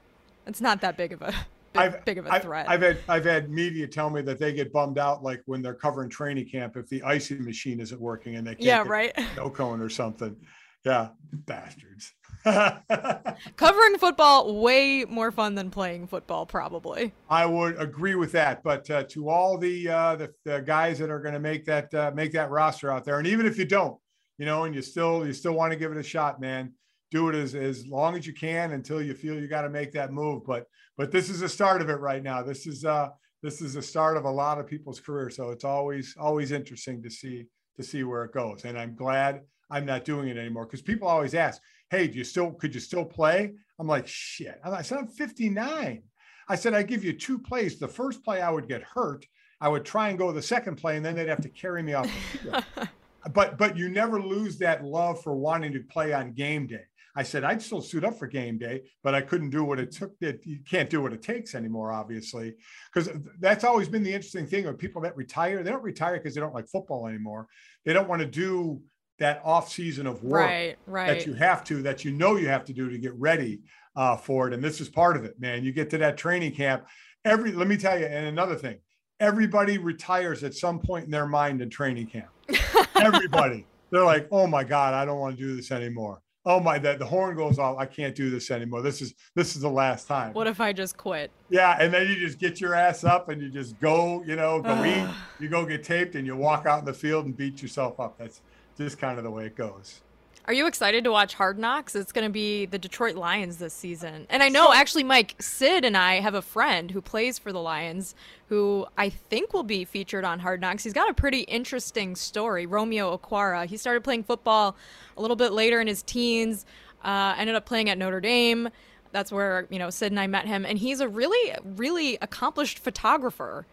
it's 0.46 0.60
not 0.60 0.80
that 0.80 0.96
big 0.96 1.12
of 1.12 1.22
a 1.22 1.32
I've, 1.75 2.05
big 2.05 2.18
of 2.18 2.27
a 2.27 2.41
threat. 2.41 2.68
I've, 2.68 2.83
I've, 2.83 2.83
had 2.83 2.99
I've 3.09 3.25
had 3.25 3.51
media 3.51 3.87
tell 3.87 4.11
me 4.11 4.23
that 4.23 4.39
they 4.39 4.53
get 4.53 4.73
bummed 4.73 4.99
out 4.99 5.23
like 5.23 5.43
when 5.47 5.62
they're 5.62 5.75
covering 5.75 6.11
training 6.11 6.49
camp 6.49 6.77
if 6.77 6.89
the 6.89 7.03
icing 7.03 7.45
machine 7.45 7.81
isn't 7.81 8.01
working 8.01 8.37
and 8.37 8.47
they 8.47 8.55
can't 8.55 8.62
yeah 8.62 8.85
right 8.87 9.12
no 9.37 9.51
cone 9.51 9.81
or 9.81 9.89
something. 9.89 10.37
Yeah, 10.85 11.11
bastards. 11.33 12.12
Covering 12.45 13.99
football 13.99 14.61
way 14.61 15.05
more 15.05 15.31
fun 15.31 15.55
than 15.55 15.70
playing 15.70 16.09
football, 16.09 16.45
probably. 16.45 17.12
I 17.31 17.47
would 17.47 17.81
agree 17.81 18.16
with 18.16 18.33
that. 18.33 18.64
But 18.64 18.91
uh, 18.91 19.05
to 19.11 19.29
all 19.29 19.59
the, 19.59 19.89
uh, 19.89 20.16
the, 20.16 20.35
the 20.45 20.61
guys 20.61 20.99
that 20.99 21.09
are 21.09 21.20
going 21.20 21.35
to 21.35 21.41
make 21.41 21.64
that 21.66 21.95
uh, 21.95 22.11
make 22.14 22.33
that 22.33 22.51
roster 22.51 22.91
out 22.91 23.05
there, 23.05 23.18
and 23.18 23.29
even 23.29 23.47
if 23.47 23.59
you 23.59 23.64
don't, 23.64 23.97
you 24.39 24.47
know, 24.47 24.64
and 24.64 24.75
you 24.75 24.83
still 24.83 25.25
you 25.25 25.33
still 25.33 25.53
want 25.53 25.73
to 25.73 25.79
give 25.79 25.93
it 25.93 25.99
a 25.99 26.03
shot, 26.03 26.41
man, 26.41 26.73
do 27.12 27.28
it 27.28 27.34
as 27.34 27.54
as 27.54 27.86
long 27.86 28.16
as 28.16 28.26
you 28.26 28.32
can 28.32 28.72
until 28.72 29.02
you 29.02 29.14
feel 29.14 29.38
you 29.38 29.46
got 29.46 29.62
to 29.62 29.70
make 29.70 29.92
that 29.92 30.12
move. 30.12 30.42
But 30.44 30.66
but 30.96 31.12
this 31.12 31.28
is 31.28 31.40
the 31.40 31.48
start 31.48 31.82
of 31.82 31.90
it 31.90 32.00
right 32.00 32.22
now. 32.22 32.42
This 32.42 32.66
is 32.66 32.84
uh 32.84 33.10
this 33.42 33.60
is 33.60 33.74
the 33.74 33.82
start 33.82 34.16
of 34.16 34.24
a 34.24 34.30
lot 34.30 34.58
of 34.58 34.66
people's 34.66 34.98
career. 34.98 35.28
So 35.28 35.50
it's 35.50 35.64
always 35.64 36.16
always 36.18 36.50
interesting 36.50 37.02
to 37.02 37.10
see 37.10 37.44
to 37.76 37.82
see 37.82 38.02
where 38.02 38.24
it 38.24 38.32
goes. 38.32 38.64
And 38.64 38.78
I'm 38.78 38.96
glad 38.96 39.42
I'm 39.70 39.84
not 39.84 40.04
doing 40.04 40.28
it 40.28 40.38
anymore 40.38 40.64
because 40.64 40.82
people 40.82 41.06
always 41.06 41.34
ask, 41.34 41.60
"Hey, 41.90 42.08
do 42.08 42.16
you 42.16 42.24
still 42.24 42.52
could 42.52 42.74
you 42.74 42.80
still 42.80 43.04
play?" 43.04 43.52
I'm 43.78 43.86
like, 43.86 44.06
"Shit." 44.06 44.58
I 44.64 44.82
said 44.82 44.98
I'm 44.98 45.08
59. 45.08 46.02
I 46.48 46.56
said 46.56 46.74
I 46.74 46.82
give 46.82 47.04
you 47.04 47.12
two 47.12 47.38
plays. 47.38 47.78
The 47.78 47.88
first 47.88 48.24
play 48.24 48.40
I 48.40 48.50
would 48.50 48.68
get 48.68 48.82
hurt. 48.82 49.26
I 49.60 49.68
would 49.68 49.84
try 49.84 50.08
and 50.08 50.18
go 50.18 50.32
the 50.32 50.42
second 50.42 50.76
play, 50.76 50.96
and 50.96 51.04
then 51.04 51.14
they'd 51.14 51.28
have 51.28 51.42
to 51.42 51.48
carry 51.50 51.82
me 51.82 51.92
off. 51.92 52.10
The 52.42 52.88
but 53.34 53.58
but 53.58 53.76
you 53.76 53.90
never 53.90 54.20
lose 54.20 54.58
that 54.58 54.82
love 54.82 55.22
for 55.22 55.34
wanting 55.34 55.72
to 55.74 55.80
play 55.80 56.12
on 56.14 56.32
game 56.32 56.66
day. 56.66 56.84
I 57.14 57.22
said 57.22 57.44
I'd 57.44 57.60
still 57.60 57.82
suit 57.82 58.04
up 58.04 58.18
for 58.18 58.26
game 58.26 58.58
day, 58.58 58.82
but 59.02 59.14
I 59.14 59.20
couldn't 59.20 59.50
do 59.50 59.64
what 59.64 59.78
it 59.78 59.92
took. 59.92 60.18
That 60.20 60.46
you 60.46 60.60
can't 60.68 60.88
do 60.88 61.02
what 61.02 61.12
it 61.12 61.22
takes 61.22 61.54
anymore, 61.54 61.92
obviously, 61.92 62.54
because 62.92 63.10
that's 63.38 63.64
always 63.64 63.88
been 63.88 64.02
the 64.02 64.12
interesting 64.12 64.46
thing 64.46 64.66
with 64.66 64.78
people 64.78 65.02
that 65.02 65.16
retire. 65.16 65.62
They 65.62 65.70
don't 65.70 65.82
retire 65.82 66.14
because 66.14 66.34
they 66.34 66.40
don't 66.40 66.54
like 66.54 66.68
football 66.68 67.06
anymore. 67.06 67.48
They 67.84 67.92
don't 67.92 68.08
want 68.08 68.20
to 68.20 68.26
do 68.26 68.80
that 69.18 69.42
off 69.44 69.70
season 69.70 70.06
of 70.06 70.24
work 70.24 70.46
right, 70.46 70.76
right. 70.86 71.06
that 71.06 71.26
you 71.26 71.34
have 71.34 71.62
to, 71.64 71.82
that 71.82 72.04
you 72.04 72.12
know 72.12 72.36
you 72.36 72.48
have 72.48 72.64
to 72.64 72.72
do 72.72 72.88
to 72.88 72.98
get 72.98 73.14
ready 73.14 73.60
uh, 73.94 74.16
for 74.16 74.48
it. 74.48 74.54
And 74.54 74.64
this 74.64 74.80
is 74.80 74.88
part 74.88 75.16
of 75.16 75.24
it, 75.24 75.38
man. 75.38 75.64
You 75.64 75.72
get 75.72 75.90
to 75.90 75.98
that 75.98 76.16
training 76.16 76.54
camp. 76.54 76.86
Every 77.24 77.52
let 77.52 77.68
me 77.68 77.76
tell 77.76 77.98
you, 77.98 78.06
and 78.06 78.26
another 78.26 78.56
thing, 78.56 78.78
everybody 79.20 79.76
retires 79.76 80.42
at 80.44 80.54
some 80.54 80.80
point 80.80 81.04
in 81.04 81.10
their 81.10 81.26
mind 81.26 81.60
in 81.60 81.68
training 81.68 82.06
camp. 82.06 82.30
everybody. 82.94 83.66
They're 83.90 84.04
like, 84.04 84.28
oh 84.30 84.46
my 84.46 84.64
God, 84.64 84.94
I 84.94 85.04
don't 85.04 85.18
want 85.18 85.36
to 85.36 85.42
do 85.42 85.54
this 85.54 85.70
anymore 85.70 86.22
oh 86.45 86.61
my 86.61 86.78
that 86.78 86.99
the 86.99 87.07
horn 87.07 87.36
goes 87.36 87.59
off. 87.59 87.78
I 87.78 87.86
can't 87.86 88.14
do 88.14 88.30
this 88.30 88.51
anymore. 88.51 88.82
This 88.82 89.01
is 89.03 89.14
this 89.34 89.55
is 89.57 89.62
the 89.62 89.70
last 89.70 90.07
time. 90.07 90.32
What 90.32 90.47
if 90.47 90.61
i 90.61 90.72
just 90.72 90.97
quit? 90.97 91.30
Yeah 91.51 91.76
and 91.80 91.93
then 91.93 92.09
you 92.09 92.16
just 92.16 92.38
get 92.38 92.61
your 92.61 92.74
ass 92.74 93.05
up 93.05 93.28
and 93.28 93.40
you 93.40 93.49
just 93.49 93.78
go 93.80 94.22
you 94.26 94.36
know 94.36 94.61
go 94.61 94.84
eat. 94.84 95.09
You 95.40 95.49
go 95.49 95.66
get 95.66 95.82
taped 95.82 96.14
and 96.14 96.24
you 96.24 96.36
walk 96.36 96.66
out 96.66 96.78
in 96.80 96.84
the 96.84 96.95
field 96.95 97.26
and 97.26 97.36
beat 97.36 97.62
yourself 97.62 97.99
up. 97.99 98.16
That's 98.18 98.43
just 98.78 98.99
kind 98.99 99.18
of 99.18 99.24
the 99.24 99.30
way 99.30 99.47
it 99.47 99.57
goes 99.57 100.03
are 100.47 100.53
you 100.53 100.66
excited 100.66 101.05
to 101.05 101.12
watch 101.12 101.34
Hard 101.34 101.57
Knocks? 101.57 101.95
It's 101.95 102.11
going 102.11 102.26
to 102.26 102.32
be 102.32 102.66
the 102.66 102.78
Detroit 102.78 103.14
Lions 103.14 103.59
this 103.59 103.72
season. 103.72 104.26
And 104.28 104.43
I 104.43 104.49
know 104.49 104.72
actually 104.72 105.05
Mike 105.05 105.36
Sid 105.40 105.84
and 105.84 105.97
I 105.97 106.20
have 106.20 106.34
a 106.34 106.43
friend 106.43 106.90
who 106.90 107.01
plays 107.01 107.38
for 107.38 107.53
the 107.53 107.61
Lions 107.61 108.16
who 108.49 108.86
I 108.99 109.09
think 109.09 109.55
will 109.55 109.62
be 109.62 109.84
featured 109.84 110.24
on 110.24 110.40
Hard 110.40 110.61
Knocks. 110.61 110.82
He's 110.82 110.93
got 110.93 111.09
a 111.09 111.14
pretty 111.14 111.40
interesting 111.43 112.16
story, 112.16 112.66
Romeo 112.66 113.16
Okwara. 113.16 113.66
He 113.66 113.76
started 113.76 114.03
playing 114.03 114.24
football 114.24 114.76
a 115.16 115.22
little 115.22 115.36
bit 115.36 115.53
later 115.53 115.80
in 115.80 115.86
his 115.86 116.03
teens, 116.03 116.66
uh, 117.05 117.34
ended 117.38 117.55
up 117.55 117.64
playing 117.64 117.88
at 117.88 117.97
Notre 117.97 118.20
Dame. 118.20 118.68
That's 119.12 119.30
where, 119.30 119.68
you 119.70 119.78
know, 119.78 119.90
Sid 119.90 120.11
and 120.11 120.18
I 120.18 120.26
met 120.26 120.47
him 120.47 120.66
and 120.66 120.76
he's 120.76 121.01
a 121.01 121.09
really 121.09 121.57
really 121.64 122.18
accomplished 122.20 122.80
photographer. 122.80 123.64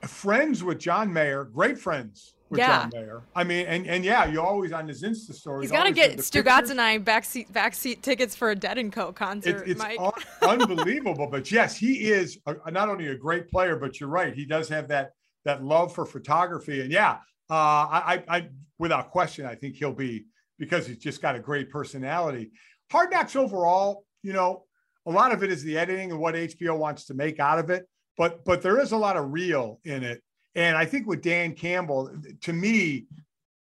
Friends 0.00 0.64
with 0.64 0.78
John 0.78 1.12
Mayer, 1.12 1.44
great 1.44 1.78
friends 1.78 2.32
with 2.52 2.58
yeah. 2.58 2.82
John 2.82 2.90
Mayer. 2.92 3.22
I 3.34 3.44
mean, 3.44 3.66
and, 3.66 3.86
and 3.86 4.04
yeah, 4.04 4.26
you 4.26 4.40
always 4.40 4.72
on 4.72 4.86
his 4.86 5.02
Insta 5.02 5.32
story. 5.32 5.64
He's 5.64 5.72
got 5.72 5.84
to 5.84 5.92
get 5.92 6.18
Stugotz 6.18 6.70
and 6.70 6.80
I 6.80 6.98
backseat 6.98 7.50
backseat 7.50 8.02
tickets 8.02 8.36
for 8.36 8.50
a 8.50 8.54
Dead 8.54 8.76
and 8.76 8.92
Co 8.92 9.10
concert. 9.10 9.62
It, 9.62 9.70
it's 9.70 9.78
Mike. 9.80 9.98
un- 9.98 10.12
unbelievable, 10.60 11.26
but 11.30 11.50
yes, 11.50 11.76
he 11.76 12.10
is 12.10 12.38
a, 12.46 12.70
not 12.70 12.90
only 12.90 13.08
a 13.08 13.16
great 13.16 13.50
player, 13.50 13.76
but 13.76 13.98
you're 13.98 14.10
right, 14.10 14.34
he 14.34 14.44
does 14.44 14.68
have 14.68 14.86
that 14.88 15.12
that 15.46 15.64
love 15.64 15.94
for 15.94 16.04
photography, 16.04 16.82
and 16.82 16.92
yeah, 16.92 17.16
uh, 17.50 17.54
I, 17.54 18.22
I, 18.28 18.36
I 18.36 18.48
without 18.78 19.10
question, 19.10 19.46
I 19.46 19.54
think 19.54 19.76
he'll 19.76 19.94
be 19.94 20.26
because 20.58 20.86
he's 20.86 20.98
just 20.98 21.22
got 21.22 21.34
a 21.34 21.40
great 21.40 21.70
personality. 21.70 22.50
Hard 22.90 23.10
Knocks 23.10 23.34
overall, 23.34 24.04
you 24.22 24.34
know, 24.34 24.64
a 25.06 25.10
lot 25.10 25.32
of 25.32 25.42
it 25.42 25.50
is 25.50 25.64
the 25.64 25.78
editing 25.78 26.10
and 26.10 26.20
what 26.20 26.34
HBO 26.34 26.76
wants 26.76 27.06
to 27.06 27.14
make 27.14 27.40
out 27.40 27.58
of 27.58 27.70
it, 27.70 27.88
but 28.18 28.44
but 28.44 28.60
there 28.60 28.78
is 28.78 28.92
a 28.92 28.96
lot 28.96 29.16
of 29.16 29.32
real 29.32 29.80
in 29.84 30.04
it 30.04 30.22
and 30.54 30.76
I 30.76 30.84
think 30.84 31.06
with 31.06 31.22
Dan 31.22 31.54
Campbell, 31.54 32.10
to 32.42 32.52
me, 32.52 33.06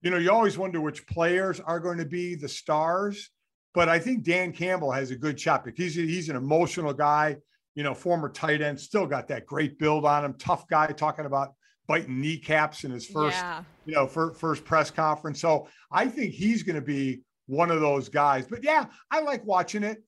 you 0.01 0.09
know, 0.09 0.17
you 0.17 0.31
always 0.31 0.57
wonder 0.57 0.81
which 0.81 1.05
players 1.07 1.59
are 1.59 1.79
going 1.79 1.97
to 1.99 2.05
be 2.05 2.35
the 2.35 2.49
stars. 2.49 3.29
But 3.73 3.87
I 3.87 3.99
think 3.99 4.23
Dan 4.23 4.51
Campbell 4.51 4.91
has 4.91 5.11
a 5.11 5.15
good 5.15 5.39
shot 5.39 5.63
because 5.63 5.95
he's, 5.95 5.95
he's 5.95 6.29
an 6.29 6.35
emotional 6.35 6.93
guy, 6.93 7.37
you 7.75 7.83
know, 7.83 7.93
former 7.93 8.27
tight 8.27 8.61
end, 8.61 8.79
still 8.79 9.05
got 9.05 9.29
that 9.29 9.45
great 9.45 9.79
build 9.79 10.05
on 10.05 10.25
him, 10.25 10.33
tough 10.37 10.67
guy 10.67 10.87
talking 10.87 11.25
about 11.25 11.53
biting 11.87 12.19
kneecaps 12.19 12.83
in 12.83 12.91
his 12.91 13.05
first, 13.05 13.37
yeah. 13.37 13.63
you 13.85 13.93
know, 13.93 14.07
first, 14.07 14.39
first 14.39 14.65
press 14.65 14.91
conference. 14.91 15.39
So 15.39 15.67
I 15.91 16.07
think 16.07 16.33
he's 16.33 16.63
going 16.63 16.75
to 16.75 16.81
be 16.81 17.21
one 17.47 17.71
of 17.71 17.79
those 17.79 18.09
guys. 18.09 18.45
But 18.45 18.63
yeah, 18.63 18.85
I 19.09 19.21
like 19.21 19.45
watching 19.45 19.83
it 19.83 20.03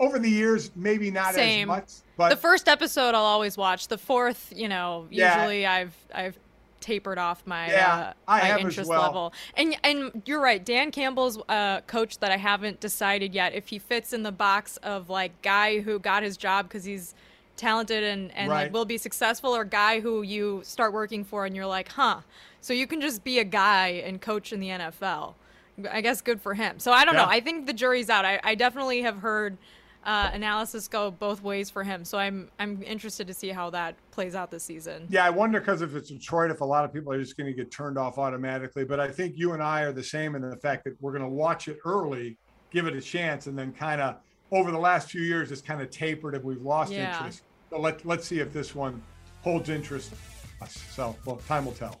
over 0.00 0.18
the 0.18 0.28
years, 0.28 0.70
maybe 0.74 1.10
not 1.10 1.34
Same. 1.34 1.70
as 1.70 1.76
much. 1.76 1.90
But 2.16 2.30
the 2.30 2.36
first 2.36 2.68
episode 2.68 3.14
I'll 3.14 3.24
always 3.24 3.56
watch. 3.56 3.88
The 3.88 3.98
fourth, 3.98 4.52
you 4.54 4.68
know, 4.68 5.06
usually 5.10 5.62
yeah. 5.62 5.72
I've 5.72 5.96
I've 6.14 6.38
tapered 6.80 7.18
off 7.18 7.42
my 7.46 7.68
yeah, 7.68 8.12
uh, 8.28 8.38
my 8.40 8.58
interest 8.58 8.88
well. 8.88 9.02
level. 9.02 9.32
And 9.56 9.76
and 9.82 10.22
you're 10.26 10.40
right. 10.40 10.64
Dan 10.64 10.90
Campbell's 10.90 11.38
a 11.48 11.82
coach 11.86 12.18
that 12.18 12.30
I 12.30 12.36
haven't 12.36 12.80
decided 12.80 13.34
yet 13.34 13.54
if 13.54 13.68
he 13.68 13.78
fits 13.78 14.12
in 14.12 14.22
the 14.22 14.32
box 14.32 14.76
of 14.78 15.10
like 15.10 15.40
guy 15.42 15.80
who 15.80 15.98
got 15.98 16.22
his 16.22 16.36
job 16.36 16.68
because 16.68 16.84
he's 16.84 17.14
talented 17.56 18.02
and, 18.02 18.32
and 18.32 18.50
right. 18.50 18.64
like 18.64 18.72
will 18.72 18.84
be 18.84 18.98
successful 18.98 19.54
or 19.54 19.64
guy 19.64 20.00
who 20.00 20.22
you 20.22 20.60
start 20.64 20.92
working 20.92 21.24
for 21.24 21.46
and 21.46 21.54
you're 21.54 21.66
like, 21.66 21.88
huh. 21.88 22.20
So 22.60 22.72
you 22.72 22.86
can 22.86 23.00
just 23.00 23.24
be 23.24 23.38
a 23.38 23.44
guy 23.44 24.02
and 24.04 24.20
coach 24.20 24.52
in 24.52 24.60
the 24.60 24.68
NFL. 24.68 25.34
I 25.90 26.00
guess 26.00 26.20
good 26.20 26.40
for 26.40 26.54
him. 26.54 26.78
So 26.78 26.92
I 26.92 27.04
don't 27.04 27.14
yeah. 27.14 27.22
know. 27.22 27.28
I 27.28 27.40
think 27.40 27.66
the 27.66 27.72
jury's 27.72 28.08
out. 28.08 28.24
I, 28.24 28.40
I 28.42 28.54
definitely 28.54 29.02
have 29.02 29.18
heard 29.18 29.56
uh, 30.04 30.30
analysis 30.32 30.88
go 30.88 31.10
both 31.10 31.42
ways 31.42 31.70
for 31.70 31.82
him. 31.82 32.04
So 32.04 32.18
I'm 32.18 32.50
I'm 32.58 32.82
interested 32.82 33.26
to 33.26 33.34
see 33.34 33.48
how 33.48 33.70
that 33.70 33.94
plays 34.10 34.34
out 34.34 34.50
this 34.50 34.62
season. 34.62 35.06
Yeah, 35.08 35.24
I 35.24 35.30
wonder 35.30 35.60
because 35.60 35.82
if 35.82 35.94
it's 35.94 36.10
Detroit, 36.10 36.50
if 36.50 36.60
a 36.60 36.64
lot 36.64 36.84
of 36.84 36.92
people 36.92 37.12
are 37.12 37.18
just 37.18 37.36
going 37.36 37.46
to 37.46 37.54
get 37.54 37.70
turned 37.70 37.98
off 37.98 38.18
automatically. 38.18 38.84
But 38.84 39.00
I 39.00 39.08
think 39.08 39.34
you 39.36 39.52
and 39.52 39.62
I 39.62 39.82
are 39.82 39.92
the 39.92 40.04
same 40.04 40.34
in 40.34 40.42
the 40.42 40.56
fact 40.56 40.84
that 40.84 41.00
we're 41.00 41.12
going 41.12 41.22
to 41.22 41.28
watch 41.28 41.68
it 41.68 41.78
early, 41.84 42.36
give 42.70 42.86
it 42.86 42.94
a 42.94 43.00
chance, 43.00 43.46
and 43.46 43.58
then 43.58 43.72
kind 43.72 44.00
of 44.00 44.16
over 44.50 44.70
the 44.70 44.78
last 44.78 45.10
few 45.10 45.22
years, 45.22 45.50
it's 45.50 45.62
kind 45.62 45.80
of 45.80 45.90
tapered 45.90 46.34
if 46.34 46.44
we've 46.44 46.62
lost 46.62 46.92
yeah. 46.92 47.16
interest. 47.16 47.42
So 47.70 47.80
let 47.80 48.04
let's 48.04 48.26
see 48.26 48.40
if 48.40 48.52
this 48.52 48.74
one 48.74 49.02
holds 49.42 49.68
interest. 49.68 50.12
So 50.66 51.16
well, 51.24 51.36
time 51.48 51.64
will 51.64 51.72
tell. 51.72 52.00